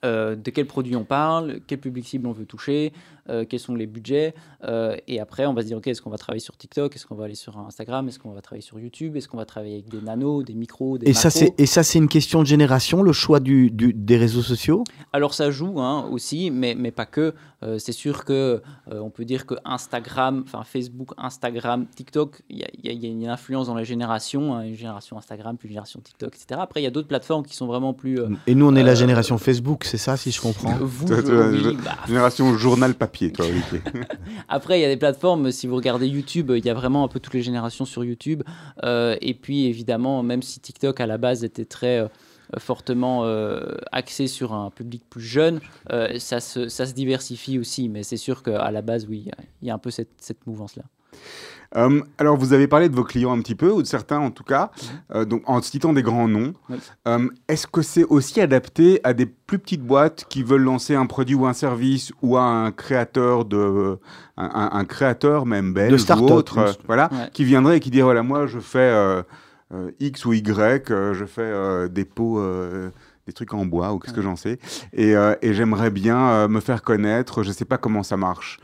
euh, 0.05 0.37
de 0.37 0.51
quel 0.51 0.67
produit 0.67 0.97
on 0.97 1.05
parle, 1.05 1.61
quel 1.67 1.79
public 1.79 2.07
cible 2.07 2.27
on 2.27 2.33
veut 2.33 2.47
toucher, 2.47 2.93
euh, 3.29 3.45
quels 3.49 3.61
sont 3.61 3.75
les 3.75 3.87
budgets. 3.87 4.35
euh, 4.65 4.97
et 5.09 5.21
après, 5.21 5.47
on 5.47 5.55
va 5.55 5.63
se 5.63 5.67
dire, 5.67 5.77
OK, 5.79 5.87
est-ce 5.87 6.01
qu'on 6.03 6.11
va 6.11 6.19
travailler 6.19 6.41
sur 6.41 6.57
TikTok 6.57 6.95
Est-ce 6.97 7.07
qu'on 7.07 7.15
va 7.15 7.25
aller 7.25 7.35
sur 7.35 7.59
Instagram 7.59 8.09
Est-ce 8.09 8.19
qu'on 8.19 8.33
va 8.33 8.41
travailler 8.41 8.63
sur 8.63 8.79
YouTube 8.79 9.17
Est-ce 9.17 9.29
qu'on 9.29 9.37
va 9.37 9.45
travailler 9.47 9.75
avec 9.75 9.89
des 9.89 10.01
nanos, 10.01 10.45
des 10.45 10.55
micros, 10.55 10.99
des 10.99 11.09
Et 11.09 11.13
ça, 11.15 11.29
macros 11.29 11.41
c'est 11.57 11.63
et 11.63 11.67
ça, 11.67 11.83
c'est 11.83 11.99
une 11.99 12.09
question 12.09 12.41
de 12.43 12.47
génération, 12.47 13.03
le 13.03 13.13
choix 13.13 13.41
du, 13.41 13.71
du- 13.71 13.93
des 13.95 14.17
réseaux 14.17 14.43
sociaux? 14.43 14.85
Alors 15.13 15.35
ça 15.35 15.51
joue 15.51 15.81
hein, 15.81 16.09
aussi, 16.11 16.51
mais, 16.51 16.75
mais 16.75 16.91
pas 16.91 17.07
que. 17.07 17.35
Euh, 17.63 17.79
c'est 17.79 17.93
sûr 17.93 18.25
que 18.25 18.61
euh, 18.93 18.99
on 19.01 19.09
peut 19.11 19.25
dire 19.25 19.47
que 19.47 19.55
Instagram, 19.65 20.43
enfin 20.47 20.65
Facebook, 20.65 21.11
Instagram, 21.17 21.87
TikTok, 21.95 22.43
il 22.51 22.59
y, 22.59 22.63
a- 22.65 22.93
y 22.93 22.97
y 22.97 23.07
une 23.09 23.29
influence 23.29 23.69
dans 23.69 23.75
les 23.75 23.85
générations, 23.85 24.55
hein, 24.55 24.63
une 24.63 24.75
génération 24.77 25.17
Instagram, 25.17 25.57
puis 25.57 25.69
une 25.69 25.73
génération 25.73 26.01
TikTok, 26.01 26.35
etc. 26.35 26.61
Après, 26.63 26.81
il 26.81 26.85
y 26.85 26.87
a 26.87 26.91
d'autres 26.91 27.09
plateformes 27.09 27.45
qui 27.45 27.55
sont 27.57 27.67
vraiment 27.67 27.95
plus. 27.95 28.19
euh, 28.21 28.29
Et 28.47 28.55
nous, 28.55 28.67
on 28.67 28.75
est 28.77 28.83
la 28.83 28.93
Euh, 28.93 28.95
génération 28.97 29.39
Facebook, 29.39 29.85
c'est 29.85 29.97
ça, 29.99 30.17
si 30.17 30.31
je 30.31 30.41
comprends? 30.41 30.75
vous, 30.81 31.07
oui, 31.09 31.17
je- 31.17 31.71
bah, 31.85 31.93
Génération 32.07 32.57
journal 32.59 32.95
papier, 32.95 33.14
Après, 34.49 34.79
il 34.79 34.83
y 34.83 34.85
a 34.85 34.89
des 34.89 34.97
plateformes, 34.97 35.51
si 35.51 35.67
vous 35.67 35.77
regardez 35.77 36.07
YouTube, 36.07 36.53
il 36.57 36.65
y 36.65 36.71
a 36.71 36.75
vraiment 36.75 37.05
un 37.05 37.09
peu 37.09 37.21
toutes 37.21 37.35
les 37.35 37.43
générations 37.43 37.85
sur 37.85 38.05
YouTube. 38.05 38.43
Euh, 38.83 39.17
et 39.21 39.35
puis, 39.35 39.67
évidemment, 39.67 40.23
même 40.23 40.43
si 40.43 40.61
TikTok, 40.61 41.01
à 41.01 41.07
la 41.07 41.19
base, 41.19 41.45
était 41.45 41.65
très 41.65 42.01
euh, 42.01 42.09
fortement 42.59 43.25
euh, 43.25 43.77
axé 43.93 44.27
sur 44.27 44.53
un 44.53 44.71
public 44.71 45.03
plus 45.09 45.23
jeune, 45.23 45.61
ça, 46.19 46.41
se, 46.41 46.69
ça 46.69 46.87
se 46.87 46.93
diversifie 46.93 47.59
aussi. 47.59 47.89
Mais 47.89 48.03
c'est 48.03 48.17
sûr 48.17 48.43
qu'à 48.43 48.71
la 48.71 48.83
base, 48.83 49.07
oui, 49.09 49.31
il 49.63 49.69
y, 49.69 49.71
a 49.71 49.75
un 49.75 49.79
peu 49.79 49.91
cette, 49.91 50.11
cette 50.19 50.47
mouvance-là. 50.47 50.85
Euh, 51.77 52.01
alors, 52.19 52.37
vous 52.37 52.53
avez 52.53 52.69
parlé 52.69 52.89
de 52.89 52.95
vos 52.95 53.03
clients 53.05 53.33
un 53.33 53.41
petit 53.41 53.55
peu, 53.57 53.71
ou 53.71 53.83
de 53.83 53.87
certains 53.87 54.19
en 54.21 54.31
tout 54.31 54.45
cas, 54.45 54.71
euh, 55.13 55.25
donc 55.25 55.43
en 55.47 55.61
citant 55.61 55.93
des 55.93 56.03
grands 56.03 56.29
noms. 56.29 56.53
Oui. 56.71 56.77
Euh, 57.09 57.29
Est-ce 57.49 57.67
que 57.67 57.83
c'est 57.83 58.05
aussi 58.05 58.41
adapté 58.41 59.01
à 59.03 59.13
des 59.13 59.27
plus 59.27 59.59
petites 59.59 59.83
boîtes 59.83 60.25
qui 60.29 60.43
veulent 60.43 60.63
lancer 60.63 60.95
un 60.95 61.07
produit 61.07 61.35
ou 61.35 61.47
un 61.47 61.53
service 61.53 62.13
ou 62.23 62.37
à 62.37 62.43
un 62.43 62.71
créateur 62.71 63.45
de, 63.45 63.99
un, 64.37 64.85
créateur 64.85 65.47
même 65.47 65.75
belge 65.75 66.05
ou 66.11 66.29
autre, 66.31 66.77
voilà, 66.87 67.09
Ouais. 67.13 67.29
qui 67.33 67.45
viendrait 67.45 67.79
et 67.79 67.81
qui 67.81 67.91
dirait 67.91 68.05
voilà 68.05 68.23
moi 68.23 68.47
je 68.47 68.59
fais 68.61 68.93
X 70.01 70.25
ou 70.27 70.33
Y, 70.33 70.89
je 71.13 71.25
fais 71.25 71.89
des 71.89 72.05
pots. 72.05 72.41
Des 73.27 73.33
trucs 73.33 73.55
en 73.55 73.65
bois 73.65 73.93
ou 73.93 73.99
qu'est-ce 73.99 74.15
que 74.15 74.23
j'en 74.23 74.37
sais. 74.37 74.59
Et, 74.93 75.17
euh, 75.17 75.35
et 75.43 75.55
j'aimerais 75.55 75.91
bien 75.91 76.29
euh, 76.31 76.49
me 76.49 76.61
faire 76.61 76.83
connaître 76.83 77.43
je 77.43 77.53
sais 77.53 77.65
pas 77.65 77.79
comment 77.79 78.03
ça 78.03 78.17
marche. 78.17 78.61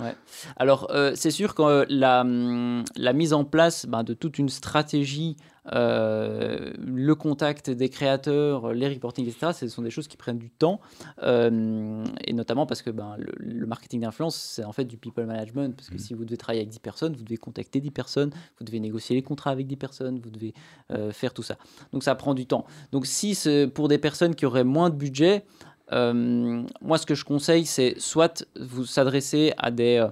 Alors, 0.57 0.89
euh, 0.91 1.13
c'est 1.15 1.31
sûr 1.31 1.55
que 1.55 1.87
la, 1.89 2.23
hum, 2.23 2.85
la 2.97 3.13
mise 3.13 3.33
en 3.33 3.45
place 3.45 3.87
ben, 3.87 4.03
de 4.03 4.15
toute 4.15 4.39
une 4.39 4.49
stratégie, 4.49 5.37
euh, 5.73 6.73
le 6.79 7.15
contact 7.15 7.71
des 7.71 7.89
créateurs, 7.89 8.73
les 8.73 8.89
reporting, 8.89 9.27
etc., 9.27 9.53
ce 9.53 9.69
sont 9.69 9.83
des 9.83 9.91
choses 9.91 10.09
qui 10.09 10.17
prennent 10.17 10.39
du 10.39 10.51
temps. 10.51 10.81
Euh, 11.23 12.05
et 12.25 12.33
notamment 12.33 12.67
parce 12.67 12.83
que 12.83 12.91
ben, 12.91 13.17
le, 13.19 13.33
le 13.39 13.67
marketing 13.67 14.01
d'influence, 14.01 14.37
c'est 14.37 14.65
en 14.65 14.73
fait 14.73 14.85
du 14.85 14.97
people 14.97 15.27
management. 15.27 15.77
Parce 15.77 15.91
que 15.91 15.99
si 15.99 16.15
vous 16.15 16.25
devez 16.25 16.37
travailler 16.37 16.61
avec 16.61 16.71
10 16.71 16.79
personnes, 16.81 17.15
vous 17.15 17.25
devez 17.25 17.37
contacter 17.37 17.81
10 17.81 17.91
personnes, 17.91 18.31
vous 18.59 18.65
devez 18.65 18.81
négocier 18.81 19.15
les 19.17 19.23
contrats 19.23 19.51
avec 19.51 19.67
10 19.67 19.77
personnes, 19.77 20.21
vous 20.21 20.31
devez 20.31 20.55
euh, 20.91 21.13
faire 21.13 21.35
tout 21.35 21.43
ça. 21.43 21.57
Donc, 21.93 22.03
ça 22.03 22.15
prend 22.15 22.35
du 22.35 22.47
temps. 22.47 22.65
Donc, 22.93 23.07
si 23.07 23.35
c'est 23.35 23.67
pour 23.67 23.89
des 23.89 23.99
personnes 23.99 24.35
qui 24.35 24.47
auraient 24.47 24.65
moins 24.65 24.91
de 24.91 24.97
budget, 24.97 25.45
moi, 25.93 26.99
ce 26.99 27.05
que 27.05 27.17
je 27.17 27.25
conseille, 27.25 27.67
c'est 27.67 27.99
soit 27.99 28.47
vous 28.61 28.87
s'adresser 28.87 29.53
à 29.59 29.73
des, 29.73 30.07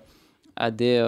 à 0.56 0.72
des, 0.72 0.98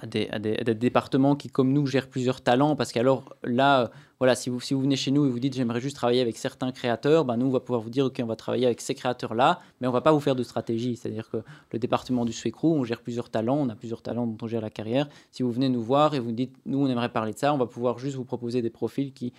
à 0.00 0.06
des, 0.38 0.74
départements 0.74 1.36
qui, 1.36 1.48
comme 1.48 1.72
nous, 1.72 1.86
gèrent 1.86 2.08
plusieurs 2.08 2.40
talents. 2.40 2.76
Parce 2.76 2.92
qu'alors, 2.92 3.36
là, 3.44 3.90
voilà, 4.18 4.34
si 4.34 4.50
vous, 4.50 4.60
si 4.60 4.74
vous 4.74 4.80
venez 4.80 4.96
chez 4.96 5.10
nous 5.10 5.26
et 5.26 5.30
vous 5.30 5.38
dites 5.38 5.54
j'aimerais 5.54 5.80
juste 5.80 5.96
travailler 5.96 6.20
avec 6.20 6.36
certains 6.36 6.72
créateurs, 6.72 7.24
ben 7.24 7.36
nous, 7.36 7.46
on 7.46 7.50
va 7.50 7.60
pouvoir 7.60 7.80
vous 7.80 7.90
dire 7.90 8.06
ok, 8.06 8.20
on 8.22 8.26
va 8.26 8.36
travailler 8.36 8.66
avec 8.66 8.80
ces 8.80 8.94
créateurs-là, 8.94 9.60
mais 9.80 9.86
on 9.86 9.92
va 9.92 10.00
pas 10.00 10.12
vous 10.12 10.20
faire 10.20 10.36
de 10.36 10.42
stratégie. 10.42 10.96
C'est-à-dire 10.96 11.30
que 11.30 11.38
le 11.72 11.78
département 11.78 12.24
du 12.24 12.32
Swecro, 12.32 12.74
on 12.74 12.84
gère 12.84 13.00
plusieurs 13.00 13.30
talents, 13.30 13.56
on 13.56 13.68
a 13.68 13.74
plusieurs 13.74 14.02
talents 14.02 14.26
dont 14.26 14.38
on 14.42 14.46
gère 14.46 14.60
la 14.60 14.70
carrière. 14.70 15.08
Si 15.30 15.42
vous 15.42 15.50
venez 15.52 15.68
nous 15.68 15.82
voir 15.82 16.14
et 16.14 16.20
vous 16.20 16.32
dites 16.32 16.54
nous, 16.66 16.78
on 16.84 16.88
aimerait 16.88 17.10
parler 17.10 17.32
de 17.32 17.38
ça, 17.38 17.54
on 17.54 17.58
va 17.58 17.66
pouvoir 17.66 17.98
juste 17.98 18.16
vous 18.16 18.24
proposer 18.24 18.62
des 18.62 18.70
profils 18.70 19.12
qui 19.12 19.32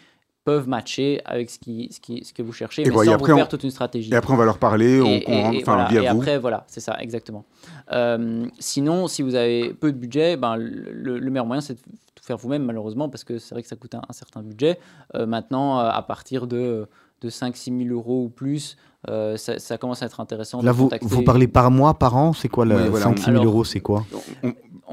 peuvent 0.44 0.68
matcher 0.68 1.22
avec 1.26 1.50
ce, 1.52 1.60
qui, 1.60 1.90
ce, 1.92 2.00
qui, 2.00 2.26
ce 2.26 2.34
que 2.34 2.42
vous 2.42 2.52
cherchez, 2.54 2.82
Et 2.82 2.86
mais 2.86 2.92
voilà, 2.92 3.08
sans 3.08 3.12
et 3.12 3.16
après, 3.16 3.32
vous 3.32 3.38
faire 3.38 3.46
on- 3.46 3.50
toute 3.50 3.64
une 3.64 3.70
stratégie. 3.72 4.12
Et 4.12 4.16
après, 4.16 4.34
on 4.34 4.38
va 4.38 4.46
leur 4.46 4.58
parler, 4.58 5.00
on, 5.00 5.06
Et- 5.06 5.24
on 5.28 5.32
et- 5.32 5.42
rentre, 5.44 5.56
et 5.58 5.62
enfin, 5.62 5.74
voilà. 5.76 5.90
via 5.90 6.02
Et 6.04 6.14
vous. 6.14 6.20
après, 6.22 6.40
voilà, 6.40 6.64
c'est 6.68 6.80
ça, 6.80 6.98
exactement. 7.00 7.46
Euh, 7.92 8.46
sinon, 8.60 9.08
si 9.08 9.22
vous 9.22 9.36
avez 9.36 9.74
peu 9.74 9.92
de 9.92 9.98
budget, 9.98 10.38
ben, 10.38 10.56
le, 10.58 11.20
le 11.20 11.30
meilleur 11.32 11.46
moyen, 11.46 11.62
c'est 11.62 11.76
de 11.76 11.80
tout 12.16 12.24
faire 12.24 12.38
vous-même, 12.38 12.64
malheureusement, 12.64 13.08
parce 13.10 13.24
que 13.24 13.38
c'est 13.38 13.54
vrai 13.54 13.62
que 13.62 13.68
ça 13.68 13.76
coûte 13.76 13.94
un, 13.96 14.02
un 14.10 14.14
certain 14.14 14.42
budget. 14.42 14.80
Euh, 15.16 15.26
maintenant, 15.26 15.80
euh, 15.80 15.90
à 15.92 16.02
partir 16.02 16.48
de, 16.48 16.88
de 17.22 17.30
5-6 17.30 17.86
000 17.88 17.94
euros 17.96 18.24
ou 18.26 18.30
plus, 18.30 18.78
euh, 19.10 19.38
ça, 19.38 19.60
ça 19.60 19.78
commence 19.78 20.02
à 20.02 20.08
être 20.08 20.20
intéressant. 20.20 20.62
Là, 20.64 20.72
de 20.72 20.78
vous, 20.78 20.84
contacter- 20.86 21.06
vous 21.08 21.24
parlez 21.24 21.48
par 21.48 21.70
mois, 21.72 21.94
par 22.00 22.16
an 22.18 22.34
C'est 22.34 22.50
quoi 22.50 22.66
le 22.66 22.76
Oui, 22.76 22.90
voilà, 22.90 23.06
5-6 23.06 23.18
000 23.26 23.30
Alors- 23.32 23.46
euros 23.46 23.64
C'est 23.64 23.80
quoi? 23.80 24.06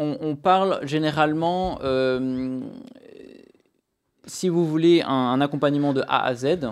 On, 0.01 0.17
on 0.21 0.37
parle 0.37 0.79
généralement, 0.85 1.79
euh, 1.83 2.61
si 4.29 4.49
vous 4.49 4.67
voulez 4.67 5.03
un, 5.03 5.41
accompagnement 5.41 5.93
de 5.93 6.03
A 6.09 6.25
à 6.25 6.35
Z, 6.35 6.71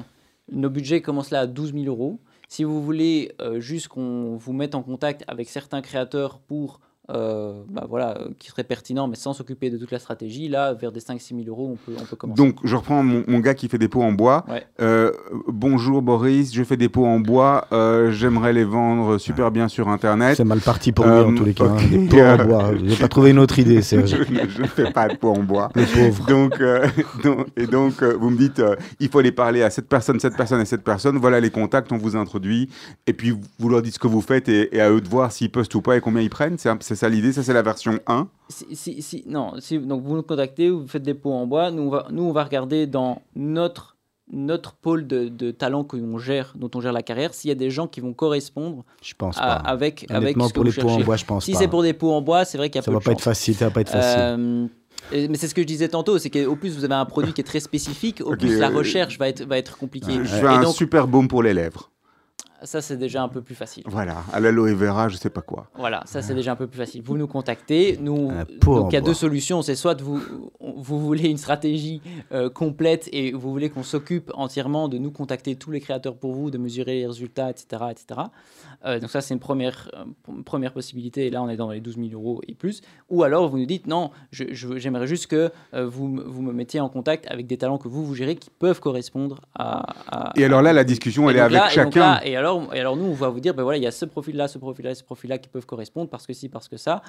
nos 0.51 0.71
budgets 0.71 1.01
commencent 1.01 1.31
là 1.31 1.41
à 1.41 1.47
12 1.47 1.73
000 1.73 1.87
euros. 1.87 2.21
Si 2.49 2.63
vous 2.63 2.83
voulez 2.83 3.33
euh, 3.41 3.59
juste 3.59 3.89
qu'on 3.89 4.37
vous 4.37 4.53
mette 4.53 4.75
en 4.75 4.83
contact 4.83 5.25
avec 5.27 5.49
certains 5.49 5.83
créateurs 5.83 6.39
pour, 6.39 6.81
euh, 7.11 7.63
bah 7.69 7.87
voilà, 7.89 8.19
euh, 8.19 8.29
qui 8.39 8.49
seraient 8.51 8.65
pertinents, 8.65 9.07
mais 9.09 9.17
sans 9.17 9.33
s'occuper 9.33 9.71
de 9.71 9.77
toute 9.79 9.91
la 9.93 9.99
stratégie, 9.99 10.49
là, 10.49 10.75
vers 10.75 10.91
des 10.93 11.01
5-6 11.01 11.37
000 11.37 11.41
euros, 11.49 11.71
on 11.73 11.77
peut, 11.77 11.97
on 12.01 12.05
peut 12.05 12.17
commencer. 12.17 12.43
Donc, 12.43 12.57
je 12.65 12.75
reprends 12.77 13.03
mon, 13.03 13.23
mon 13.29 13.39
gars 13.39 13.55
qui 13.55 13.69
fait 13.69 13.79
des 13.79 13.89
pots 13.89 14.03
en 14.03 14.13
bois. 14.13 14.45
Ouais. 14.49 14.65
Euh, 14.81 15.13
bonjour 15.47 16.03
Boris, 16.03 16.53
je 16.55 16.63
fais 16.65 16.77
des 16.77 16.89
pots 16.89 17.07
en 17.07 17.21
bois. 17.21 17.67
euh, 17.73 18.11
J'aimerais 18.11 18.53
les 18.53 18.65
vendre 18.65 19.19
super 19.19 19.51
bien 19.51 19.69
sur 19.69 19.89
Internet. 19.89 20.37
C'est 20.37 20.45
mal 20.45 20.61
parti 20.61 20.93
pour 20.93 21.05
lui 21.07 21.13
en 21.13 21.35
tous 21.35 21.45
les 21.45 21.55
cas. 21.55 21.65
hein. 21.65 21.77
ok, 21.77 21.91
Des 21.91 22.09
pots 22.09 22.21
en 22.21 22.45
bois. 22.45 22.71
J'ai 22.85 22.97
pas 22.97 23.09
trouvé 23.09 23.31
une 23.31 23.39
autre 23.39 23.59
idée, 23.59 23.77
je 23.77 23.81
Serge. 23.83 24.19
ne 24.31 24.67
fais 24.67 24.91
pas 24.93 25.09
de 25.09 25.17
pots 25.17 25.31
en 25.33 25.43
bois. 25.43 25.71
Le 25.75 25.85
pauvre. 25.85 26.27
Donc, 26.27 26.61
euh, 26.61 26.87
donc- 27.23 27.47
et 27.57 27.67
donc, 27.67 28.03
euh, 28.03 28.17
vous 28.19 28.31
me 28.31 28.37
dites, 28.39 28.59
euh, 28.59 28.75
il 29.01 29.09
faut 29.09 29.19
aller 29.21 29.33
parler 29.33 29.63
à 29.63 29.71
cette 29.71 29.89
personne, 29.89 30.19
cette 30.21 30.37
personne 30.37 30.61
et 30.61 30.65
cette 30.65 30.83
personne. 30.85 31.19
Voilà 31.19 31.41
les 31.41 31.51
contacts, 31.51 31.93
on 31.93 31.99
vous 31.99 32.17
introduit. 32.17 32.69
Et 33.07 33.13
puis, 33.13 33.35
vous 33.59 33.69
leur 33.69 33.83
dites 33.83 33.95
ce 33.95 33.99
que 33.99 34.09
vous 34.09 34.21
faites 34.21 34.49
et, 34.49 34.75
et 34.77 34.81
à 34.81 34.91
eux 34.91 35.01
de 35.01 35.09
voir 35.09 35.31
s'ils 35.33 35.51
postent 35.51 35.75
ou 35.75 35.81
pas 35.83 35.97
et 35.97 36.01
combien 36.01 36.23
ils 36.23 36.31
prennent. 36.31 36.57
C'est 36.59 36.96
c'est 36.97 37.01
ça 37.01 37.09
l'idée, 37.09 37.33
ça 37.33 37.43
c'est 37.43 37.53
la 37.53 37.63
version 37.63 37.99
1. 38.07 38.29
Si, 38.49 38.75
si- 38.75 39.03
si- 39.03 39.25
non, 39.27 39.53
si, 39.61 39.79
donc 39.79 40.03
vous 40.03 40.17
nous 40.17 40.23
contactez, 40.23 40.71
vous 40.71 40.87
faites 40.89 41.03
des 41.03 41.15
pots 41.15 41.33
en 41.33 41.47
bois, 41.47 41.71
nous 41.71 41.83
on 41.85 41.91
va, 41.91 42.07
nous, 42.11 42.23
on 42.25 42.33
va 42.33 42.43
regarder 42.45 42.87
dans 42.87 43.23
notre, 43.37 43.97
notre 44.33 44.75
pôle 44.75 45.07
de, 45.07 45.29
de 45.29 45.51
talents 45.51 45.85
que 45.85 45.97
l'on 45.97 46.19
gère, 46.19 46.53
dont 46.57 46.71
on 46.75 46.81
gère 46.81 46.93
la 46.93 47.03
carrière, 47.03 47.35
s'il 47.35 47.49
y 47.49 47.53
a 47.53 47.55
des 47.57 47.71
gens 47.71 47.87
qui 47.87 48.01
vont 48.01 48.13
correspondre 48.13 48.85
Je 49.03 49.15
pense 49.15 49.37
à- 49.39 49.41
pas. 49.41 49.53
avec, 49.55 50.07
avec 50.11 50.37
ce 50.41 50.49
que 50.49 50.53
pour 50.55 50.65
vous 50.65 50.71
les 50.71 50.73
pots 50.83 50.89
en 50.89 51.01
bois, 51.01 51.17
je 51.17 51.25
pense 51.25 51.45
Si 51.45 51.55
c'est 51.55 51.69
pour 51.69 51.83
des 51.83 51.93
pots 51.93 52.13
en 52.13 52.23
bois, 52.23 52.45
c'est 52.45 52.59
vrai 52.59 52.69
qu'il 52.71 52.77
y 52.77 52.81
a 52.81 52.83
Ça 52.83 52.91
peu 52.91 52.95
va 52.95 53.01
de 53.01 53.05
pas 53.05 53.13
être 53.13 53.21
facile. 53.21 53.55
Ça 53.55 53.67
va 53.67 53.71
pas 53.71 53.81
être 53.83 53.91
facile. 53.91 54.21
Euh, 54.21 54.67
mais 55.13 55.37
c'est 55.37 55.47
ce 55.47 55.55
que 55.55 55.63
je 55.63 55.67
disais 55.67 55.89
tantôt, 55.89 56.19
c'est 56.19 56.31
qu'au 56.31 56.57
plus 56.57 56.75
vous 56.77 56.85
avez 56.85 56.95
un 56.95 57.05
produit 57.05 57.33
qui 57.33 57.41
est 57.41 57.45
très 57.45 57.61
spécifique, 57.61 58.21
au 58.25 58.35
plus 58.35 58.59
la 58.59 58.71
euh, 58.71 58.77
recherche 58.77 59.19
va 59.19 59.29
être, 59.29 59.45
va 59.45 59.59
être 59.59 59.77
compliquée. 59.79 60.15
Je 60.15 60.37
Et 60.37 60.41
fais 60.41 60.47
un 60.47 60.63
donc, 60.63 60.75
super 60.75 61.07
baume 61.07 61.29
pour 61.29 61.43
les 61.43 61.55
lèvres. 61.55 61.91
Ça 62.63 62.81
c'est 62.81 62.97
déjà 62.97 63.23
un 63.23 63.29
peu 63.29 63.43
plus 63.43 63.55
facile. 63.55 63.85
Voilà, 63.87 64.17
à 64.33 64.41
l'aloe 64.41 64.75
vera, 64.75 65.09
je 65.09 65.17
sais 65.17 65.31
pas 65.31 65.43
quoi. 65.43 65.69
Voilà, 65.77 66.03
ça 66.07 66.23
c'est 66.23 66.35
déjà 66.35 66.53
un 66.53 66.57
peu 66.57 66.67
plus 66.67 66.79
facile. 66.79 67.03
Vous 67.03 67.17
nous 67.17 67.27
contactez, 67.27 67.99
nous. 68.01 68.31
Donc 68.83 68.93
il 68.93 68.95
y 68.95 68.99
a 68.99 69.01
deux 69.01 69.15
solutions. 69.15 69.63
C'est 69.63 69.75
soit 69.75 70.01
vous, 70.01 70.21
vous 70.61 71.01
voulez 71.01 71.29
une 71.29 71.37
stratégie 71.39 72.01
euh, 72.33 72.49
complète 72.51 73.09
et 73.13 73.33
vous 73.33 73.51
voulez 73.51 73.71
qu'on 73.71 73.83
s'occupe 73.83 74.31
entièrement 74.35 74.89
de 74.89 74.99
nous 74.99 75.11
contacter 75.11 75.57
tous 75.57 75.71
les 75.71 75.81
créateurs 75.81 76.17
pour 76.17 76.35
vous, 76.35 76.51
de 76.51 76.59
mesurer 76.59 76.95
les 77.01 77.07
résultats, 77.07 77.51
etc., 77.51 77.85
etc. 77.91 78.21
Euh, 78.85 79.01
donc 79.01 79.11
ça 79.11 79.21
c'est 79.21 79.35
une 79.35 79.41
première 79.41 79.91
euh, 79.95 80.05
première 80.45 80.73
possibilité. 80.73 81.27
Et 81.27 81.31
là 81.31 81.43
on 81.43 81.49
est 81.49 81.57
dans 81.57 81.71
les 81.71 81.81
12 81.81 81.97
000 81.97 82.09
euros 82.13 82.41
et 82.47 82.55
plus. 82.55 82.83
Ou 83.11 83.23
alors 83.23 83.49
vous 83.49 83.59
nous 83.59 83.67
dites 83.67 83.87
non, 83.87 84.11
j'aimerais 84.31 85.07
juste 85.07 85.27
que 85.27 85.51
euh, 85.75 85.87
vous, 85.87 86.09
me- 86.09 86.23
vous 86.23 86.43
me 86.43 86.53
mettiez 86.53 86.81
en 86.81 86.89
contact 86.89 87.27
avec 87.31 87.47
des 87.47 87.57
talents 87.57 87.79
que 87.79 87.89
vous 87.89 88.05
vous 88.05 88.15
gérez 88.15 88.37
qui 88.37 88.51
peuvent 88.51 88.81
correspondre 88.81 89.41
à. 89.55 89.87
à- 90.09 90.33
Et 90.37 90.45
alors 90.45 90.63
là, 90.63 90.73
la 90.73 90.85
discussion, 90.85 91.29
elle 91.31 91.37
est 91.37 91.41
avec 91.41 91.59
là- 91.59 91.73
et 91.73 91.77
donc 91.77 91.95
chacun. 91.95 92.01
là- 92.15 92.27
Et, 92.27 92.37
alors, 92.37 92.46
et 92.73 92.81
alors, 92.81 92.97
nous, 92.97 93.05
on 93.05 93.13
va 93.15 93.29
vous 93.29 93.41
dire, 93.41 93.55
ben 93.55 93.63
voilà, 93.63 93.79
il 93.79 93.83
y 93.83 93.87
a 93.87 93.91
ce 93.91 94.05
profil-là, 94.05 94.49
ce 94.49 94.59
profil-là, 94.59 94.95
ce 94.95 95.05
profil-là 95.05 95.39
qui 95.39 95.49
peuvent 95.49 95.67
correspondre 95.67 96.09
parce 96.11 96.27
que 96.27 96.33
si, 96.33 96.49
parce 96.49 96.69
que 96.69 96.77
ça. 96.77 97.03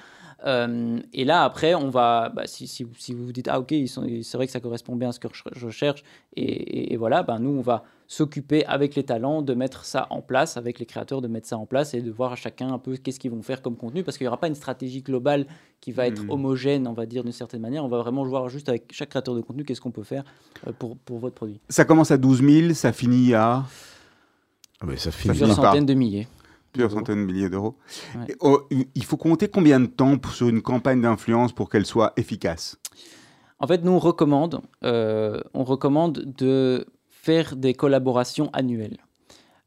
Euh, 0.45 0.99
et 1.13 1.25
là, 1.25 1.43
après, 1.43 1.75
on 1.75 1.89
va, 1.89 2.29
bah, 2.29 2.43
si, 2.45 2.67
si, 2.67 2.85
si 2.97 3.13
vous 3.13 3.25
vous 3.25 3.31
dites, 3.33 3.47
ah 3.47 3.59
ok, 3.59 3.73
c'est 3.87 4.33
vrai 4.37 4.45
que 4.45 4.51
ça 4.51 4.59
correspond 4.59 4.95
bien 4.95 5.09
à 5.09 5.11
ce 5.11 5.19
que 5.19 5.27
je, 5.31 5.43
je 5.55 5.69
cherche, 5.69 6.03
et, 6.35 6.43
et- 6.43 6.93
et 6.93 6.97
voilà, 6.97 7.23
ben 7.23 7.39
nous, 7.39 7.49
on 7.51 7.61
va 7.61 7.83
s'occuper 8.09 8.65
avec 8.65 8.95
les 8.95 9.03
talents 9.03 9.41
de 9.41 9.53
mettre 9.53 9.83
ça 9.83 10.07
en 10.11 10.21
place, 10.21 10.55
avec 10.55 10.79
les 10.79 10.85
créateurs 10.85 11.21
de 11.21 11.27
mettre 11.27 11.45
ça 11.47 11.57
en 11.57 11.65
place 11.65 11.93
et 11.93 12.01
de 12.01 12.09
voir 12.09 12.31
à 12.31 12.35
chacun 12.37 12.71
un 12.71 12.79
peu 12.79 12.95
qu'est-ce 12.95 13.19
qu'ils 13.19 13.31
vont 13.31 13.41
faire 13.41 13.61
comme 13.61 13.75
contenu, 13.75 14.03
parce 14.03 14.17
qu'il 14.17 14.23
n'y 14.25 14.29
aura 14.29 14.39
pas 14.39 14.47
une 14.47 14.55
stratégie 14.55 15.01
globale 15.01 15.45
qui 15.81 15.91
va 15.91 16.07
être 16.07 16.23
Mhm. 16.23 16.29
homogène, 16.31 16.87
on 16.87 16.93
va 16.93 17.05
dire 17.05 17.23
d'une 17.23 17.33
certaine 17.33 17.59
manière. 17.61 17.83
On 17.83 17.89
va 17.89 17.97
vraiment 17.97 18.23
voir 18.23 18.47
juste 18.47 18.69
avec 18.69 18.85
chaque 18.93 19.09
créateur 19.09 19.35
de 19.35 19.41
contenu 19.41 19.65
qu'est-ce 19.65 19.81
qu'on 19.81 19.91
peut 19.91 20.03
faire 20.03 20.23
euh, 20.67 20.71
pour, 20.79 20.95
pour 20.97 21.19
votre 21.19 21.35
produit. 21.35 21.59
Ça 21.67 21.83
commence 21.83 22.11
à 22.11 22.17
12 22.17 22.41
000, 22.41 22.73
ça 22.75 22.93
finit 22.93 23.33
à 23.33 23.65
Ah, 24.81 24.85
mais 24.87 24.97
ça 24.97 25.05
Ça 25.05 25.11
finit. 25.11 25.29
Plusieurs 25.37 25.55
centaines 25.55 25.85
de 25.85 25.93
milliers. 25.93 26.27
plusieurs 26.71 26.89
d'euros. 26.89 26.99
centaines 26.99 27.25
de 27.27 27.31
milliers 27.31 27.49
d'euros. 27.49 27.75
Ouais. 28.15 28.35
Oh, 28.41 28.61
Il 28.95 29.03
faut 29.03 29.17
compter 29.17 29.47
combien 29.47 29.79
de 29.79 29.87
temps 29.87 30.17
pour- 30.17 30.33
sur 30.33 30.47
une 30.49 30.61
campagne 30.61 31.01
d'influence 31.01 31.51
pour 31.53 31.69
qu'elle 31.69 31.85
soit 31.85 32.13
efficace? 32.17 32.77
En 33.59 33.65
fait, 33.67 33.83
nous, 33.83 33.91
on 33.91 33.99
recommande, 33.99 34.61
euh, 34.83 35.41
on 35.55 35.63
recommande 35.63 36.13
de 36.37 36.85
faire 37.09 37.55
des 37.55 37.73
collaborations 37.73 38.49
annuelles. 38.53 38.97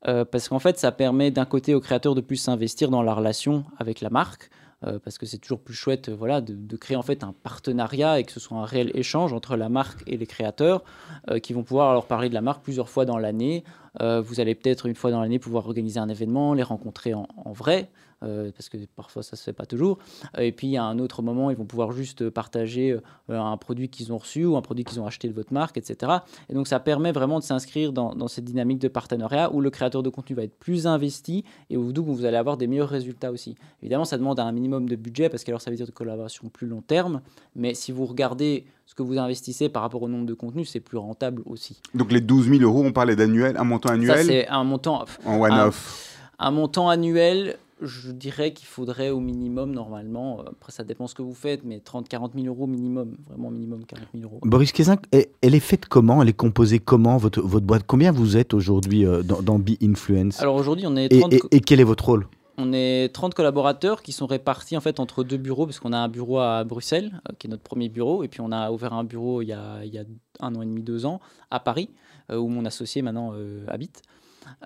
Euh, 0.07 0.25
parce 0.25 0.49
qu'en 0.49 0.61
fait, 0.61 0.79
ça 0.79 0.93
permet 0.93 1.31
d'un 1.31 1.45
côté 1.45 1.75
aux 1.75 1.81
créateurs 1.81 2.15
de 2.15 2.21
plus 2.21 2.37
s'investir 2.37 2.89
dans 2.91 3.03
la 3.03 3.13
relation 3.13 3.65
avec 3.79 4.01
la 4.01 4.09
marque, 4.09 4.49
euh, 4.87 4.99
parce 4.99 5.19
que 5.19 5.27
c'est 5.27 5.37
toujours 5.37 5.61
plus 5.61 5.75
chouette 5.75 6.09
euh, 6.09 6.15
voilà, 6.17 6.41
de, 6.41 6.55
de 6.55 6.77
créer 6.77 6.97
en 6.97 7.03
fait 7.03 7.23
un 7.23 7.35
partenariat 7.43 8.19
et 8.19 8.25
que 8.25 8.33
ce 8.33 8.41
soit 8.41 8.57
un 8.57 8.65
réel 8.65 8.91
échange 8.95 9.35
entre 9.35 9.57
la 9.57 9.69
marque 9.69 10.03
et 10.07 10.17
les 10.17 10.27
créateurs 10.27 10.83
euh, 11.31 11.39
qui 11.39 11.53
vont 11.53 11.65
pouvoir 11.65 11.93
leur 11.93 12.07
parler 12.07 12.31
de 12.31 12.35
la 12.35 12.41
marque 12.41 12.63
plusieurs 12.63 12.89
fois 12.89 13.05
dans 13.05 13.19
l'année. 13.19 13.63
Euh, 14.01 14.21
vous 14.21 14.41
allez 14.41 14.55
peut-être 14.55 14.87
une 14.87 14.95
fois 14.95 15.11
dans 15.11 15.21
l'année 15.21 15.39
pouvoir 15.39 15.67
organiser 15.67 15.99
un 15.99 16.09
événement, 16.09 16.55
les 16.55 16.63
rencontrer 16.63 17.15
en, 17.15 17.27
en 17.37 17.53
vrai, 17.53 17.91
euh, 18.23 18.51
parce 18.53 18.69
que 18.69 18.77
parfois 18.97 19.23
ça 19.23 19.37
se 19.37 19.43
fait 19.43 19.53
pas 19.53 19.67
toujours. 19.67 19.99
Et 20.39 20.53
puis 20.53 20.77
à 20.77 20.85
un 20.85 20.99
autre 20.99 21.23
moment, 21.23 21.51
ils 21.51 21.57
vont 21.57 21.65
pouvoir 21.65 21.93
juste 21.93 22.29
partager 22.31 22.93
euh, 22.93 23.01
un 23.41 23.57
produit 23.57 23.89
qu'ils 23.89 24.13
ont 24.13 24.19
reçu 24.19 24.45
ou 24.45 24.57
un 24.57 24.63
produit 24.63 24.85
qu'ils 24.85 25.01
ont 25.01 25.07
acheté 25.07 25.29
de 25.29 25.33
votre 25.33 25.53
marque, 25.53 25.77
etc. 25.77 26.13
Et 26.49 26.55
donc 26.55 26.69
ça 26.69 26.81
permet 26.81 27.13
vraiment 27.13 27.39
de 27.39 27.45
s'inscrire 27.45 27.93
dans, 27.93 28.15
dans 28.15 28.29
cette 28.29 28.45
dynamique 28.45 28.79
de 28.79 28.89
partenariat 28.89 29.53
où 29.53 29.61
le 29.61 29.71
créateur 29.71 30.03
de 30.03 30.11
contenu 30.11 30.37
va 30.37 30.43
être 30.43 30.59
plus 30.59 30.87
investi 30.87 31.45
et 31.71 31.77
où 31.77 31.93
donc 31.93 32.07
vous 32.07 32.25
allez 32.25 32.37
avoir 32.37 32.57
des 32.57 32.67
meilleurs 32.67 32.89
résultats 32.89 33.31
aussi. 33.31 33.57
Évidemment, 33.83 34.05
ça 34.05 34.19
demande 34.19 34.39
un 34.41 34.53
minimum 34.53 34.89
de 34.89 34.97
budget 34.97 35.29
parce 35.29 35.45
que 35.45 35.51
alors 35.51 35.61
ça 35.61 35.71
veut 35.71 35.77
dire 35.77 35.87
de 35.87 35.93
collaboration 35.93 36.49
plus 36.49 36.67
long 36.67 36.83
terme, 36.83 37.21
mais 37.55 37.75
si 37.75 37.93
vous 37.93 38.07
regardez 38.07 38.67
ce 38.87 38.95
que 38.95 39.03
vous 39.03 39.19
investissez 39.19 39.69
par 39.69 39.83
rapport 39.83 40.03
au 40.03 40.09
nombre 40.09 40.27
de 40.27 40.35
contenus, 40.35 40.69
c'est 40.71 40.81
plus 40.81 40.99
rentable 40.99 41.43
aussi. 41.47 41.81
Donc 41.95 42.11
les 42.13 42.21
12 42.21 42.49
000 42.49 42.63
euros, 42.63 42.83
on 42.85 42.93
parlait 42.93 43.17
d'annuel, 43.17 43.57
un 43.57 43.65
montant 43.65 43.91
Ça, 43.91 43.95
annuel 43.95 44.27
c'est 44.27 44.49
un 44.49 44.65
montant, 44.65 45.05
en 45.25 45.41
one-off. 45.41 46.19
un 46.39 46.51
montant 46.51 46.89
annuel. 46.89 47.57
Je 47.83 48.11
dirais 48.13 48.53
qu'il 48.53 48.67
faudrait 48.67 49.09
au 49.11 49.21
minimum, 49.21 49.73
normalement, 49.73 50.41
euh, 50.41 50.51
après 50.51 50.71
ça 50.73 50.85
dépend 50.85 51.07
ce 51.07 51.15
que 51.15 51.23
vous 51.23 51.35
faites, 51.35 51.65
mais 51.65 51.79
30-40 51.79 52.33
000 52.35 52.47
euros 52.47 52.67
minimum, 52.67 53.17
vraiment 53.27 53.51
minimum 53.51 53.85
40 53.87 54.07
000 54.15 54.25
euros. 54.25 54.41
Boris 54.43 54.73
Kézin, 54.73 54.97
elle 55.13 55.55
est 55.55 55.61
faite 55.61 55.87
comment? 55.87 56.21
Elle 56.23 56.29
est 56.29 56.35
composée 56.35 56.79
comment, 56.79 57.17
votre, 57.17 57.41
votre 57.41 57.65
boîte? 57.65 57.85
Combien 57.87 58.13
vous 58.13 58.37
êtes 58.37 58.53
aujourd'hui 58.53 59.07
euh, 59.07 59.23
dans, 59.23 59.41
dans 59.41 59.59
Be 59.59 59.71
Influence? 59.83 60.41
Alors 60.41 60.57
aujourd'hui, 60.57 60.87
on 60.87 60.97
est 60.97 61.07
et, 61.13 61.21
30, 61.21 61.33
et- 61.33 61.41
et 61.53 61.61
quel 61.61 61.81
est 61.81 61.85
votre 61.85 62.05
rôle? 62.05 62.27
On 62.59 62.75
est 62.75 63.09
30 63.15 63.33
collaborateurs 63.33 64.03
qui 64.03 64.13
sont 64.13 64.27
répartis 64.27 64.77
en 64.77 64.83
fait 64.83 65.01
entre 65.01 65.25
deux 65.25 65.39
bureaux, 65.39 65.65
parce 65.65 65.81
qu'on 65.81 65.95
a 65.95 65.99
un 65.99 66.09
bureau 66.09 66.39
à 66.41 66.63
Bruxelles, 66.65 67.23
euh, 67.31 67.33
qui 67.39 67.47
est 67.47 67.51
notre 67.51 67.63
premier 67.63 67.89
bureau, 67.89 68.23
et 68.25 68.29
puis 68.29 68.43
on 68.43 68.53
a 68.53 68.71
ouvert 68.71 68.93
un 68.93 69.05
bureau 69.05 69.41
il 69.41 69.47
y 69.49 69.53
a, 69.55 69.83
il 69.85 69.95
y 69.95 69.99
a 69.99 70.05
un 70.41 70.55
an 70.55 70.61
et 70.61 70.67
demi, 70.67 70.83
deux 70.83 71.07
ans, 71.07 71.21
à 71.51 71.61
Paris, 71.61 71.89
euh, 72.31 72.37
où 72.37 72.49
mon 72.49 72.67
associé 72.67 73.01
maintenant 73.01 73.33
euh, 73.35 73.65
habite. 73.69 74.03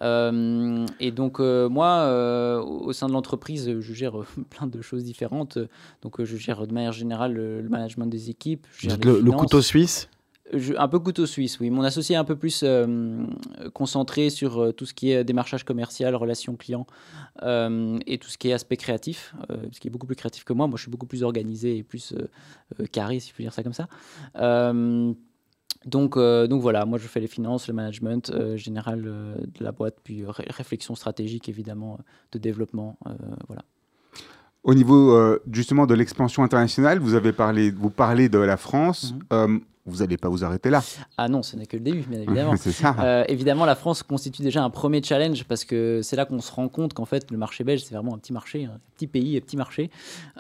Euh, 0.03 0.87
et 1.01 1.11
donc 1.11 1.41
euh, 1.41 1.69
moi, 1.69 1.87
euh, 2.03 2.61
au 2.61 2.93
sein 2.93 3.07
de 3.07 3.13
l'entreprise, 3.13 3.81
je 3.81 3.95
gère 3.95 4.15
plein 4.51 4.67
de 4.67 4.83
choses 4.83 5.05
différentes. 5.05 5.59
Donc 6.03 6.23
je 6.23 6.37
gère 6.37 6.67
de 6.67 6.73
manière 6.73 6.93
générale 6.93 7.33
le, 7.33 7.61
le 7.61 7.69
management 7.69 8.07
des 8.07 8.31
équipes. 8.31 8.67
je 8.77 8.89
gère 8.91 8.99
le, 8.99 9.31
couteau 9.33 9.63
suisse? 9.63 10.09
Je- 10.53 10.75
un 10.77 10.89
peu 10.89 10.99
couteau 10.99 11.27
suisse, 11.27 11.59
oui. 11.61 11.71
Mon 11.71 11.83
associé 11.83 12.15
est 12.15 12.19
un 12.19 12.25
peu 12.25 12.37
plus 12.37 12.65
concentré 13.73 14.31
sur 14.31 14.75
tout 14.75 14.85
ce 14.87 14.93
qui 14.95 15.11
est 15.11 15.25
démarchage 15.25 15.65
commercial, 15.65 16.15
relations 16.15 16.55
clients 16.55 16.87
et 17.43 18.19
tout 18.19 18.29
ce 18.29 18.39
qui 18.39 18.51
est 18.51 18.53
aspect 18.53 18.77
créatif, 18.77 19.35
ce 19.73 19.81
qui 19.81 19.89
est 19.89 19.91
beaucoup 19.91 20.07
plus 20.07 20.17
créatif 20.17 20.45
que 20.45 20.53
moi. 20.53 20.67
Moi, 20.67 20.77
je 20.77 20.83
suis 20.83 20.91
beaucoup 20.91 21.07
plus 21.07 21.23
organisé 21.23 21.79
et 21.79 21.83
plus 21.83 22.15
carré, 22.93 23.21
si 23.21 23.31
je 23.31 23.35
peux 23.35 23.43
dire 23.43 23.55
ça 23.55 23.63
comme 23.63 23.73
ça. 23.73 23.89
Donc, 25.87 26.17
euh, 26.17 26.47
donc 26.47 26.63
voilà, 26.63 26.87
moi 26.87 26.99
je 26.99 27.07
fais 27.07 27.21
les 27.21 27.27
finances, 27.27 27.69
le 27.69 27.75
management 27.75 28.31
euh, 28.31 28.57
général 28.57 29.05
euh, 29.07 29.35
de 29.37 29.63
la 29.63 29.71
boîte, 29.73 29.97
puis 30.03 30.25
ré- 30.25 30.47
réflexion 30.49 30.95
stratégique 30.95 31.49
évidemment, 31.49 31.99
de 32.33 32.39
développement. 32.39 32.99
voilà. 33.49 33.63
Au 34.63 34.73
niveau 34.73 35.39
justement 35.53 35.87
de 35.87 35.93
l'expansion 35.93 36.43
internationale, 36.43 36.99
vous 36.99 37.13
avez 37.15 37.35
parlé, 37.35 37.71
vous 37.71 37.91
parlez 37.91 38.31
de 38.31 38.39
la 38.39 38.57
France. 38.57 39.15
Euh, 39.31 39.59
vous 39.87 39.99
n'allez 39.99 40.17
pas 40.17 40.29
vous 40.29 40.45
arrêter 40.45 40.71
là. 40.71 40.83
Ah 41.19 41.29
non, 41.29 41.43
ce 41.43 41.57
n'est 41.57 41.67
que 41.67 41.77
le 41.77 41.83
début, 41.83 42.05
bien 42.09 42.21
évidemment. 42.23 42.57
c'est 42.57 42.73
ça. 42.73 42.97
Euh, 43.01 43.25
évidemment, 43.29 43.67
la 43.67 43.75
France 43.75 44.03
constitue 44.03 44.43
déjà 44.43 44.65
un 44.65 44.71
premier 44.71 45.03
challenge 45.03 45.45
parce 45.45 45.65
que 45.65 46.01
c'est 46.03 46.17
là 46.17 46.25
qu'on 46.25 46.41
se 46.41 46.53
rend 46.53 46.69
compte 46.69 46.95
qu'en 46.95 47.05
fait, 47.05 47.31
le 47.31 47.37
marché 47.37 47.65
belge, 47.65 47.83
c'est 47.85 47.95
vraiment 47.95 48.15
un 48.15 48.19
petit 48.19 48.33
marché, 48.33 48.65
un 48.65 48.81
petit 48.95 49.07
pays, 49.07 49.37
un 49.37 49.41
petit 49.41 49.57
marché. 49.57 49.91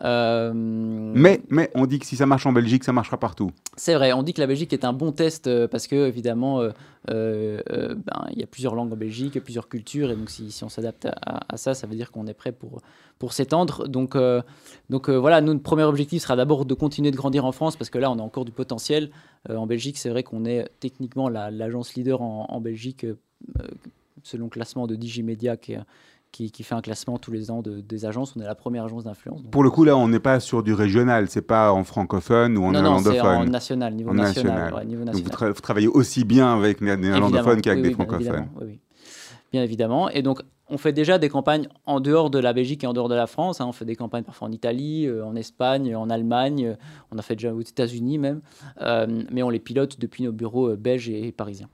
Euh, 0.02 0.52
mais, 0.54 1.42
mais 1.50 1.70
on 1.74 1.86
dit 1.86 1.98
que 1.98 2.06
si 2.06 2.16
ça 2.16 2.26
marche 2.26 2.46
en 2.46 2.52
Belgique, 2.52 2.84
ça 2.84 2.92
marchera 2.92 3.18
partout. 3.18 3.50
C'est 3.76 3.94
vrai, 3.94 4.12
on 4.12 4.22
dit 4.22 4.32
que 4.32 4.40
la 4.40 4.46
Belgique 4.46 4.72
est 4.72 4.84
un 4.84 4.92
bon 4.94 5.12
test 5.12 5.46
euh, 5.46 5.68
parce 5.68 5.86
que, 5.86 6.08
évidemment, 6.08 6.62
euh, 7.10 7.60
euh, 7.70 7.94
ben, 7.94 8.26
il 8.32 8.38
y 8.38 8.42
a 8.42 8.46
plusieurs 8.46 8.74
langues 8.74 8.92
en 8.92 8.96
Belgique, 8.96 9.38
plusieurs 9.42 9.68
cultures, 9.68 10.10
et 10.10 10.16
donc 10.16 10.30
si, 10.30 10.50
on 10.62 10.68
s'adapte 10.68 11.08
à, 11.24 11.56
ça, 11.56 11.74
ça 11.74 11.86
veut 11.86 11.96
dire 11.96 12.10
qu'on 12.10 12.26
est 12.26 12.34
prêt 12.34 12.52
pour, 12.52 12.80
pour 13.18 13.32
s'étendre. 13.32 13.86
Donc, 13.88 14.16
euh, 14.16 14.42
donc 14.90 15.08
voilà, 15.10 15.40
notre 15.40 15.62
premier 15.62 15.84
objectif 15.84 16.22
sera 16.22 16.36
d'abord 16.36 16.64
de 16.64 16.74
continuer 16.74 17.10
de 17.10 17.16
grandir 17.16 17.44
en 17.44 17.52
France 17.52 17.76
parce 17.76 17.90
que 17.90 17.98
là, 17.98 18.10
on 18.10 18.18
a 18.18 18.22
encore 18.22 18.44
du 18.44 18.52
potentiel. 18.52 19.10
En 19.48 19.66
Belgique, 19.66 19.98
c'est 19.98 20.08
vrai 20.10 20.22
qu'on 20.22 20.44
est 20.46 20.68
techniquement 20.80 21.28
la- 21.28 21.50
l'agence 21.50 21.94
leader 21.94 22.22
en, 22.22 22.60
Belgique, 22.60 23.06
selon 24.22 24.44
le 24.44 24.50
classement 24.50 24.86
de 24.86 24.94
Digimedia 24.96 25.56
qui, 25.56 25.74
est- 25.74 25.80
qui, 26.34 26.50
qui 26.50 26.64
fait 26.64 26.74
un 26.74 26.80
classement 26.80 27.16
tous 27.16 27.30
les 27.30 27.50
ans 27.52 27.62
de- 27.62 27.80
des 27.80 28.04
agences. 28.06 28.34
On 28.36 28.40
est 28.40 28.44
la 28.44 28.56
première 28.56 28.84
agence 28.84 29.04
d'influence. 29.04 29.40
Pour 29.52 29.62
le 29.62 29.70
coup, 29.70 29.84
là, 29.84 29.96
on 29.96 30.08
n'est 30.08 30.18
pas 30.18 30.40
sur 30.40 30.62
du 30.64 30.74
régional, 30.74 31.28
c'est 31.28 31.42
pas 31.42 31.70
en 31.72 31.84
francophone 31.84 32.58
ou 32.58 32.64
en 32.64 32.72
non, 32.72 32.82
non, 32.82 32.98
c'est 32.98 33.10
néerlandophone. 33.12 33.48
en 33.48 33.50
national, 33.52 33.94
niveau 33.94 34.10
En 34.10 34.14
national. 34.14 34.52
national. 34.54 34.74
ouais, 34.74 34.84
niveau 34.84 35.04
Donc 35.04 35.14
vous, 35.14 35.20
national. 35.22 35.50
tra- 35.50 35.54
vous 35.54 35.60
travaillez 35.60 35.88
aussi 35.88 36.24
bien 36.24 36.52
avec 36.54 36.80
les 36.80 36.96
néerlandophones 36.96 37.60
qu'avec 37.62 37.78
oui, 37.78 37.82
des 37.82 37.88
bien 37.94 37.94
francophones. 38.04 38.20
évidemment, 38.26 38.48
oui. 38.62 38.80
Bien 39.52 39.62
évidemment. 39.62 40.10
Et 40.10 40.22
donc, 40.22 40.40
on 40.68 40.78
fait 40.78 40.92
déjà 40.92 41.18
des 41.18 41.28
campagnes 41.28 41.68
en 41.86 42.00
dehors 42.00 42.28
de 42.30 42.40
la 42.40 42.52
Belgique 42.52 42.82
et 42.82 42.86
en 42.88 42.92
dehors 42.92 43.08
de 43.08 43.14
la 43.14 43.28
France. 43.28 43.60
hein. 43.60 43.66
On 43.68 43.72
fait 43.72 43.84
des 43.84 43.94
campagnes 43.94 44.24
parfois 44.24 44.48
en 44.48 44.50
Italie, 44.50 45.06
euh, 45.06 45.24
en 45.24 45.36
Espagne, 45.36 45.94
en 45.94 46.10
Allemagne. 46.10 46.66
euh, 46.66 46.74
On 47.12 47.18
a 47.18 47.22
fait 47.22 47.36
déjà 47.36 47.54
aux 47.54 47.60
États-Unis 47.60 48.18
même. 48.18 48.40
Euh, 48.80 49.06
mais 49.30 49.44
on 49.44 49.50
les 49.50 49.60
pilote 49.60 50.00
depuis 50.00 50.24
nos 50.24 50.32
bureaux 50.32 50.74
belges 50.76 51.08
et, 51.08 51.28
et 51.28 51.32
parisiens. 51.32 51.68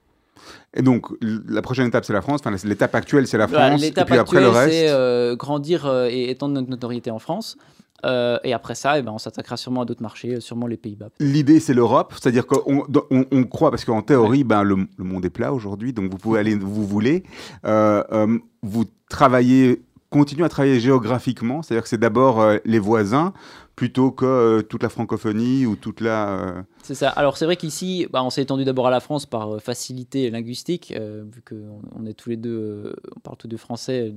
Et 0.73 0.81
donc, 0.81 1.07
la 1.21 1.61
prochaine 1.61 1.87
étape, 1.87 2.05
c'est 2.05 2.13
la 2.13 2.21
France. 2.21 2.41
Enfin, 2.45 2.55
l'étape 2.63 2.95
actuelle, 2.95 3.27
c'est 3.27 3.37
la 3.37 3.47
France. 3.47 3.81
Et 3.81 3.85
L'étape 3.85 4.07
puis 4.07 4.17
après, 4.17 4.39
le 4.39 4.49
reste. 4.49 4.71
c'est 4.73 4.89
euh, 4.89 5.35
grandir 5.35 5.85
euh, 5.85 6.07
et 6.09 6.29
étendre 6.29 6.53
notre 6.55 6.69
notoriété 6.69 7.11
en 7.11 7.19
France. 7.19 7.57
Euh, 8.03 8.39
et 8.43 8.53
après 8.53 8.73
ça, 8.73 8.97
eh 8.97 9.01
ben, 9.03 9.11
on 9.11 9.19
s'attaquera 9.19 9.57
sûrement 9.57 9.81
à 9.81 9.85
d'autres 9.85 10.01
marchés, 10.01 10.35
euh, 10.35 10.39
sûrement 10.39 10.65
les 10.65 10.77
Pays-Bas. 10.77 11.09
L'idée, 11.19 11.59
c'est 11.59 11.73
l'Europe, 11.75 12.13
c'est-à-dire 12.19 12.47
qu'on 12.47 12.83
on, 13.11 13.25
on 13.31 13.43
croit, 13.43 13.69
parce 13.69 13.85
qu'en 13.85 14.01
théorie, 14.01 14.43
ben, 14.43 14.63
le, 14.63 14.87
le 14.97 15.03
monde 15.03 15.23
est 15.25 15.29
plat 15.29 15.53
aujourd'hui, 15.53 15.93
donc 15.93 16.09
vous 16.09 16.17
pouvez 16.17 16.39
aller 16.39 16.55
où 16.55 16.67
vous 16.67 16.87
voulez. 16.87 17.23
Euh, 17.65 18.03
euh, 18.11 18.39
vous 18.63 18.85
travaillez, 19.09 19.83
continuez 20.09 20.45
à 20.45 20.49
travailler 20.49 20.79
géographiquement, 20.79 21.61
c'est-à-dire 21.61 21.83
que 21.83 21.89
c'est 21.89 21.99
d'abord 21.99 22.43
les 22.65 22.79
voisins, 22.79 23.33
plutôt 23.81 24.11
que 24.11 24.25
euh, 24.25 24.61
toute 24.61 24.83
la 24.83 24.89
francophonie 24.89 25.65
ou 25.65 25.75
toute 25.75 26.01
la... 26.01 26.29
euh, 26.29 26.61
C'est 26.83 26.93
ça. 26.93 27.09
Alors 27.09 27.35
c'est 27.35 27.45
vrai 27.45 27.55
qu'ici, 27.55 28.05
bah, 28.11 28.23
on 28.23 28.29
s'est 28.29 28.43
étendu 28.43 28.63
d'abord 28.63 28.85
à 28.85 28.91
la 28.91 28.99
France 28.99 29.25
par 29.25 29.55
euh, 29.55 29.57
facilité 29.57 30.29
linguistique, 30.29 30.93
vu 30.95 31.41
qu'on 31.41 31.81
on 31.95 32.05
est 32.05 32.13
tous 32.13 32.29
les 32.29 32.37
deux, 32.37 32.95
on 33.15 33.19
parle 33.21 33.37
tous 33.37 33.47
deux 33.47 33.57
français, 33.57 34.13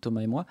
Thomas 0.00 0.20
et 0.20 0.28
moi. 0.28 0.46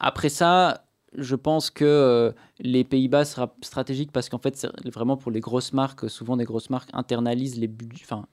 Après 0.00 0.28
ça, 0.30 0.82
je 1.16 1.36
pense 1.36 1.70
que 1.70 2.34
les 2.58 2.82
Pays-Bas 2.82 3.24
sera 3.24 3.54
stratégique 3.62 4.10
parce 4.10 4.28
qu'en 4.28 4.38
fait, 4.38 4.66
vraiment 4.92 5.16
pour 5.16 5.30
les 5.30 5.38
grosses 5.38 5.72
marques, 5.72 6.10
souvent 6.10 6.36
des 6.36 6.44
grosses 6.44 6.70
marques 6.70 6.90
internalisent 6.92 7.56
les 7.56 7.70
enfin 8.02 8.26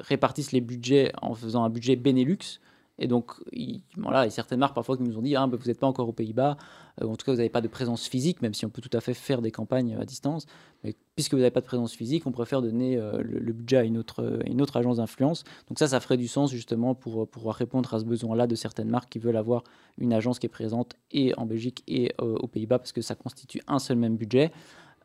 répartissent 0.00 0.52
les 0.52 0.60
budgets 0.60 1.12
en 1.22 1.34
faisant 1.34 1.64
un 1.64 1.70
budget 1.70 1.96
Benelux. 1.96 2.60
Et 2.98 3.08
donc, 3.08 3.32
il, 3.52 3.82
voilà, 3.96 4.20
a 4.20 4.30
certaines 4.30 4.60
marques 4.60 4.74
parfois 4.74 4.96
qui 4.96 5.02
nous 5.02 5.18
ont 5.18 5.22
dit 5.22 5.34
ah, 5.36 5.46
vous 5.46 5.66
n'êtes 5.66 5.80
pas 5.80 5.86
encore 5.86 6.08
aux 6.08 6.12
Pays-Bas, 6.12 6.56
euh, 7.02 7.06
en 7.06 7.16
tout 7.16 7.26
cas, 7.26 7.32
vous 7.32 7.38
n'avez 7.38 7.48
pas 7.48 7.60
de 7.60 7.68
présence 7.68 8.06
physique, 8.06 8.40
même 8.40 8.54
si 8.54 8.64
on 8.66 8.70
peut 8.70 8.82
tout 8.82 8.96
à 8.96 9.00
fait 9.00 9.14
faire 9.14 9.42
des 9.42 9.50
campagnes 9.50 9.96
à 10.00 10.04
distance. 10.04 10.46
Mais 10.84 10.94
puisque 11.16 11.32
vous 11.32 11.40
n'avez 11.40 11.50
pas 11.50 11.60
de 11.60 11.66
présence 11.66 11.94
physique, 11.94 12.26
on 12.26 12.32
préfère 12.32 12.62
donner 12.62 12.96
euh, 12.96 13.22
le, 13.22 13.52
budget 13.52 13.78
à 13.78 13.84
une 13.84 13.98
autre, 13.98 14.22
euh, 14.22 14.66
agence 14.74 14.98
d'influence. 14.98 15.44
Donc 15.68 15.78
ça, 15.78 15.88
ça 15.88 16.00
ferait 16.00 16.16
du 16.16 16.28
sens 16.28 16.50
justement 16.52 16.94
pour 16.94 17.22
euh, 17.22 17.26
pouvoir 17.26 17.56
répondre 17.56 17.92
à 17.94 17.98
ce 17.98 18.04
besoin-là 18.04 18.46
de 18.46 18.54
certaines 18.54 18.88
marques 18.88 19.10
qui 19.10 19.18
veulent 19.18 19.36
avoir 19.36 19.64
une 19.98 20.12
agence 20.12 20.38
qui 20.38 20.46
est 20.46 20.50
présente 20.50 20.96
et 21.10 21.34
en 21.38 21.46
Belgique 21.46 21.82
et 21.86 22.12
euh, 22.20 22.36
aux 22.36 22.48
Pays-Bas, 22.48 22.78
parce 22.78 22.92
que 22.92 23.02
ça 23.02 23.14
constitue 23.14 23.60
un 23.66 23.78
seul 23.78 23.96
même 23.96 24.16
budget. 24.16 24.52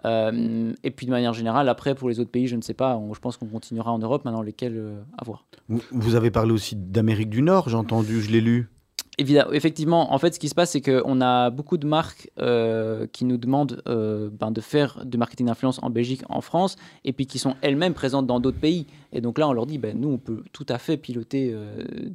Euh, 0.06 0.74
et 0.84 0.92
puis 0.92 1.06
de 1.06 1.12
manière 1.12 1.34
générale, 1.34 1.68
après 1.70 1.94
pour 1.96 2.08
les 2.10 2.20
autres 2.20 2.32
pays, 2.32 2.48
je 2.48 2.56
ne 2.56 2.62
sais 2.62 2.74
pas, 2.74 2.96
on- 2.98 3.14
je 3.14 3.20
pense 3.20 3.36
qu'on 3.38 3.48
continuera 3.48 3.92
en 3.92 4.00
Europe, 4.00 4.24
maintenant 4.26 4.42
lesquels 4.42 4.78
euh, 4.78 5.02
à 5.18 5.26
voir. 5.26 5.46
Vous, 5.68 5.82
vous 5.92 6.16
avez 6.16 6.32
parlé 6.32 6.52
aussi 6.54 6.76
d'Amérique 6.76 7.30
du 7.30 7.42
Nord, 7.42 7.68
j'ai 7.70 7.76
entendu, 7.76 8.22
je 8.22 8.32
l'ai 8.32 8.42
lu. 8.42 8.70
Évidemment, 9.18 9.52
effectivement, 9.52 10.14
en 10.14 10.18
fait, 10.18 10.34
ce 10.34 10.40
qui 10.40 10.48
se 10.48 10.56
passe, 10.56 10.72
c'est 10.72 10.80
qu'on 10.80 11.20
a 11.20 11.50
beaucoup 11.50 11.76
de 11.78 11.86
marques 11.86 12.30
euh, 12.40 13.06
qui 13.12 13.26
nous 13.26 13.36
demandent 13.36 13.82
ben, 13.86 14.52
de 14.52 14.62
faire 14.62 15.06
du 15.06 15.18
marketing 15.18 15.48
d'influence 15.48 15.84
en 15.84 15.90
Belgique, 15.90 16.22
en 16.30 16.40
France, 16.40 16.78
et 17.04 17.12
puis 17.12 17.26
qui 17.28 17.38
sont 17.38 17.56
elles-mêmes 17.62 17.94
présentes 17.94 18.26
dans 18.28 18.40
d'autres 18.40 18.60
pays. 18.62 18.88
Et 19.12 19.20
donc 19.20 19.38
là, 19.38 19.50
on 19.50 19.52
leur 19.52 19.66
dit, 19.66 19.78
ben, 19.78 20.00
nous, 20.00 20.08
on 20.08 20.18
peut 20.18 20.44
tout 20.54 20.66
à 20.70 20.78
fait 20.78 20.96
piloter 20.96 21.54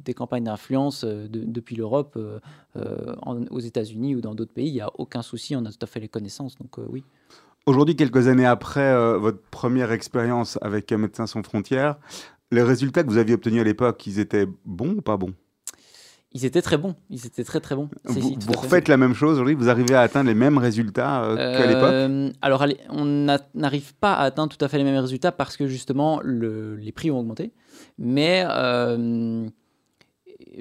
des 0.03 0.15
campagnes 0.15 0.45
d'influence 0.45 1.03
de- 1.05 1.27
depuis 1.29 1.75
l'Europe, 1.75 2.17
aux 3.51 3.59
États-Unis 3.59 4.15
ou 4.15 4.21
dans 4.21 4.33
d'autres 4.33 4.53
pays. 4.53 4.69
Il 4.69 4.73
n'y 4.73 4.81
a 4.81 4.89
aucun 4.97 5.21
souci, 5.21 5.55
on 5.55 5.63
a 5.65 5.71
tout 5.71 5.77
à 5.83 5.85
fait 5.85 5.99
les 5.99 6.07
connaissances. 6.09 6.55
Donc 6.57 6.77
oui. 6.89 7.03
Aujourd'hui, 7.65 7.95
quelques 7.95 8.27
années 8.27 8.45
après 8.45 8.81
euh, 8.81 9.17
votre 9.17 9.41
première 9.49 9.91
expérience 9.91 10.59
avec 10.61 10.91
euh, 10.91 10.97
Médecins 10.97 11.25
sans 11.25 11.41
frontières, 11.41 11.95
les 12.51 12.61
résultats 12.61 13.03
que 13.03 13.09
vous 13.09 13.17
aviez 13.17 13.33
obtenus 13.33 13.61
à 13.61 13.63
l'époque, 13.63 14.05
ils 14.05 14.19
étaient 14.19 14.47
bons 14.65 14.95
ou 14.97 15.01
pas 15.01 15.17
bons? 15.17 15.33
Ils 16.33 16.45
étaient 16.45 16.61
très 16.61 16.77
bons. 16.77 16.95
Ils 17.09 17.25
étaient 17.25 17.43
très 17.45 17.61
très 17.61 17.75
bons. 17.75 17.89
Vous, 18.03 18.21
si, 18.21 18.37
vous 18.45 18.53
refaites 18.53 18.87
la 18.87 18.97
même 18.97 19.13
chose 19.13 19.33
aujourd'hui? 19.35 19.55
Vous 19.55 19.69
arrivez 19.69 19.95
à 19.95 20.01
atteindre 20.01 20.27
les 20.27 20.35
mêmes 20.35 20.57
résultats 20.57 21.23
euh, 21.23 21.35
qu'à 21.35 21.65
l'époque? 21.65 22.33
Alors, 22.41 22.65
on 22.89 23.05
n'a- 23.05 23.39
n'arrive 23.55 23.95
pas 23.95 24.13
à 24.13 24.25
atteindre 24.25 24.55
tout 24.55 24.63
à 24.63 24.67
fait 24.67 24.77
les 24.77 24.83
mêmes 24.83 24.99
résultats 25.01 25.31
parce 25.31 25.55
que 25.57 25.65
justement, 25.65 26.19
le- 26.21 26.75
les 26.75 26.91
prix 26.91 27.09
ont 27.09 27.19
augmenté. 27.19 27.51
Mais, 27.97 28.43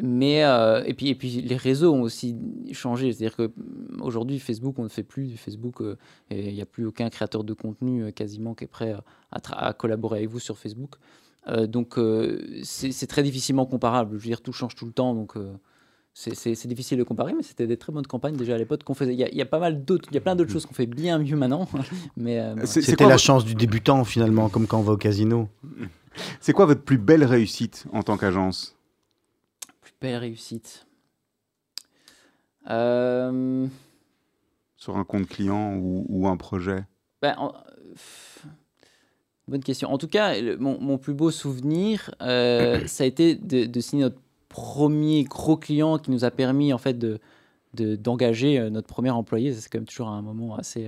mais 0.02 0.44
euh, 0.44 0.82
et, 0.84 0.94
puis, 0.94 1.08
et 1.08 1.14
puis, 1.14 1.42
les 1.42 1.56
réseaux 1.56 1.92
ont 1.94 2.02
aussi 2.02 2.36
changé. 2.72 3.12
C'est-à-dire 3.12 3.36
qu'aujourd'hui, 3.36 4.38
Facebook, 4.38 4.78
on 4.78 4.84
ne 4.84 4.88
fait 4.88 5.02
plus 5.02 5.26
du 5.26 5.36
Facebook. 5.36 5.80
euh, 5.80 5.96
et 6.30 6.48
il 6.48 6.54
n'y 6.54 6.62
a 6.62 6.66
plus 6.66 6.86
aucun 6.86 7.08
créateur 7.10 7.44
de 7.44 7.52
contenu 7.52 8.02
euh, 8.04 8.10
quasiment 8.10 8.54
qui 8.54 8.64
est 8.64 8.68
prêt 8.68 8.94
à, 9.30 9.72
collaborer 9.72 10.18
avec 10.18 10.30
vous 10.30 10.38
sur 10.40 10.58
Facebook. 10.58 10.92
Euh, 11.48 11.66
donc, 11.66 11.98
euh, 11.98 12.40
c'est 12.62 13.06
très 13.06 13.22
difficilement 13.22 13.66
comparable. 13.66 14.12
Je 14.18 14.22
veux 14.22 14.28
dire, 14.28 14.40
tout 14.40 14.52
change 14.52 14.74
tout 14.74 14.86
le 14.86 14.92
temps. 14.92 15.14
Donc, 15.14 15.36
euh, 15.36 15.52
c'est- 16.14 16.66
difficile 16.66 16.98
de 16.98 17.02
comparer, 17.02 17.32
mais 17.34 17.42
c'était 17.42 17.66
des 17.66 17.76
très 17.76 17.92
bonnes 17.92 18.06
campagnes 18.06 18.36
déjà 18.36 18.54
à 18.54 18.58
l'époque 18.58 18.84
qu'on 18.84 18.94
faisait. 18.94 19.12
Il 19.12 19.18
y, 19.18 19.24
a- 19.24 19.28
il 19.30 19.36
y 19.36 19.42
a 19.42 19.46
pas 19.46 19.58
mal 19.58 19.84
d'autres, 19.84 20.08
il 20.10 20.14
y 20.14 20.18
a 20.18 20.20
plein 20.20 20.36
d'autres 20.36 20.52
choses 20.52 20.64
qu'on 20.64 20.74
fait 20.74 20.86
bien 20.86 21.18
mieux 21.18 21.36
maintenant. 21.36 21.68
mais 22.16 22.38
euh, 22.40 22.54
C'était 22.64 22.96
quoi 22.96 23.08
la 23.08 23.18
chance 23.18 23.44
du 23.44 23.54
débutant 23.54 24.04
finalement, 24.04 24.48
comme 24.48 24.66
quand 24.66 24.78
on 24.78 24.82
va 24.82 24.92
au 24.92 24.96
casino. 24.96 25.48
C'est 26.40 26.52
quoi 26.52 26.66
votre 26.66 26.82
plus 26.82 26.98
belle 26.98 27.24
réussite 27.24 27.86
en 27.92 28.02
tant 28.04 28.16
qu'agence? 28.16 28.73
Belle 30.04 30.16
réussite. 30.16 30.86
Euh, 32.70 33.66
sur 34.76 34.96
un 34.96 35.04
compte 35.04 35.26
client 35.26 35.74
ou, 35.76 36.06
ou 36.08 36.28
un 36.28 36.36
projet 36.36 36.84
ben, 37.20 37.34
en- 37.38 37.52
bonne 39.48 39.62
question. 39.62 39.90
En 39.92 39.98
tout 39.98 40.08
cas, 40.08 40.40
le- 40.40 40.56
mon, 40.56 40.80
mon 40.80 40.96
plus 40.98 41.12
beau 41.14 41.30
souvenir, 41.30 42.14
euh, 42.22 42.80
ça 42.86 43.04
a 43.04 43.06
été 43.06 43.34
de, 43.34 43.66
de 43.66 43.80
signer 43.80 44.04
notre 44.04 44.20
premier 44.48 45.24
gros 45.24 45.56
client 45.56 45.98
qui 45.98 46.10
nous 46.10 46.24
a 46.24 46.30
permis 46.30 46.72
en 46.72 46.78
fait 46.78 46.94
de 46.94 47.18
de- 47.74 47.96
d'engager 47.96 48.58
euh, 48.58 48.70
notre 48.70 48.86
premier 48.86 49.10
employé. 49.10 49.52
C'est 49.52 49.68
quand 49.68 49.78
même 49.78 49.86
toujours 49.86 50.08
un 50.08 50.22
moment 50.22 50.54
assez 50.56 50.86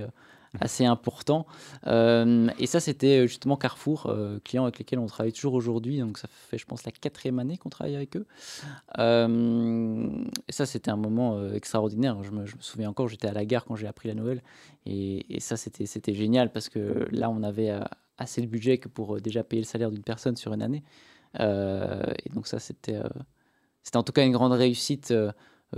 assez 0.61 0.85
important. 0.85 1.45
Euh, 1.85 2.49
et 2.59 2.67
ça, 2.67 2.79
c'était 2.79 3.19
euh, 3.19 3.27
justement 3.27 3.57
Carrefour, 3.57 4.07
euh, 4.07 4.39
client 4.43 4.63
avec 4.63 4.79
lesquels 4.79 4.99
on 4.99 5.05
travaille 5.05 5.33
toujours 5.33 5.53
aujourd'hui. 5.53 5.99
Donc 5.99 6.17
ça 6.17 6.27
fait, 6.29 6.57
je 6.57 6.65
pense, 6.65 6.85
la 6.85 6.91
quatrième 6.91 7.39
année 7.39 7.57
qu'on 7.57 7.69
travaille 7.69 7.95
avec 7.95 8.15
eux. 8.17 8.25
Et 8.97 10.51
ça, 10.51 10.65
c'était 10.65 10.91
un 10.91 10.97
moment 10.97 11.51
extraordinaire. 11.51 12.21
Je 12.23 12.31
me, 12.31 12.45
souviens 12.59 12.89
encore, 12.89 13.07
j'étais 13.07 13.27
à 13.27 13.33
la 13.33 13.45
gare 13.45 13.65
quand 13.65 13.75
j'ai 13.75 13.87
appris 13.87 14.07
la 14.07 14.15
nouvelle. 14.15 14.41
Et, 14.85 15.35
et 15.35 15.39
ça, 15.39 15.57
c'était 15.57 16.13
génial 16.13 16.51
parce 16.51 16.69
que 16.69 17.07
là, 17.11 17.29
on 17.29 17.43
avait 17.43 17.71
assez 18.17 18.41
de 18.41 18.47
budget 18.47 18.77
que 18.77 18.87
pour 18.87 19.21
déjà 19.21 19.43
payer 19.43 19.61
le 19.61 19.67
salaire 19.67 19.91
d'une 19.91 20.03
personne 20.03 20.35
sur 20.35 20.53
une 20.53 20.61
année. 20.61 20.83
Et 21.39 22.29
donc 22.33 22.47
ça, 22.47 22.59
c'était 22.59 22.99
c'était 23.83 23.97
en 23.97 24.03
tout 24.03 24.13
cas 24.13 24.25
une 24.25 24.33
grande 24.33 24.53
réussite 24.53 25.13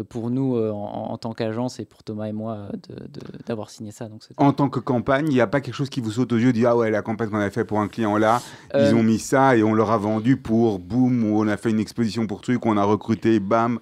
pour 0.10 0.30
nous 0.30 0.56
euh, 0.56 0.72
en, 0.72 1.12
en 1.12 1.18
tant 1.18 1.34
qu'agence 1.34 1.80
et 1.80 1.86
pour 1.86 2.04
Thomas 2.04 2.28
et 2.28 2.32
moi 2.32 2.54
euh, 2.54 2.70
de- 2.90 3.08
de- 3.08 3.44
d'avoir 3.46 3.70
signé 3.72 3.92
ça. 3.92 4.08
Donc 4.08 4.22
En 4.38 4.54
tant 4.54 4.70
que 4.70 4.80
campagne, 4.80 5.26
il 5.28 5.34
n'y 5.34 5.42
a 5.42 5.48
pas 5.48 5.62
quelque 5.62 5.74
chose 5.74 5.90
qui 5.90 6.00
vous 6.00 6.12
saute 6.12 6.32
aux 6.32 6.38
yeux, 6.38 6.54
dit 6.54 6.66
ah 6.66 6.76
ouais, 6.78 6.92
la 6.92 7.02
campagne 7.02 7.30
qu'on 7.30 7.38
avait 7.40 7.50
fait 7.50 7.66
pour 7.66 7.80
un 7.80 7.88
client 7.88 8.16
là, 8.18 8.40
Euh, 8.76 8.88
ils 8.88 8.96
ont 8.96 9.02
mis 9.04 9.18
ça 9.20 9.58
et 9.58 9.64
on 9.64 9.74
leur 9.74 9.90
a 9.92 9.98
vendu 9.98 10.38
pour 10.38 10.78
boum, 10.80 11.24
ou 11.24 11.40
on 11.42 11.48
a 11.48 11.58
fait 11.58 11.72
une 11.72 11.80
exposition 11.80 12.28
pour 12.28 12.42
truc, 12.42 12.66
on 12.66 12.78
a 12.78 12.84
recruté, 12.84 13.40
bam. 13.40 13.80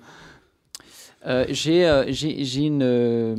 Euh, 1.26 1.46
j'ai 1.50 1.86
euh, 1.86 2.06
j'ai- 2.08 2.44
j'ai 2.46 2.62
une, 2.66 2.84
euh, 2.84 3.36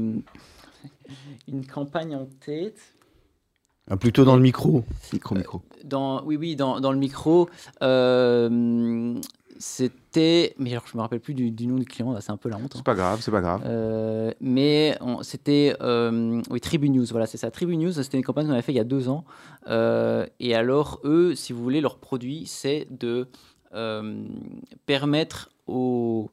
une 1.48 1.64
campagne 1.66 2.14
en 2.16 2.26
tête. 2.44 2.78
Ah, 3.90 3.96
plutôt 3.96 4.26
dans 4.26 4.36
le 4.36 4.42
micro. 4.42 4.84
Micro, 5.14 5.34
micro. 5.34 5.62
Dans, 5.84 6.22
oui, 6.24 6.36
oui, 6.36 6.56
dans, 6.56 6.78
dans 6.80 6.92
le 6.92 6.98
micro. 6.98 7.48
euh, 7.80 9.14
C'était. 9.58 10.54
Mais 10.58 10.70
alors, 10.70 10.84
je 10.90 10.96
me 10.96 11.02
rappelle 11.02 11.20
plus 11.20 11.34
du, 11.34 11.50
du 11.50 11.66
nom 11.66 11.76
du 11.76 11.84
client, 11.84 12.18
c'est 12.20 12.30
un 12.30 12.36
peu 12.36 12.48
la 12.48 12.56
honte. 12.56 12.66
hein. 12.66 12.76
C'est 12.76 12.84
pas 12.84 12.94
grave, 12.94 13.20
c'est 13.20 13.30
pas 13.30 13.40
grave. 13.40 13.62
Euh, 13.66 14.32
mais 14.40 14.96
c'était 15.22 15.74
euh, 15.80 16.40
oui 16.50 16.60
Tribune 16.60 16.94
News, 16.94 17.06
voilà 17.10 17.26
c'est 17.26 17.38
ça. 17.38 17.50
Tribune 17.50 17.80
News, 17.80 17.92
c'était 17.92 18.16
une 18.16 18.24
campagne 18.24 18.46
qu'on 18.46 18.52
avait 18.52 18.62
fait 18.62 18.72
il 18.72 18.76
y 18.76 18.80
a 18.80 18.84
deux 18.84 19.08
ans. 19.08 19.24
Euh, 19.68 20.26
et 20.40 20.54
alors 20.54 21.00
eux, 21.04 21.34
si 21.34 21.52
vous 21.52 21.62
voulez, 21.62 21.80
leur 21.80 21.98
produit, 21.98 22.44
c'est 22.46 22.86
de 22.90 23.26
permettre 24.86 25.50
aux 25.66 26.30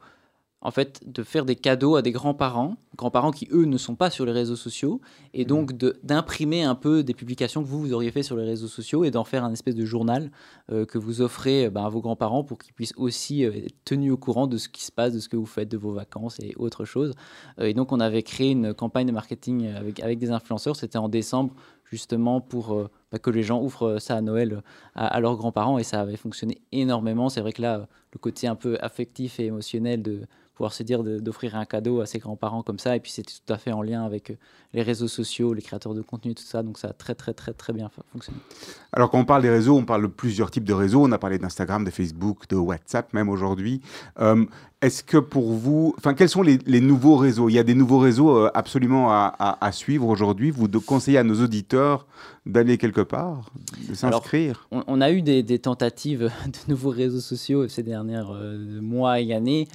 en 0.65 0.71
fait 0.71 1.01
de 1.05 1.21
faire 1.21 1.45
des 1.45 1.55
cadeaux 1.55 1.95
à 1.95 2.01
des 2.01 2.11
grands-parents, 2.11 2.75
grands-parents 2.97 3.29
qui 3.29 3.47
eux 3.51 3.65
ne 3.65 3.77
sont 3.77 3.95
pas 3.95 4.09
sur 4.09 4.25
les 4.25 4.31
réseaux 4.31 4.55
sociaux, 4.55 4.99
et 5.33 5.45
donc 5.45 5.77
de- 5.77 5.99
d'imprimer 6.01 6.63
un 6.63 6.73
peu 6.73 7.03
des 7.03 7.13
publications 7.13 7.61
que 7.61 7.67
vous 7.67 7.79
vous 7.79 7.93
auriez 7.93 8.09
fait 8.09 8.23
sur 8.23 8.35
les 8.35 8.43
réseaux 8.45 8.67
sociaux 8.67 9.03
et 9.03 9.11
d'en 9.11 9.23
faire 9.23 9.43
un 9.43 9.53
espèce 9.53 9.75
de 9.75 9.85
journal 9.85 10.31
euh, 10.71 10.85
que 10.85 10.97
vous 10.97 11.21
offrez 11.21 11.65
euh, 11.65 11.69
ben, 11.69 11.85
à 11.85 11.89
vos 11.89 12.01
grands-parents 12.01 12.43
pour 12.43 12.57
qu'ils 12.57 12.73
puissent 12.73 12.95
aussi 12.97 13.45
euh, 13.45 13.51
être 13.53 13.75
tenus 13.85 14.11
au 14.11 14.17
courant 14.17 14.47
de 14.47 14.57
ce 14.57 14.67
qui 14.67 14.83
se 14.83 14.91
passe, 14.91 15.13
de 15.13 15.19
ce 15.19 15.29
que 15.29 15.37
vous 15.37 15.45
faites, 15.45 15.69
de 15.69 15.77
vos 15.77 15.91
vacances 15.91 16.39
et 16.39 16.55
autre 16.57 16.83
chose. 16.83 17.13
Et 17.59 17.75
donc, 17.75 17.91
on 17.91 17.99
avait 17.99 18.23
créé 18.23 18.49
une 18.51 18.73
campagne 18.73 19.05
de 19.05 19.11
marketing 19.11 19.67
avec, 19.67 19.99
avec 19.99 20.17
des 20.17 20.31
influenceurs. 20.31 20.75
C'était 20.75 20.97
en 20.97 21.09
décembre, 21.09 21.53
justement, 21.83 22.41
pour 22.41 22.89
bah, 23.11 23.19
que 23.19 23.29
les 23.29 23.43
gens 23.43 23.61
ouvrent 23.61 23.99
ça 23.99 24.15
à 24.15 24.21
Noël 24.21 24.63
à, 24.95 25.05
à 25.05 25.19
leurs 25.19 25.35
grands-parents. 25.37 25.77
Et 25.77 25.83
ça 25.83 26.01
avait 26.01 26.17
fonctionné 26.17 26.57
énormément. 26.71 27.29
C'est 27.29 27.41
vrai 27.41 27.53
que 27.53 27.61
là, 27.61 27.87
le 28.13 28.19
côté 28.19 28.47
un 28.47 28.55
peu 28.55 28.77
affectif 28.81 29.39
et 29.39 29.45
émotionnel 29.45 30.01
de 30.01 30.21
pouvoir 30.55 30.73
se 30.73 30.83
dire 30.83 31.03
d'offrir 31.03 31.55
un 31.55 31.65
cadeau 31.65 32.01
à 32.01 32.05
ses 32.05 32.19
grands-parents 32.19 32.63
comme 32.63 32.79
ça. 32.79 32.95
Et 32.95 32.99
puis, 32.99 33.11
c'était 33.11 33.33
tout 33.45 33.53
à 33.53 33.57
fait 33.57 33.71
en 33.71 33.81
lien 33.81 34.05
avec 34.05 34.31
euh, 34.31 34.35
les 34.73 34.81
réseaux 34.81 35.07
sociaux, 35.07 35.53
les 35.53 35.61
créateurs 35.61 35.93
de 35.93 36.01
contenu, 36.01 36.33
tout 36.33 36.43
ça. 36.43 36.63
Donc, 36.63 36.77
ça 36.77 36.89
a 36.89 36.93
très, 36.93 37.15
très, 37.15 37.33
très, 37.33 37.53
très 37.53 37.73
bien 37.73 37.89
fonctionné. 38.11 38.39
Alors 38.93 39.11
quand 39.11 39.19
on 39.19 39.25
parle 39.25 39.41
des 39.41 39.49
réseaux, 39.49 39.75
on 39.77 39.83
parle 39.85 40.03
de 40.03 40.07
plusieurs 40.07 40.49
types 40.51 40.63
de 40.63 40.73
réseaux. 40.73 41.03
On 41.03 41.11
a 41.11 41.17
parlé 41.17 41.37
d'Instagram, 41.37 41.83
de 41.83 41.91
Facebook, 41.91 42.47
de 42.49 42.55
WhatsApp 42.55 43.13
même 43.13 43.27
aujourd'hui. 43.29 43.81
Euh, 44.21 44.45
Est-ce 44.81 45.03
que 45.03 45.17
pour 45.17 45.51
vous, 45.51 45.93
enfin 45.97 46.13
quels 46.13 46.29
sont 46.29 46.41
les, 46.41 46.59
les 46.65 46.79
nouveaux 46.79 47.17
réseaux? 47.17 47.49
Il 47.49 47.53
y 47.53 47.59
a 47.59 47.63
des 47.63 47.75
nouveaux 47.75 47.99
réseaux 47.99 48.29
euh, 48.37 48.49
absolument 48.53 49.11
à, 49.11 49.33
à- 49.37 49.65
à 49.65 49.71
suivre 49.73 50.07
aujourd'hui. 50.07 50.49
Vous 50.51 50.67
conseillez 50.79 51.17
à 51.17 51.23
nos 51.23 51.41
auditeurs 51.43 52.05
d'aller 52.45 52.77
quelque 52.77 53.01
part, 53.01 53.49
de 53.89 53.93
s'inscrire? 53.95 54.67
on, 54.71 54.83
on 54.87 55.01
a 55.01 55.11
eu 55.11 55.21
des, 55.21 55.43
des 55.43 55.59
tentatives 55.59 56.31
de 56.45 56.71
nouveaux 56.71 56.91
réseaux 56.91 57.19
sociaux 57.19 57.67
ces 57.67 57.83
derniers 57.83 58.21
euh, 58.31 58.79
mois 58.81 59.19
et 59.19 59.33
années. 59.33 59.67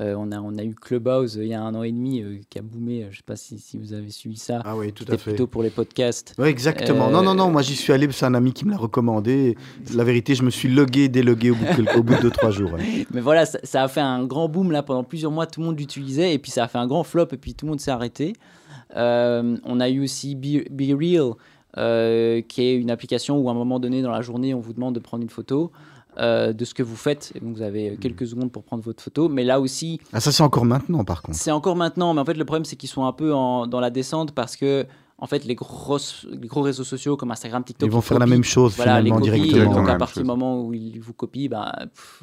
Euh, 0.00 0.16
on, 0.18 0.32
a, 0.32 0.40
on 0.40 0.56
a 0.58 0.64
eu 0.64 0.74
Clubhouse 0.74 1.38
euh, 1.38 1.44
il 1.44 1.50
y 1.50 1.54
a 1.54 1.62
un 1.62 1.72
an 1.76 1.84
et 1.84 1.92
demi 1.92 2.20
euh, 2.20 2.38
qui 2.50 2.58
a 2.58 2.62
boomé. 2.62 3.02
Je 3.02 3.06
ne 3.06 3.12
sais 3.12 3.22
pas 3.24 3.36
si, 3.36 3.58
si 3.60 3.78
vous 3.78 3.92
avez 3.92 4.10
suivi 4.10 4.36
ça. 4.36 4.60
Ah 4.64 4.76
oui, 4.76 4.92
tout 4.92 5.04
à 5.08 5.16
fait. 5.16 5.30
plutôt 5.30 5.46
pour 5.46 5.62
les 5.62 5.70
podcasts. 5.70 6.34
Oui, 6.36 6.48
exactement. 6.48 7.10
Non, 7.10 7.22
non, 7.22 7.34
non, 7.34 7.48
moi 7.50 7.62
j'y 7.62 7.76
suis 7.76 7.92
allé, 7.92 8.10
c'est 8.10 8.26
un 8.26 8.34
ami 8.34 8.52
qui 8.52 8.64
me 8.64 8.72
l'a 8.72 8.76
recommandé. 8.76 9.56
La 9.94 10.02
vérité, 10.02 10.34
je 10.34 10.42
me 10.42 10.50
suis 10.50 10.68
logué, 10.68 11.08
délogué 11.08 11.50
au 11.52 11.54
bout 11.54 11.64
de, 11.64 11.74
quelques- 11.76 11.96
au 11.96 12.02
bout 12.02 12.16
de 12.16 12.22
deux, 12.22 12.30
trois 12.30 12.50
jours. 12.50 12.72
ouais. 12.72 13.06
Mais 13.14 13.20
voilà, 13.20 13.46
ça, 13.46 13.60
ça 13.62 13.84
a 13.84 13.88
fait 13.88 14.00
un 14.00 14.24
grand 14.24 14.48
boom 14.48 14.72
là 14.72 14.82
pendant 14.82 15.04
plusieurs 15.04 15.30
mois. 15.30 15.46
Tout 15.46 15.60
le 15.60 15.66
monde 15.66 15.78
l'utilisait 15.78 16.34
et 16.34 16.38
puis 16.40 16.50
ça 16.50 16.64
a 16.64 16.68
fait 16.68 16.78
un 16.78 16.86
grand 16.88 17.04
flop 17.04 17.28
et 17.32 17.36
puis 17.36 17.54
tout 17.54 17.64
le 17.66 17.70
monde 17.70 17.80
s'est 17.80 17.92
arrêté. 17.92 18.32
On 18.96 19.80
a 19.80 19.88
eu 19.88 20.02
aussi 20.02 20.34
Be, 20.34 20.68
Be 20.70 20.92
Real, 20.98 21.34
qui 22.48 22.62
est 22.62 22.74
une 22.76 22.90
application 22.90 23.38
où 23.38 23.48
à 23.48 23.52
un 23.52 23.54
moment 23.54 23.78
donné 23.80 24.02
dans 24.02 24.10
la 24.10 24.22
journée, 24.22 24.54
on 24.54 24.60
vous 24.60 24.72
demande 24.72 24.94
de 24.94 25.00
prendre 25.00 25.22
une 25.22 25.30
photo. 25.30 25.70
Euh, 26.18 26.52
de 26.52 26.64
ce 26.64 26.74
que 26.74 26.82
vous 26.82 26.96
faites, 26.96 27.32
et 27.34 27.40
donc 27.40 27.56
vous 27.56 27.62
avez 27.62 27.96
quelques 28.00 28.26
secondes 28.26 28.50
pour 28.52 28.62
prendre 28.62 28.82
votre 28.82 29.02
photo, 29.02 29.28
mais 29.28 29.44
là 29.44 29.60
aussi, 29.60 30.00
Ah, 30.12 30.20
ça, 30.20 30.30
c'est 30.32 30.42
encore 30.42 30.64
maintenant, 30.64 31.04
par 31.04 31.22
contre. 31.22 31.36
C'est 31.38 31.50
encore 31.50 31.76
maintenant, 31.76 32.14
mais 32.14 32.20
en 32.20 32.24
fait, 32.24 32.34
le 32.34 32.44
problème, 32.44 32.64
c'est 32.64 32.76
qu'ils 32.76 32.88
sont 32.88 33.04
un 33.04 33.12
peu 33.12 33.34
en- 33.34 33.66
dans 33.66 33.80
la 33.80 33.90
descente 33.90 34.32
parce 34.32 34.56
que, 34.56 34.86
en 35.18 35.26
fait, 35.26 35.44
les, 35.44 35.54
grosses, 35.54 36.26
les 36.30 36.48
gros 36.48 36.62
réseaux 36.62 36.84
sociaux 36.84 37.16
comme 37.16 37.30
Instagram, 37.30 37.62
TikTok, 37.64 37.88
Ils 37.88 37.92
vont 37.92 38.00
faire 38.00 38.18
la 38.18 38.26
même 38.26 38.44
chose, 38.44 38.74
Voilà, 38.76 39.00
les 39.00 39.06
finalement, 39.10 39.24
copies, 39.26 39.40
directement. 39.50 39.74
Donc, 39.76 39.88
à 39.88 39.96
partir 39.96 40.22
du 40.22 40.26
moment 40.26 40.60
où 40.62 40.72
ils 40.74 40.98
vous 41.00 41.12
copient, 41.12 41.48
ben, 41.50 41.72
pff, 41.94 42.22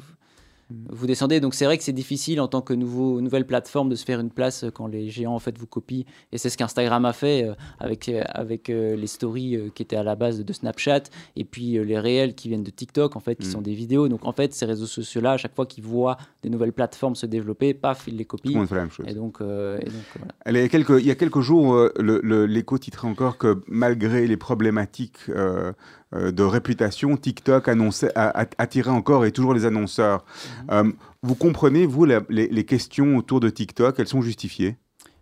vous 0.90 1.06
descendez. 1.06 1.40
Donc, 1.40 1.54
c'est 1.54 1.64
vrai 1.64 1.78
que 1.78 1.84
c'est 1.84 1.92
difficile 1.92 2.40
en 2.40 2.48
tant 2.48 2.60
que 2.60 2.72
nouveau, 2.74 3.20
nouvelle 3.20 3.46
plateforme 3.46 3.88
de 3.88 3.94
se 3.94 4.04
faire 4.04 4.20
une 4.20 4.30
place 4.30 4.64
quand 4.74 4.86
les 4.86 5.08
géants, 5.10 5.34
en 5.34 5.38
fait, 5.38 5.56
vous 5.58 5.66
copient. 5.66 6.04
Et 6.32 6.38
c'est 6.38 6.48
ce 6.50 6.56
qu'Instagram 6.56 7.04
a 7.04 7.12
fait 7.12 7.44
euh, 7.44 7.54
avec, 7.78 8.08
euh, 8.08 8.22
avec 8.28 8.70
euh, 8.70 8.96
les 8.96 9.06
stories 9.06 9.56
euh, 9.56 9.68
qui 9.74 9.82
étaient 9.82 9.96
à 9.96 10.02
la 10.02 10.14
base 10.16 10.44
de 10.44 10.52
Snapchat 10.52 11.02
et 11.36 11.44
puis 11.44 11.76
euh, 11.78 11.82
les 11.84 11.98
réels 11.98 12.34
qui 12.34 12.48
viennent 12.48 12.62
de 12.64 12.70
TikTok, 12.70 13.16
en 13.16 13.20
fait, 13.20 13.36
qui 13.36 13.48
Mm. 13.48 13.50
sont 13.52 13.60
des 13.62 13.74
vidéos. 13.74 14.08
Donc, 14.08 14.24
en 14.24 14.32
fait, 14.32 14.52
ces 14.54 14.66
réseaux 14.66 14.86
sociaux-là, 14.86 15.32
à 15.32 15.36
chaque 15.36 15.54
fois 15.54 15.66
qu'ils 15.66 15.84
voient 15.84 16.16
des 16.42 16.50
nouvelles 16.50 16.72
plateformes 16.72 17.14
se 17.14 17.26
développer, 17.26 17.74
paf, 17.74 18.04
ils 18.08 18.16
les 18.16 18.24
Tout 18.24 18.36
le 18.36 18.42
copient. 18.42 18.58
monde 18.58 18.68
fait 18.68 18.74
la 18.76 18.80
même 18.82 18.90
chose. 18.90 19.06
Et 19.08 19.14
donc, 19.14 19.40
euh, 19.40 19.78
et 19.80 19.84
donc, 19.86 19.94
voilà. 20.16 20.32
Il 20.58 20.62
y 20.62 20.64
a 20.64 20.68
quelques, 20.68 21.00
il 21.00 21.06
y 21.06 21.10
a 21.10 21.14
quelques 21.14 21.40
jours, 21.40 21.74
euh, 21.74 21.92
le- 21.98 22.20
le- 22.22 22.46
l'écho 22.46 22.78
titrait 22.78 23.08
encore 23.08 23.38
que 23.38 23.60
malgré 23.68 24.26
les 24.26 24.36
problématiques 24.36 25.18
euh, 25.28 25.42
euh, 25.42 25.72
de 26.12 26.42
réputation, 26.42 27.16
TikTok 27.16 27.68
annonçait, 27.68 28.12
a- 28.14 28.42
a- 28.42 28.46
attirait 28.58 28.90
encore 28.90 29.24
et 29.24 29.32
toujours 29.32 29.54
les 29.54 29.64
annonceurs. 29.64 30.24
Mhm. 30.24 30.66
Euh, 30.70 30.92
vous 31.22 31.34
comprenez, 31.34 31.86
vous, 31.86 32.04
la- 32.04 32.22
les, 32.28 32.48
les 32.48 32.64
questions 32.64 33.16
autour 33.16 33.40
de 33.40 33.48
TikTok, 33.48 33.98
elles 33.98 34.08
sont 34.08 34.22
justifiées? 34.22 34.76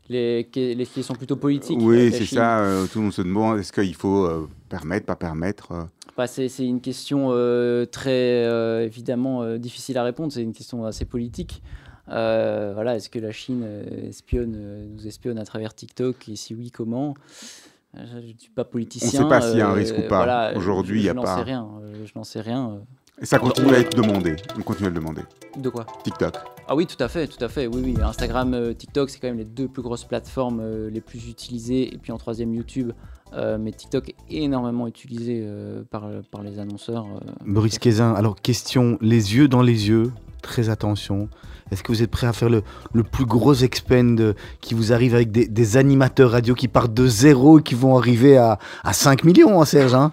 Les, 0.09 0.49
les 0.57 0.87
qui 0.87 1.03
sont 1.05 1.15
plutôt 1.15 1.37
politiques. 1.37 1.79
Oui, 1.81 2.09
euh, 2.09 2.11
c'est 2.11 2.27
ça. 2.27 2.59
euh, 2.61 2.87
tout 2.87 2.99
le 2.99 3.05
monde 3.05 3.13
se 3.13 3.23
demande 3.23 3.61
est-ce 3.61 3.73
qu'il 3.73 3.95
faut 3.95 4.25
euh, 4.25 4.49
permettre, 4.69 5.07
pas 5.07 5.15
permettre 5.15 5.71
euh? 5.73 5.85
Bah, 6.17 6.27
c'est 6.27 6.49
une 6.59 6.81
question 6.81 7.29
euh, 7.31 7.87
très 7.87 8.45
euh, 8.45 8.85
évidemment 8.85 9.43
euh, 9.43 9.57
difficile 9.57 9.97
à 9.99 10.03
répondre. 10.03 10.33
C'est 10.33 10.43
une 10.43 10.53
question 10.53 10.85
assez 10.85 11.05
politique. 11.05 11.63
Euh, 12.09 12.73
voilà, 12.75 12.97
est-ce 12.97 13.09
que 13.09 13.21
la 13.21 13.31
Chine 13.31 13.63
euh, 13.65 14.09
espionne, 14.09 14.55
euh, 14.57 14.87
nous 14.93 15.07
espionne 15.07 15.39
à 15.39 15.45
travers 15.45 15.73
TikTok 15.73 16.29
et 16.29 16.35
si 16.35 16.57
oui, 16.57 16.73
comment? 16.73 17.15
Euh, 17.15 17.70
Je 17.95 18.17
ne 18.19 18.39
suis 18.39 18.51
pas 18.55 18.65
politicien. 18.65 19.23
sait 19.23 19.29
pas 19.29 19.41
s'il 19.41 19.59
y 19.59 19.61
a 19.61 19.69
un 19.69 19.73
euh, 19.73 19.75
risque 19.75 19.97
ou 19.99 20.03
pas. 20.03 20.19
voilà, 20.19 20.53
Aujourd'hui, 20.57 21.01
il 21.01 21.05
y 21.05 21.09
a 21.09 21.15
pas- 21.15 21.37
sais 21.37 21.43
rien. 21.43 21.69
euh, 21.83 22.07
je 22.07 22.13
n'en 22.17 22.25
sais 22.25 22.41
rien. 22.41 22.71
euh. 22.71 22.79
Et 23.23 23.27
ça 23.27 23.39
continue 23.39 23.75
à 23.75 23.79
être 23.81 23.95
demandé. 23.97 24.37
On 24.57 24.63
continue 24.63 24.87
à 24.87 24.91
le 24.91 24.95
demander. 24.97 25.23
De 25.59 25.69
quoi? 25.69 25.85
TikTok. 26.05 26.35
Ah 26.69 26.75
oui, 26.77 26.87
tout 26.87 27.03
à 27.03 27.09
fait, 27.09 27.27
tout 27.27 27.45
à 27.45 27.49
fait. 27.49 27.67
Oui, 27.67 27.83
oui. 27.85 27.97
Instagram, 28.03 28.55
euh, 28.55 28.73
TikTok, 28.73 29.11
c'est 29.11 29.19
quand 29.19 29.27
même 29.29 29.37
les 29.39 29.45
deux 29.45 29.69
plus 29.69 29.83
grosses 29.83 30.05
plateformes 30.05 30.61
euh, 30.63 30.89
les 30.89 31.01
plus 31.03 31.29
utilisées. 31.29 31.93
Et 31.93 31.99
puis 31.99 32.13
en 32.13 32.17
troisième, 32.19 32.55
YouTube. 32.55 32.93
Euh, 33.35 33.59
mais 33.61 33.73
TikTok 33.73 34.09
est 34.11 34.15
énormément 34.31 34.87
utilisé 34.87 35.43
euh, 35.45 35.83
par, 35.91 36.09
par 36.31 36.43
les 36.43 36.59
annonceurs. 36.59 37.07
euh. 37.07 37.31
Boris 37.45 37.79
Kézin, 37.79 38.13
alors 38.15 38.37
question, 38.41 38.97
les 39.01 39.35
yeux 39.37 39.49
dans 39.49 39.63
les 39.63 39.89
yeux, 39.89 40.11
très 40.41 40.69
attention. 40.69 41.29
Est-ce 41.71 41.83
que 41.83 41.93
vous 41.93 42.03
êtes 42.03 42.11
prêt 42.11 42.27
à 42.27 42.33
faire 42.33 42.51
le, 42.51 42.63
plus 43.03 43.27
gros 43.27 43.55
expend 43.55 44.19
euh, 44.19 44.35
qui 44.61 44.75
vous 44.75 44.93
arrive 44.93 45.15
avec 45.15 45.31
des, 45.31 45.47
des 45.47 45.77
animateurs 45.77 46.33
radio 46.33 46.55
qui 46.55 46.69
partent 46.69 46.95
de 46.95 47.07
zéro 47.07 47.61
et 47.61 47.63
qui 47.63 47.75
vont 47.75 47.97
arriver 47.97 48.37
à, 48.37 48.59
à 48.83 48.93
5 48.93 49.25
millions, 49.25 49.61
hein, 49.61 49.65
Serge 49.65 49.95
hein, 49.95 50.13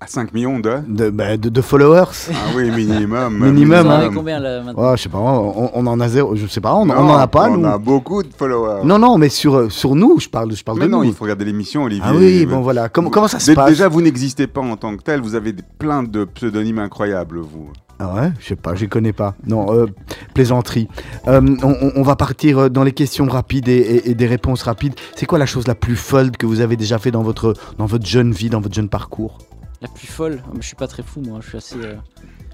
À 0.00 0.06
5 0.06 0.34
millions 0.34 0.58
de 0.58 0.72
de, 0.86 1.08
bah, 1.08 1.36
de, 1.36 1.48
de 1.48 1.60
followers 1.62 2.04
Ah 2.30 2.34
oui, 2.56 2.70
minimum. 2.76 3.38
Minimum, 3.38 3.80
Vous 3.82 3.86
en 3.86 3.90
hein. 3.90 3.94
avez 4.00 4.14
combien 4.14 4.38
là 4.38 4.62
maintenant 4.62 4.90
Ouais, 4.90 4.96
Je 4.96 5.02
sais 5.02 5.08
pas, 5.08 5.18
on, 5.18 5.70
on 5.72 5.86
en 5.86 6.00
a 6.00 6.08
zéro, 6.08 6.34
je 6.36 6.46
sais 6.46 6.60
pas, 6.60 6.74
on, 6.74 6.82
on 6.82 6.84
Non, 6.86 6.94
en 6.94 7.16
a 7.16 7.26
pas, 7.26 7.48
On 7.48 7.56
nous. 7.56 7.66
a 7.66 7.78
beaucoup 7.78 8.22
de 8.22 8.28
followers. 8.36 8.84
Non, 8.84 8.98
non, 8.98 9.16
mais 9.16 9.28
sur, 9.30 9.54
euh, 9.56 9.70
sur 9.70 9.94
nous, 9.94 10.18
je 10.20 10.28
parle, 10.28 10.52
je 10.52 10.62
parle 10.62 10.78
Mais 10.80 10.86
de 10.86 10.90
non, 10.90 10.98
nous. 10.98 11.04
il 11.04 11.14
faut 11.14 11.24
regarder 11.24 11.44
l'émission, 11.46 11.84
Olivier. 11.84 12.04
Ah 12.06 12.12
oui, 12.14 12.44
bon 12.44 12.60
voilà, 12.60 12.88
comment, 12.90 13.08
comment 13.08 13.28
ça 13.28 13.38
se 13.38 13.52
passe 13.52 13.70
Déjà, 13.70 13.88
vous 13.88 14.02
n'existez 14.02 14.46
pas 14.46 14.60
en 14.60 14.76
tant 14.76 14.94
que 14.96 15.02
tel. 15.02 15.20
Vous 15.22 15.34
avez 15.36 15.54
plein 15.78 16.02
de 16.02 16.24
pseudonymes 16.24 16.80
incroyables, 16.80 17.38
vous. 17.38 17.70
Ah 18.00 18.12
ouais, 18.16 18.32
je 18.40 18.48
sais 18.48 18.56
pas, 18.56 18.74
je 18.74 18.84
connais 18.86 19.12
pas. 19.12 19.36
Non, 19.46 19.72
euh, 19.72 19.86
plaisanterie. 20.34 20.88
Euh, 21.28 21.40
on, 21.62 22.02
va 22.02 22.16
partir 22.16 22.68
dans 22.68 22.82
les 22.82 22.90
questions 22.92 23.24
rapides 23.26 23.68
et, 23.68 23.76
et- 23.76 24.10
et 24.10 24.14
des 24.14 24.26
réponses 24.26 24.64
rapides. 24.64 24.94
C'est 25.14 25.26
quoi 25.26 25.38
la 25.38 25.46
chose 25.46 25.66
la 25.68 25.76
plus 25.76 25.94
folle 25.96 26.32
que 26.32 26.44
vous 26.44 26.60
avez 26.60 26.76
déjà 26.76 26.98
fait 26.98 27.12
dans 27.12 27.22
votre, 27.22 27.54
dans 27.78 27.86
votre 27.86 28.04
jeune 28.04 28.32
vie, 28.32 28.50
dans 28.50 28.60
votre 28.60 28.74
jeune 28.74 28.88
parcours? 28.88 29.38
La 29.84 29.90
plus 29.90 30.06
folle 30.06 30.42
mais 30.54 30.62
Je 30.62 30.66
suis 30.66 30.76
pas 30.76 30.88
très 30.88 31.02
fou, 31.02 31.20
moi. 31.20 31.40
Je 31.42 31.48
suis 31.48 31.58
assez, 31.58 31.76
euh, 31.76 31.94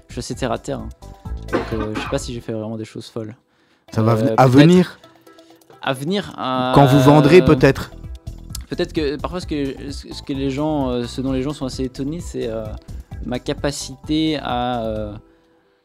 je 0.09 0.13
suis 0.13 0.19
assez 0.19 0.35
terre 0.35 0.51
à 0.51 0.57
terre. 0.59 0.79
hein. 0.79 0.89
Donc, 1.51 1.61
euh, 1.73 1.93
je 1.95 1.99
sais 2.01 2.09
pas 2.09 2.17
si 2.17 2.33
j'ai 2.33 2.41
fait 2.41 2.51
vraiment 2.51 2.75
des 2.77 2.83
choses 2.85 3.07
folles. 3.07 3.35
Ça 3.93 4.01
va 4.03 4.11
Euh, 4.11 4.15
venir 4.15 4.33
à 4.33 4.35
peut-être- 4.47 4.51
venir 4.59 4.99
À 5.81 5.93
venir. 5.93 6.35
euh, 6.37 6.73
Quand 6.75 6.85
vous 6.87 6.99
vendrez 6.99 7.41
peut-être 7.43 7.91
Peut-être 8.69 8.93
que 8.93 9.15
parfois, 9.17 9.39
ce 9.41 9.47
que, 9.47 9.91
ce 9.91 10.13
ce 10.13 10.21
que 10.23 10.31
les 10.33 10.49
gens, 10.49 10.89
euh, 10.89 11.05
ce 11.05 11.19
dont 11.21 11.31
les 11.31 11.41
gens 11.41 11.51
sont 11.53 11.65
assez 11.65 11.83
étonnés, 11.85 12.19
c'est 12.21 12.47
euh, 12.47 12.65
ma 13.25 13.39
capacité 13.39 14.37
à, 14.41 14.83
euh, 14.83 15.13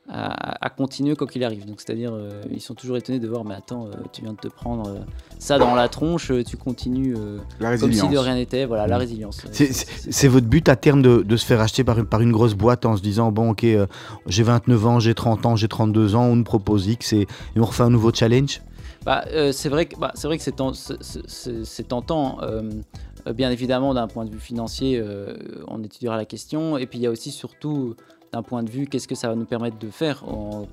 à, 0.09 0.65
à 0.65 0.71
continuer 0.71 1.17
quoi 1.17 1.27
qu'il 1.27 1.43
arrive. 1.45 1.67
Donc, 1.67 1.81
c'est-à-dire, 1.81 2.13
euh, 2.15 2.43
ils 2.53 2.61
sont 2.61 2.75
toujours 2.75 2.97
étonnés 2.97 3.19
de 3.19 3.27
voir, 3.29 3.45
mais 3.45 3.55
attends, 3.55 3.87
euh, 3.87 3.91
tu 4.13 4.23
viens 4.23 4.33
de 4.33 4.39
te 4.39 4.49
prendre 4.49 4.89
euh, 4.89 4.99
ça 5.39 5.59
dans 5.59 5.75
la 5.75 5.89
tronche, 5.89 6.31
tu 6.47 6.57
continues 6.57 7.17
La 7.61 7.77
comme 7.77 7.93
si 7.93 8.09
de 8.09 8.17
rien 8.19 8.35
n'était. 8.37 8.65
Voilà, 8.67 8.87
la 8.87 8.97
Mm. 8.97 9.01
résilience. 9.01 9.43
C'est- 9.53 10.29
votre 10.29 10.47
but 10.47 10.69
à 10.69 10.77
terme 10.77 11.03
de, 11.03 11.23
de 11.23 11.37
se 11.37 11.45
faire 11.45 11.61
acheter 11.61 11.83
par 11.85 11.99
une, 11.99 12.07
par 12.07 12.21
une 12.21 12.33
grosse 12.33 12.55
boîte 12.55 12.87
en 12.87 12.97
se 12.97 13.03
disant 13.03 13.31
bon 13.33 13.51
ok 13.51 13.65
j'ai 14.27 14.43
29 14.43 14.87
ans, 14.87 14.99
j'ai 15.01 15.15
30 15.15 15.45
ans, 15.47 15.57
j'ai 15.57 15.69
32 15.69 16.15
ans, 16.15 16.25
on 16.25 16.37
nous 16.37 16.45
propose 16.45 16.87
X 16.87 17.13
et, 17.13 17.21
et 17.23 17.27
on 17.61 17.65
refait 17.65 17.83
un 17.85 17.91
nouveau 17.91 18.13
challenge? 18.13 18.61
Bah, 19.05 19.25
euh, 19.33 19.53
c'est 19.53 19.69
vrai 19.69 19.87
que 19.87 19.97
bah, 19.99 20.11
c'est 20.15 20.27
vrai 20.27 20.37
que 20.37 20.43
c'est 20.43 20.57
ten- 20.57 20.75
c'est- 20.75 20.97
c'est- 21.27 21.65
c'est 21.65 21.85
tentant. 21.89 22.39
bien 23.35 23.51
évidemment, 23.51 23.93
d'un 23.93 24.07
point 24.07 24.25
de 24.25 24.31
vue 24.31 24.39
financier, 24.39 25.03
on 25.67 25.83
étudiera 25.83 26.17
la 26.17 26.25
question. 26.25 26.79
Et 26.79 26.87
puis 26.87 26.99
il 27.01 27.03
y 27.03 27.07
a 27.07 27.11
aussi 27.11 27.31
surtout 27.33 27.95
d'un 28.33 28.43
point 28.43 28.63
de 28.63 28.71
vue, 28.71 28.87
qu'est-ce 28.87 29.09
que 29.09 29.15
ça 29.15 29.29
va 29.29 29.35
nous 29.35 29.45
permettre 29.45 29.79
de 29.79 29.91
faire 29.91 30.25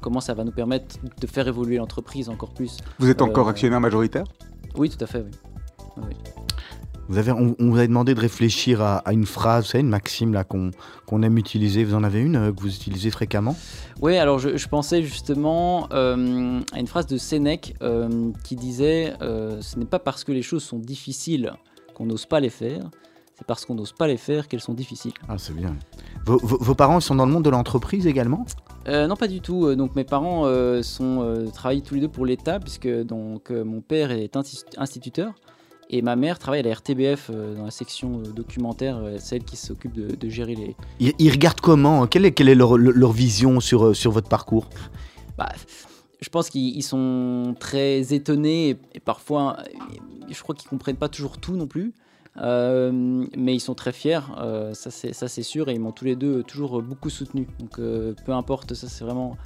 Comment 0.01 0.19
ça 0.21 0.33
va 0.33 0.43
nous 0.43 0.51
permettre 0.51 0.95
de 1.19 1.27
faire 1.27 1.47
évoluer 1.47 1.77
l'entreprise 1.77 2.29
encore 2.29 2.53
plus 2.53 2.77
Vous 2.99 3.09
êtes 3.09 3.21
encore 3.21 3.47
Euh, 3.47 3.51
actionnaire 3.51 3.79
majoritaire? 3.79 4.25
Oui, 4.75 4.89
tout 4.89 5.03
à 5.03 5.07
fait. 5.07 5.23
Oui. 5.97 6.13
Vous 7.09 7.17
avez, 7.17 7.31
on, 7.33 7.53
on 7.59 7.69
vous 7.71 7.79
a 7.79 7.85
demandé 7.85 8.15
de 8.15 8.19
réfléchir 8.21 8.81
à, 8.81 8.97
à 8.99 9.11
une 9.11 9.25
phrase, 9.25 9.65
vous 9.65 9.69
savez, 9.71 9.81
une 9.83 9.89
maxime 9.89 10.33
là 10.33 10.45
qu'on 10.45 10.71
aime 11.21 11.37
utiliser. 11.37 11.83
Vous 11.83 11.95
en 11.95 12.03
avez 12.03 12.21
une 12.21 12.37
euh, 12.37 12.51
que 12.53 12.61
vous 12.61 12.73
utilisez 12.73 13.11
fréquemment? 13.11 13.55
Oui, 14.01 14.17
alors 14.17 14.39
je, 14.39 14.55
je 14.55 14.67
pensais 14.69 15.03
justement 15.03 15.89
euh, 15.91 16.61
à 16.71 16.79
une 16.79 16.87
phrase 16.87 17.05
de 17.07 17.17
Sénèque 17.17 17.75
euh, 17.81 18.31
qui 18.45 18.55
disait 18.55 19.13
euh, 19.21 19.61
Ce 19.61 19.77
n'est 19.77 19.85
pas 19.85 19.99
parce 19.99 20.23
que 20.23 20.31
les 20.31 20.41
choses 20.41 20.63
sont 20.63 20.79
difficiles 20.79 21.51
qu'on 21.93 22.05
n'ose 22.05 22.25
pas 22.25 22.39
les 22.39 22.49
faire, 22.49 22.89
c'est 23.35 23.45
parce 23.47 23.65
qu'on 23.65 23.75
n'ose 23.75 23.91
pas 23.91 24.07
les 24.07 24.17
faire 24.17 24.47
qu'elles 24.47 24.61
sont 24.61 24.73
difficiles. 24.73 25.13
Ah, 25.27 25.37
c'est 25.37 25.53
bien. 25.53 25.75
Vos, 26.25 26.37
vos- 26.37 26.57
vos 26.59 26.75
parents 26.75 26.99
ils 26.99 27.01
sont 27.03 27.15
dans 27.15 27.25
le 27.25 27.31
monde 27.31 27.43
de 27.45 27.49
l'entreprise 27.49 28.05
également? 28.07 28.45
Euh, 28.87 29.07
non, 29.07 29.15
pas 29.15 29.27
du 29.27 29.41
tout. 29.41 29.65
Euh, 29.67 29.75
Donc 29.75 29.95
mes 29.95 30.03
parents 30.03 30.45
euh, 30.45 30.81
sont, 30.83 31.21
euh, 31.21 31.47
travaillent 31.47 31.81
tous 31.81 31.95
les 31.95 32.01
deux 32.01 32.09
pour 32.09 32.25
l'État, 32.25 32.59
puisque 32.59 32.87
donc, 32.87 33.49
mon 33.49 33.81
père 33.81 34.11
est 34.11 34.35
insti- 34.35 34.65
instituteur 34.77 35.33
et 35.89 36.01
ma 36.01 36.15
mère 36.15 36.39
travaille 36.39 36.61
à 36.61 36.63
la 36.63 36.73
RTBF 36.73 37.29
euh, 37.29 37.55
dans 37.55 37.65
la 37.65 37.71
section 37.71 38.19
euh, 38.19 38.31
documentaire, 38.31 38.97
euh, 38.97 39.17
celle 39.19 39.43
qui 39.43 39.57
s'occupe 39.57 39.93
de, 39.93 40.15
de 40.15 40.29
gérer 40.29 40.55
les, 40.55 40.75
ils, 40.99 41.13
ils 41.19 41.29
regardent 41.31 41.61
comment? 41.61 42.07
Quelle 42.07 42.25
est, 42.25 42.31
quelle 42.31 42.49
est 42.49 42.55
leur, 42.55 42.77
vision 43.11 43.59
sur, 43.59 43.95
sur 43.95 44.11
votre 44.11 44.29
parcours? 44.29 44.69
Bah, 45.37 45.49
je 46.21 46.29
pense 46.29 46.49
qu'ils 46.49 46.75
ils 46.75 46.83
sont 46.83 47.55
très 47.59 48.13
étonnés 48.13 48.69
et, 48.69 48.77
et 48.95 48.99
parfois, 48.99 49.57
je 50.29 50.41
crois 50.41 50.55
qu'ils 50.55 50.69
comprennent 50.69 50.95
pas 50.95 51.09
toujours 51.09 51.37
tout 51.37 51.55
non 51.55 51.67
plus. 51.67 51.93
Euh, 52.37 53.25
mais 53.37 53.55
ils 53.55 53.59
sont 53.59 53.75
très 53.75 53.91
fiers, 53.91 54.19
euh, 54.39 54.73
ça 54.73 54.89
c'est 54.91 55.43
sûr, 55.43 55.69
et 55.69 55.73
ils 55.73 55.79
m'ont 55.79 55.91
tous 55.91 56.05
les 56.05 56.15
deux 56.15 56.43
toujours 56.43 56.81
beaucoup 56.81 57.09
soutenu. 57.09 57.47
Donc 57.59 57.79
euh, 57.79 58.13
peu 58.25 58.31
importe, 58.31 58.73
ça 58.73 58.87
c'est 58.87 59.03
vraiment 59.03 59.37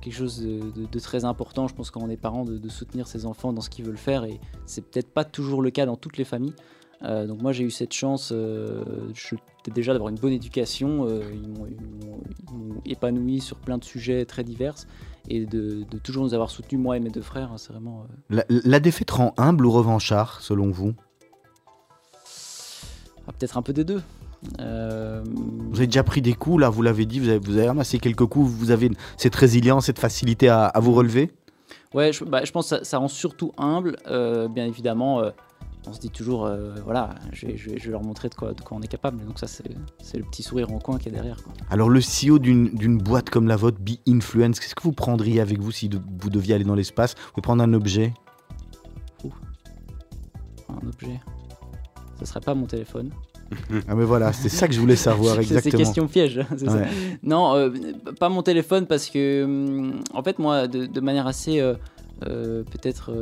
quelque 0.00 0.14
chose 0.14 0.40
de, 0.40 0.98
très 1.00 1.24
important. 1.24 1.66
Je 1.66 1.74
pense 1.74 1.90
quand 1.90 2.02
on 2.02 2.10
est 2.10 2.16
parent 2.16 2.44
de, 2.44 2.68
soutenir 2.68 3.06
ses 3.08 3.26
enfants 3.26 3.52
dans 3.52 3.62
ce 3.62 3.70
qu'ils 3.70 3.84
veulent 3.84 3.96
faire, 3.96 4.24
et 4.24 4.40
c'est 4.64 4.82
peut-être 4.82 5.12
pas 5.12 5.24
toujours 5.24 5.62
le 5.62 5.70
cas 5.70 5.86
dans 5.86 5.96
toutes 5.96 6.18
les 6.18 6.24
familles. 6.24 6.54
Donc 7.02 7.42
moi 7.42 7.52
j'ai 7.52 7.62
eu 7.64 7.70
cette 7.70 7.92
chance, 7.92 8.30
euh, 8.32 8.82
déjà 9.72 9.92
d'avoir 9.92 10.08
une 10.08 10.18
bonne 10.18 10.32
éducation. 10.32 11.08
ils 11.32 11.48
m'ont- 11.48 11.66
épanoui 12.84 13.40
sur 13.40 13.56
plein 13.56 13.78
de 13.78 13.84
sujets 13.84 14.24
très 14.24 14.44
divers 14.44 14.74
et 15.28 15.44
de, 15.44 15.84
toujours 16.04 16.22
nous 16.24 16.34
avoir 16.34 16.50
soutenus, 16.50 16.80
moi 16.80 16.96
et 16.96 17.00
mes 17.00 17.10
deux 17.10 17.20
frères. 17.22 17.52
C'est 17.56 17.72
vraiment. 17.72 18.06
la 18.30 18.80
défaite 18.80 19.10
rend 19.10 19.34
humble 19.36 19.66
ou 19.66 19.72
revanchard, 19.72 20.40
selon 20.40 20.70
vous? 20.70 20.94
Ah, 23.28 23.32
peut-être 23.32 23.56
un 23.58 23.62
peu 23.62 23.72
des 23.72 23.84
deux. 23.84 24.02
Euh, 24.60 25.22
Vous 25.70 25.76
avez 25.78 25.86
déjà 25.86 26.04
pris 26.04 26.22
des 26.22 26.34
coups, 26.34 26.60
là, 26.60 26.68
vous 26.70 26.82
l'avez 26.82 27.06
dit, 27.06 27.18
vous 27.20 27.28
avez, 27.28 27.38
vous 27.38 27.56
avez 27.56 27.68
ramassé 27.68 27.98
quelques 27.98 28.26
coups, 28.26 28.50
vous 28.50 28.70
avez 28.70 28.90
cette 29.16 29.34
résilience, 29.34 29.86
cette 29.86 29.98
facilité 29.98 30.48
à, 30.48 30.66
à 30.66 30.80
vous 30.80 30.92
relever? 30.92 31.32
Ouais, 31.94 32.12
je, 32.12 32.24
bah, 32.24 32.44
je 32.44 32.52
pense 32.52 32.68
que 32.70 32.76
ça, 32.78 32.84
ça 32.84 32.98
rend 32.98 33.08
surtout 33.08 33.52
humble. 33.58 33.96
euh, 34.08 34.48
bien 34.48 34.66
évidemment, 34.66 35.20
euh, 35.20 35.30
on 35.88 35.92
se 35.92 36.00
dit 36.00 36.10
toujours, 36.10 36.50
voilà, 36.84 37.14
je 37.32 37.46
vais, 37.46 37.56
je 37.56 37.70
vais- 37.70 37.78
je 37.78 37.84
vais 37.86 37.92
leur 37.92 38.02
montrer 38.02 38.28
de 38.28 38.34
quoi, 38.34 38.52
de 38.52 38.60
quoi 38.60 38.76
on 38.76 38.82
est 38.82 38.88
capable. 38.88 39.24
Donc 39.24 39.38
ça, 39.38 39.46
c'est 39.46 39.64
le 40.18 40.24
petit 40.24 40.42
sourire 40.42 40.72
en 40.72 40.80
coin 40.80 40.98
qui 40.98 41.08
est 41.08 41.12
derrière. 41.12 41.42
Quoi. 41.42 41.52
Alors, 41.70 41.88
le 41.88 42.00
CEO 42.00 42.38
d'une 42.40 42.98
boîte 42.98 43.30
comme 43.30 43.46
la 43.46 43.54
vôtre, 43.56 43.78
Be 43.80 43.92
Influence, 44.08 44.58
qu'est-ce 44.60 44.74
que 44.74 44.82
vous 44.82 44.92
prendriez 44.92 45.40
avec 45.40 45.60
vous 45.60 45.70
si 45.70 45.88
de- 45.88 46.00
vous 46.20 46.28
deviez 46.28 46.54
aller 46.56 46.64
dans 46.64 46.74
l'espace? 46.74 47.14
Vous 47.14 47.32
pouvez 47.34 47.42
prendre 47.42 47.62
un 47.62 47.72
objet? 47.72 48.12
Un 50.68 50.88
objet. 50.88 51.20
Ce 52.18 52.24
serait 52.24 52.40
pas 52.40 52.54
mon 52.54 52.66
téléphone. 52.66 53.10
Ah, 53.88 53.94
mais 53.94 54.04
voilà, 54.04 54.32
c'est 54.32 54.48
ça 54.48 54.66
que 54.66 54.74
je 54.74 54.80
voulais 54.80 54.96
savoir, 54.96 55.34
C'est 55.36 55.42
exactement. 55.42 55.78
question 55.78 56.06
piège. 56.08 56.40
c'est 56.56 56.66
ça. 56.66 56.76
Ouais. 56.76 56.88
Non, 57.22 57.54
euh, 57.54 57.70
pas 58.18 58.28
mon 58.28 58.42
téléphone 58.42 58.86
parce 58.86 59.08
que, 59.08 59.44
hum, 59.44 60.00
en 60.12 60.22
fait, 60.22 60.38
moi, 60.38 60.66
de, 60.66 60.86
de 60.86 61.00
manière 61.00 61.26
assez 61.26 61.60
euh, 61.60 61.74
euh, 62.26 62.64
peut-être 62.64 63.12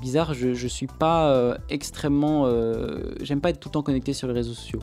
bizarre, 0.00 0.34
je, 0.34 0.54
je 0.54 0.68
suis 0.68 0.86
pas 0.86 1.56
extrêmement. 1.68 2.48
j'aime 3.20 3.40
pas 3.40 3.50
être 3.50 3.60
tout 3.60 3.68
le 3.68 3.72
temps 3.74 3.82
connecté 3.82 4.12
sur 4.12 4.28
les 4.28 4.34
réseaux 4.34 4.54
sociaux. 4.54 4.80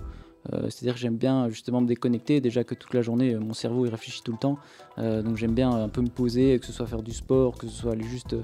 C'est-à-dire 0.70 0.94
que 0.94 1.00
j'aime 1.00 1.18
bien 1.18 1.50
justement 1.50 1.82
me 1.82 1.88
déconnecter. 1.88 2.40
Déjà 2.40 2.64
que 2.64 2.74
toute 2.76 2.94
la 2.94 3.02
journée, 3.02 3.36
mon 3.36 3.54
cerveau 3.54 3.86
il 3.86 3.90
réfléchit 3.90 4.22
tout 4.24 4.32
le 4.32 4.38
temps. 4.38 4.58
Donc 4.98 5.38
j'aime 5.38 5.54
bien 5.54 5.72
un 5.72 5.90
peu 5.90 6.02
me 6.02 6.10
poser, 6.10 6.60
que 6.60 6.66
ce 6.66 6.72
soit 6.74 6.88
faire 6.88 7.02
du 7.04 7.12
sport, 7.14 7.58
que 7.58 7.68
ce 7.68 7.74
soit 7.74 7.94
aller 7.94 8.06
juste 8.06 8.36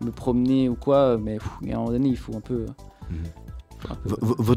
me 0.00 0.10
promener 0.10 0.68
ou 0.68 0.74
quoi. 0.76 1.18
Mais 1.18 1.34
pff, 1.38 1.48
à 1.48 1.74
un 1.74 1.76
moment 1.76 1.90
donné, 1.90 2.08
il 2.08 2.16
faut 2.16 2.34
un 2.36 2.40
peu. 2.40 2.66
Mhm. 3.10 3.18
V- 4.04 4.16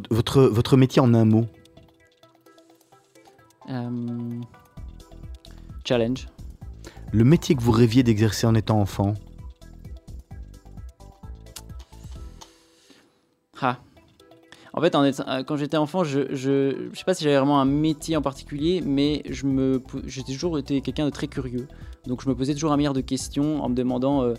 votre, 0.10 0.42
votre, 0.44 0.78
métier 0.78 1.02
en 1.02 1.14
un 1.14 1.26
mot 1.26 1.46
Euh, 3.70 4.42
challenge. 5.86 6.28
Le 7.12 7.24
métier 7.24 7.56
que 7.56 7.62
vous 7.62 7.72
rêviez 7.72 8.04
d'exercer 8.04 8.48
en 8.48 8.56
étant 8.56 8.80
enfant 8.80 9.14
Ah. 13.62 13.78
En 14.74 14.82
fait, 14.82 14.94
en 14.96 15.04
étant- 15.04 15.28
euh, 15.28 15.44
quand 15.44 15.56
j'étais 15.58 15.78
enfant, 15.78 16.04
je, 16.04 16.34
je, 16.36 16.90
je 16.94 16.98
sais 16.98 17.04
pas 17.04 17.14
si 17.16 17.24
j'avais 17.24 17.38
vraiment 17.38 17.60
un 17.60 17.66
métier 17.66 18.16
en 18.16 18.22
particulier, 18.22 18.82
mais 18.86 19.24
je 19.30 19.48
me, 19.48 19.80
po- 19.80 20.00
j'ai 20.06 20.24
toujours 20.24 20.60
été 20.60 20.82
quelqu'un 20.82 21.06
de 21.06 21.10
très 21.10 21.28
curieux. 21.28 21.68
Donc 22.06 22.22
je 22.24 22.30
me 22.30 22.36
posais 22.36 22.54
toujours 22.54 22.72
un 22.72 22.78
milliard 22.78 22.94
de 22.94 23.02
questions 23.02 23.64
en 23.64 23.70
me 23.70 23.76
demandant. 23.76 24.22
euh, 24.24 24.36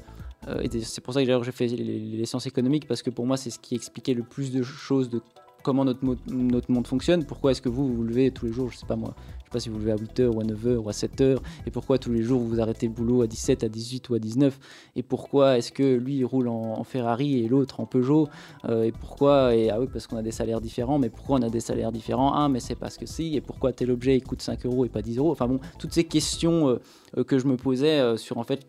et 0.63 0.81
c'est 0.81 1.01
pour 1.01 1.15
ça 1.15 1.25
que 1.25 1.45
j'ai 1.45 1.53
fait 1.53 1.67
les, 1.67 2.27
sciences 2.27 2.47
économiques 2.47 2.87
parce 2.87 3.03
que 3.03 3.11
pour 3.11 3.27
moi 3.27 3.37
c'est 3.37 3.51
ce 3.51 3.59
qui 3.59 3.75
expliquait 3.75 4.15
le 4.15 4.23
plus 4.23 4.51
de 4.53 4.63
choses 4.63 5.09
de 5.09 5.21
comment 5.63 5.85
notre, 5.85 6.01
notre 6.29 6.71
monde 6.71 6.87
fonctionne. 6.87 7.25
Pourquoi 7.25 7.51
est-ce 7.51 7.63
que 7.63 7.69
vous 7.69 7.93
vous 7.93 8.03
levez 8.03 8.31
tous 8.31 8.47
les 8.47 8.53
jours, 8.53 8.71
je 8.71 8.79
sais 8.79 8.87
pas 8.87 8.97
moi, 8.97 9.15
je 9.39 9.45
sais 9.45 9.51
pas 9.51 9.61
si 9.61 9.69
vous 9.69 9.77
vous 9.77 9.81
levez 9.81 9.93
à 9.93 9.97
8h 9.97 10.27
ou 10.29 10.41
à 10.41 10.45
9h 10.45 10.77
ou 10.77 10.89
à 10.89 10.93
7h, 10.93 11.39
et 11.67 11.71
pourquoi 11.71 11.99
tous 11.99 12.13
les 12.13 12.23
jours 12.23 12.41
vous 12.41 12.61
arrêtez 12.61 12.87
le 12.87 12.93
boulot 12.93 13.23
à 13.23 13.27
17, 13.27 13.65
à 13.65 13.69
18 13.69 14.09
ou 14.09 14.15
à 14.15 14.19
19, 14.19 14.59
et 14.97 15.03
pourquoi 15.03 15.59
est-ce 15.59 15.73
que 15.73 15.97
lui 15.97 16.19
il 16.19 16.25
roule 16.25 16.49
en, 16.49 16.83
Ferrari 16.85 17.45
et 17.45 17.49
l'autre 17.49 17.81
en 17.81 17.87
Peugeot, 17.87 18.29
euh, 18.65 18.85
et 18.85 18.93
pourquoi 18.93 19.55
et 19.55 19.69
ah 19.69 19.81
oui 19.81 19.89
parce 19.93 20.07
qu'on 20.07 20.17
a 20.17 20.23
des 20.23 20.31
salaires 20.31 20.61
différents 20.61 20.99
mais 20.99 21.11
pourquoi 21.11 21.39
on 21.39 21.43
a 21.43 21.51
des 21.51 21.61
salaires 21.61 21.93
différents? 21.93 22.33
Ah 22.33 22.49
mais 22.49 22.61
c'est 22.61 22.77
parce 22.77 22.97
que 22.97 23.05
si 23.05 23.37
et 23.37 23.41
pourquoi 23.41 23.73
tel 23.73 23.91
objet 23.91 24.17
il 24.17 24.23
coûte 24.23 24.41
5 24.41 24.65
euros 24.65 24.85
et 24.85 24.89
pas 24.89 25.03
10 25.03 25.19
euros? 25.19 25.33
Enfin 25.33 25.49
bon 25.49 25.61
toutes 25.79 25.93
ces 25.93 26.05
questions 26.05 26.69
euh, 26.69 26.81
euh, 27.17 27.25
que 27.25 27.39
je 27.39 27.47
me 27.47 27.57
posais 27.57 28.01
euh, 28.01 28.17
sur 28.17 28.39
en 28.39 28.45
fait 28.45 28.67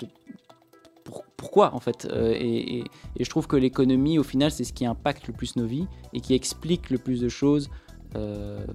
pour- 1.09 1.25
pourquoi 1.35 1.73
en 1.75 1.79
fait 1.79 2.07
Euh, 2.11 2.31
et, 2.35 2.77
et- 2.77 2.83
et 3.17 3.23
je 3.23 3.29
trouve 3.29 3.47
que 3.47 3.55
l'économie 3.57 4.17
au 4.19 4.23
final 4.23 4.51
c'est 4.51 4.63
ce 4.63 4.73
qui 4.73 4.85
impacte 4.85 5.27
le 5.27 5.33
plus 5.33 5.55
nos 5.55 5.65
vies 5.65 5.87
et 6.13 6.21
qui 6.21 6.33
explique 6.33 6.89
le 6.89 6.97
plus 6.97 7.19
de 7.21 7.29
choses 7.29 7.69
euh, 8.15 8.65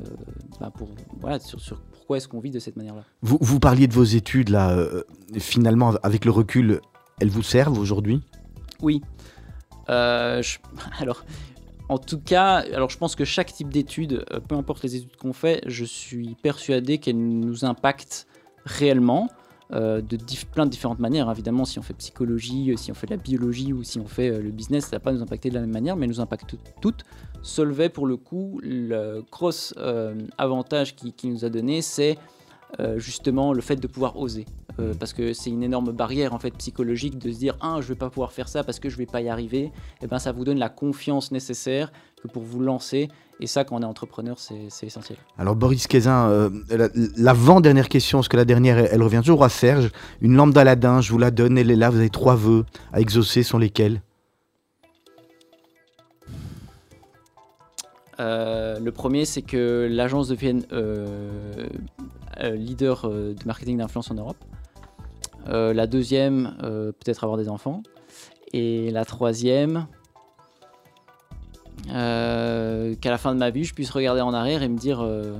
bah, 0.60 0.70
pour 0.76 0.88
voilà 1.20 1.38
sur, 1.40 1.60
sur 1.60 1.80
pourquoi 1.80 2.16
est-ce 2.18 2.28
qu'on 2.28 2.40
vit 2.40 2.50
de 2.50 2.58
cette 2.58 2.76
manière 2.76 2.94
là 2.94 3.04
vous, 3.22 3.38
vous 3.40 3.58
parliez 3.60 3.86
de 3.86 3.94
vos 3.94 4.04
études, 4.04 4.50
là. 4.50 4.70
euh, 4.76 5.02
finalement, 5.38 5.92
avec 6.02 6.24
le 6.24 6.30
recul, 6.30 6.80
elles 7.20 7.30
vous 7.30 7.42
servent 7.42 7.78
aujourd'hui? 7.78 8.22
Oui. 8.82 9.00
Je- 9.88 10.58
alors, 11.00 11.24
en 11.88 11.98
tout 11.98 12.20
cas, 12.20 12.64
alors 12.74 12.90
je 12.90 12.98
pense 12.98 13.14
que 13.16 13.24
chaque 13.24 13.52
type 13.52 13.70
d'étude, 13.70 14.24
peu 14.48 14.54
importe 14.54 14.82
les 14.82 14.96
études 14.96 15.16
qu'on 15.16 15.32
fait, 15.32 15.62
je 15.66 15.84
suis 15.84 16.34
persuadé 16.42 16.98
qu'elles 16.98 17.18
nous 17.18 17.64
impactent 17.64 18.26
réellement. 18.64 19.28
Euh, 19.72 20.02
de 20.02 20.18
plein 20.52 20.66
de 20.66 20.70
différentes 20.70 20.98
manières. 20.98 21.30
Évidemment, 21.30 21.64
si 21.64 21.78
on 21.78 21.82
fait 21.82 21.94
psychologie, 21.94 22.72
euh, 22.72 22.76
si 22.76 22.90
on 22.90 22.94
fait 22.94 23.06
de 23.06 23.12
la 23.12 23.16
biologie 23.16 23.72
ou 23.72 23.82
si 23.82 23.98
on 23.98 24.06
fait 24.06 24.30
euh, 24.30 24.42
le 24.42 24.50
business, 24.50 24.84
ça 24.84 24.96
va 24.96 25.00
pas 25.00 25.12
nous 25.12 25.22
impacter 25.22 25.48
de 25.48 25.54
la 25.54 25.62
même 25.62 25.72
manière, 25.72 25.96
mais 25.96 26.06
nous 26.06 26.20
impactent 26.20 26.56
toutes. 26.80 27.04
Solvay, 27.42 27.88
pour 27.88 28.06
le 28.06 28.16
coup, 28.16 28.60
le 28.62 29.24
gros 29.30 29.50
euh, 29.76 30.14
avantage 30.38 30.94
qui, 30.94 31.12
qui 31.12 31.28
nous 31.28 31.44
a 31.44 31.48
donné, 31.48 31.82
c'est 31.82 32.18
justement 32.96 33.52
le 33.52 33.60
fait 33.60 33.76
de 33.76 33.86
pouvoir 33.86 34.18
oser. 34.18 34.46
Euh, 34.80 34.92
parce 34.98 35.12
que 35.12 35.32
c'est 35.32 35.50
une 35.50 35.62
énorme 35.62 35.92
barrière 35.92 36.34
en 36.34 36.40
fait 36.40 36.50
psychologique 36.50 37.16
de 37.18 37.30
se 37.30 37.38
dire 37.38 37.56
ah 37.60 37.76
je 37.80 37.86
vais 37.86 37.94
pas 37.94 38.10
pouvoir 38.10 38.32
faire 38.32 38.48
ça 38.48 38.64
parce 38.64 38.80
que 38.80 38.88
je 38.88 38.96
vais 38.96 39.06
pas 39.06 39.20
y 39.20 39.28
arriver. 39.28 39.70
Et 40.02 40.08
ben 40.08 40.18
ça 40.18 40.32
vous 40.32 40.44
donne 40.44 40.58
la 40.58 40.68
confiance 40.68 41.30
nécessaire 41.30 41.92
que 42.20 42.26
pour 42.26 42.42
vous 42.42 42.58
lancer. 42.60 43.08
Et 43.38 43.46
ça 43.46 43.64
quand 43.64 43.76
on 43.76 43.82
est 43.82 43.84
entrepreneur 43.84 44.36
c'est 44.38 44.86
essentiel. 44.86 45.18
Alors, 45.38 45.54
Boris 45.54 45.86
Kézin, 45.86 46.28
euh, 46.28 46.50
la- 46.70 46.88
l'avant-dernière 47.16 47.88
question, 47.88 48.18
parce 48.18 48.28
que 48.28 48.36
la 48.36 48.44
dernière, 48.44 48.78
elle, 48.78 48.88
elle 48.92 49.02
revient 49.02 49.20
toujours 49.24 49.44
à 49.44 49.48
Serge. 49.48 49.90
Une 50.20 50.34
lampe 50.34 50.52
d'Aladin, 50.54 51.00
je 51.00 51.10
vous 51.12 51.18
la 51.18 51.30
donne, 51.30 51.56
elle 51.58 51.70
est 51.70 51.76
là, 51.76 51.90
vous 51.90 51.98
avez 51.98 52.10
trois 52.10 52.34
vœux 52.36 52.64
à 52.92 53.00
exaucer, 53.00 53.42
sont 53.42 53.58
lesquels? 53.58 54.02
Euh, 58.20 58.78
le 58.78 58.92
premier 58.92 59.24
c'est 59.24 59.42
que 59.42 59.88
l'agence 59.90 60.28
devienne 60.28 60.64
euh, 60.72 61.66
leader 62.54 63.08
de 63.08 63.34
marketing 63.44 63.78
d'influence 63.78 64.10
en 64.10 64.14
Europe 64.14 64.36
la 65.46 65.86
deuxième 65.86 66.56
euh, 66.62 66.92
peut-être 66.92 67.24
avoir 67.24 67.38
des 67.38 67.48
enfants 67.48 67.82
et 68.52 68.90
la 68.90 69.04
troisième 69.04 69.86
euh, 71.90 72.94
qu'à 73.00 73.10
la 73.10 73.18
fin 73.18 73.34
de 73.34 73.38
ma 73.38 73.50
vie 73.50 73.64
je 73.64 73.74
puisse 73.74 73.90
regarder 73.90 74.20
en 74.20 74.32
arrière 74.32 74.62
et 74.62 74.68
me 74.68 74.78
dire 74.78 75.00
euh, 75.02 75.38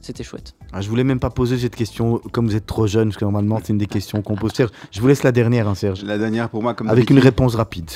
c'était 0.00 0.24
chouette 0.24 0.54
Ah, 0.72 0.80
Je 0.80 0.88
voulais 0.88 1.04
même 1.04 1.20
pas 1.20 1.30
poser 1.30 1.58
cette 1.58 1.76
question, 1.76 2.18
comme 2.32 2.46
vous 2.46 2.56
êtes 2.56 2.66
trop 2.66 2.86
jeune, 2.86 3.08
parce 3.08 3.18
que 3.18 3.24
normalement, 3.24 3.58
c'est 3.62 3.72
une 3.72 3.78
des 3.78 3.86
questions 3.86 4.22
qu'on 4.22 4.34
pose. 4.34 4.52
Serge, 4.52 4.70
je 4.90 5.00
vous 5.00 5.06
laisse 5.06 5.22
la 5.22 5.32
dernière, 5.32 5.68
hein, 5.68 5.74
Serge. 5.74 6.02
La 6.04 6.16
dernière 6.16 6.48
pour 6.48 6.62
moi, 6.62 6.72
comme 6.72 6.88
Avec 6.88 7.10
une 7.10 7.18
réponse 7.18 7.54
rapide. 7.54 7.90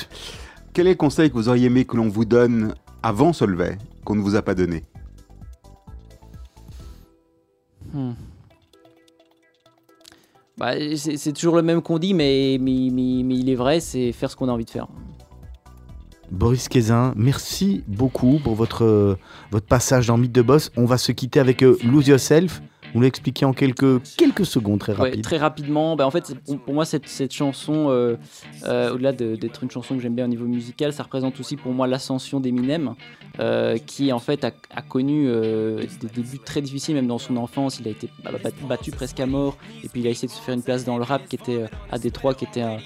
Quel 0.73 0.85
est 0.85 0.91
le 0.91 0.95
conseil 0.97 1.29
que 1.29 1.35
vous 1.35 1.49
auriez 1.49 1.65
aimé 1.65 1.85
que 1.85 1.97
l'on 1.97 2.07
vous 2.07 2.25
donne 2.25 2.75
avant 3.01 3.33
Solvay, 3.33 3.77
qu'on 4.03 4.15
ne 4.15 4.21
vous 4.21 4.35
a 4.35 4.43
pas 4.43 4.53
donné? 4.53 4.83
Hmm. 7.91 8.11
Bah, 10.57 10.71
c'est 10.95 11.33
toujours 11.33 11.55
le 11.55 11.61
même 11.61 11.81
qu'on 11.81 11.99
dit, 11.99 12.13
mais, 12.13 12.55
il 12.55 13.49
est 13.49 13.55
vrai, 13.55 13.79
c'est 13.79 14.11
faire 14.11 14.31
ce 14.31 14.35
qu'on 14.35 14.47
a 14.47 14.51
envie 14.51 14.65
de 14.65 14.69
faire. 14.69 14.87
Boris 16.31 16.67
Kézin, 16.69 17.13
merci 17.15 17.83
beaucoup 17.87 18.39
pour 18.43 18.55
votre, 18.55 19.17
votre 19.51 19.67
passage 19.67 20.07
dans 20.07 20.17
Mythe 20.17 20.31
de 20.31 20.41
Boss. 20.41 20.71
On 20.75 20.85
va 20.85 20.97
se 20.97 21.11
quitter 21.11 21.39
avec 21.39 21.61
euh, 21.63 21.77
Lose 21.83 22.07
Yourself. 22.07 22.61
Vous 22.95 23.01
l'expliquez 23.01 23.43
en 23.43 23.51
quelques, 23.51 24.01
quelques 24.15 24.45
secondes, 24.45 24.79
très 24.79 24.93
Ouais, 24.93 25.09
rapide. 25.09 25.21
très 25.21 25.37
rapidement, 25.37 25.97
bah, 25.97 26.07
en 26.07 26.11
fait, 26.11 26.33
pour, 26.65 26.73
moi, 26.73 26.85
cette, 26.85 27.09
cette 27.09 27.33
chanson, 27.33 27.87
euh, 27.89 28.15
euh, 28.65 28.93
au-delà 28.93 29.11
de- 29.11 29.35
d'être 29.35 29.63
une 29.63 29.69
chanson 29.69 29.95
que 29.95 30.01
j'aime 30.01 30.15
bien 30.15 30.23
au 30.23 30.29
niveau 30.29 30.45
musical, 30.45 30.93
ça 30.93 31.03
représente 31.03 31.37
aussi 31.41 31.57
pour 31.57 31.73
moi 31.73 31.87
l'ascension 31.87 32.39
d'Eminem, 32.39 32.95
euh, 33.41 33.77
qui 33.85 34.13
en 34.13 34.19
fait 34.19 34.45
a, 34.45 34.51
a 34.73 34.81
connu 34.81 35.25
euh, 35.27 35.83
des 35.99 36.07
débuts 36.07 36.39
très 36.39 36.61
difficiles, 36.61 36.95
même 36.95 37.07
dans 37.07 37.17
son 37.17 37.35
enfance. 37.35 37.79
Il 37.81 37.87
a 37.89 37.91
été 37.91 38.09
battu, 38.23 38.63
battu 38.67 38.91
presque 38.91 39.19
à 39.19 39.25
mort, 39.25 39.57
et 39.83 39.89
puis 39.89 39.99
il 39.99 40.07
a 40.07 40.09
essayé 40.09 40.29
de 40.29 40.33
se 40.33 40.39
faire 40.41 40.53
une 40.55 40.63
place 40.63 40.85
dans 40.85 40.97
le 40.97 41.03
rap, 41.03 41.27
qui 41.27 41.35
était 41.35 41.65
à 41.91 41.99
Détroit, 41.99 42.33
qui 42.33 42.45
était 42.45 42.61
un- 42.61 42.77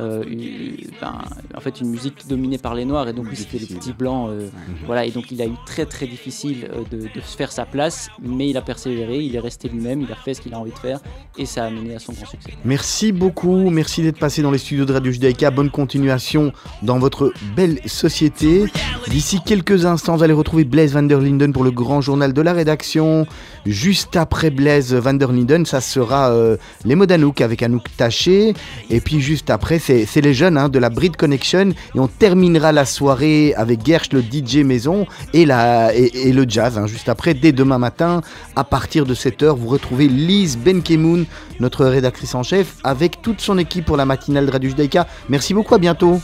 euh, 0.00 0.22
une- 0.28 0.76
ben, 1.00 1.14
en 1.56 1.60
fait 1.60 1.80
une 1.80 1.88
musique 1.90 2.26
dominée 2.28 2.58
par 2.58 2.74
les 2.74 2.84
noirs, 2.84 3.08
et 3.08 3.12
donc 3.12 3.28
lui 3.28 3.36
c'était 3.36 3.58
le 3.58 3.66
Difficile. 3.66 3.78
petit 3.78 3.92
blanc. 3.92 4.28
euh, 4.28 4.48
voilà, 4.86 5.04
et 5.04 5.10
donc 5.10 5.30
il 5.30 5.40
a 5.42 5.46
eu 5.46 5.54
très 5.66 5.86
très 5.86 6.06
difficile 6.06 6.68
euh, 6.72 6.82
de, 6.90 7.02
de 7.02 7.20
se 7.20 7.36
faire 7.36 7.52
sa 7.52 7.66
place, 7.66 8.08
mais 8.22 8.48
il 8.48 8.56
a 8.56 8.62
persévéré, 8.62 9.18
il 9.20 9.34
est 9.34 9.40
resté 9.40 9.68
lui-même, 9.68 10.00
il 10.02 10.12
a 10.12 10.16
fait 10.16 10.34
ce 10.34 10.40
qu'il 10.40 10.54
a 10.54 10.58
envie 10.58 10.72
de 10.72 10.78
faire, 10.78 11.00
et 11.36 11.46
ça 11.46 11.64
a 11.64 11.70
mené 11.70 11.94
à 11.94 11.98
son 11.98 12.12
grand 12.12 12.26
succès. 12.26 12.52
Merci 12.64 13.12
beaucoup, 13.12 13.70
merci 13.70 14.02
d'être 14.02 14.18
passé 14.18 14.42
dans 14.42 14.50
les 14.50 14.58
studios 14.58 14.84
de 14.84 14.92
Radio 14.92 15.10
Judaïka. 15.12 15.50
Bonne 15.50 15.70
continuation 15.70 16.52
dans 16.82 16.98
votre 16.98 17.32
belle 17.56 17.80
société. 17.86 18.64
D'ici 19.08 19.40
quelques 19.44 19.84
instants, 19.86 20.16
vous 20.16 20.22
allez 20.22 20.32
retrouver 20.32 20.64
Blaise 20.64 20.92
van 20.92 21.02
der 21.02 21.20
Linden 21.20 21.52
pour 21.52 21.64
le 21.64 21.70
grand 21.70 22.00
journal 22.00 22.32
de 22.32 22.42
la 22.42 22.52
rédaction. 22.52 23.26
Juste 23.68 24.16
après 24.16 24.48
Blaise 24.50 24.94
van 24.94 25.12
der 25.12 25.30
Linden, 25.30 25.66
ça 25.66 25.82
sera 25.82 26.30
euh, 26.30 26.56
les 26.86 26.94
mots 26.94 27.04
d'Anouk 27.04 27.42
avec 27.42 27.62
Anouk 27.62 27.84
Taché. 27.96 28.54
Et 28.88 29.00
puis 29.00 29.20
juste 29.20 29.50
après, 29.50 29.78
c'est 29.78 30.20
les 30.22 30.32
jeunes 30.32 30.56
hein, 30.56 30.70
de 30.70 30.78
la 30.78 30.88
Brit 30.88 31.10
Connection. 31.12 31.70
Et 31.94 31.98
on 31.98 32.08
terminera 32.08 32.72
la 32.72 32.86
soirée 32.86 33.52
avec 33.56 33.84
Gersh, 33.84 34.12
le 34.12 34.22
DJ 34.22 34.64
maison, 34.64 35.06
et, 35.34 35.44
le 35.44 36.44
jazz. 36.48 36.78
hein. 36.78 36.86
Juste 36.86 37.10
après, 37.10 37.34
dès 37.34 37.52
demain 37.52 37.78
matin, 37.78 38.22
à 38.56 38.64
partir 38.64 39.04
de 39.04 39.14
7h, 39.14 39.54
vous 39.54 39.68
retrouvez 39.68 40.08
Lise 40.08 40.56
Benkemoun, 40.56 41.26
notre 41.60 41.84
rédactrice 41.84 42.34
en 42.34 42.42
chef, 42.42 42.76
avec 42.84 43.20
toute 43.20 43.42
son 43.42 43.58
équipe 43.58 43.84
pour 43.84 43.98
la 43.98 44.06
matinale 44.06 44.46
de 44.46 44.50
Radio. 44.50 44.70
Merci 45.28 45.52
beaucoup, 45.52 45.74
à 45.74 45.78
bientôt. 45.78 46.20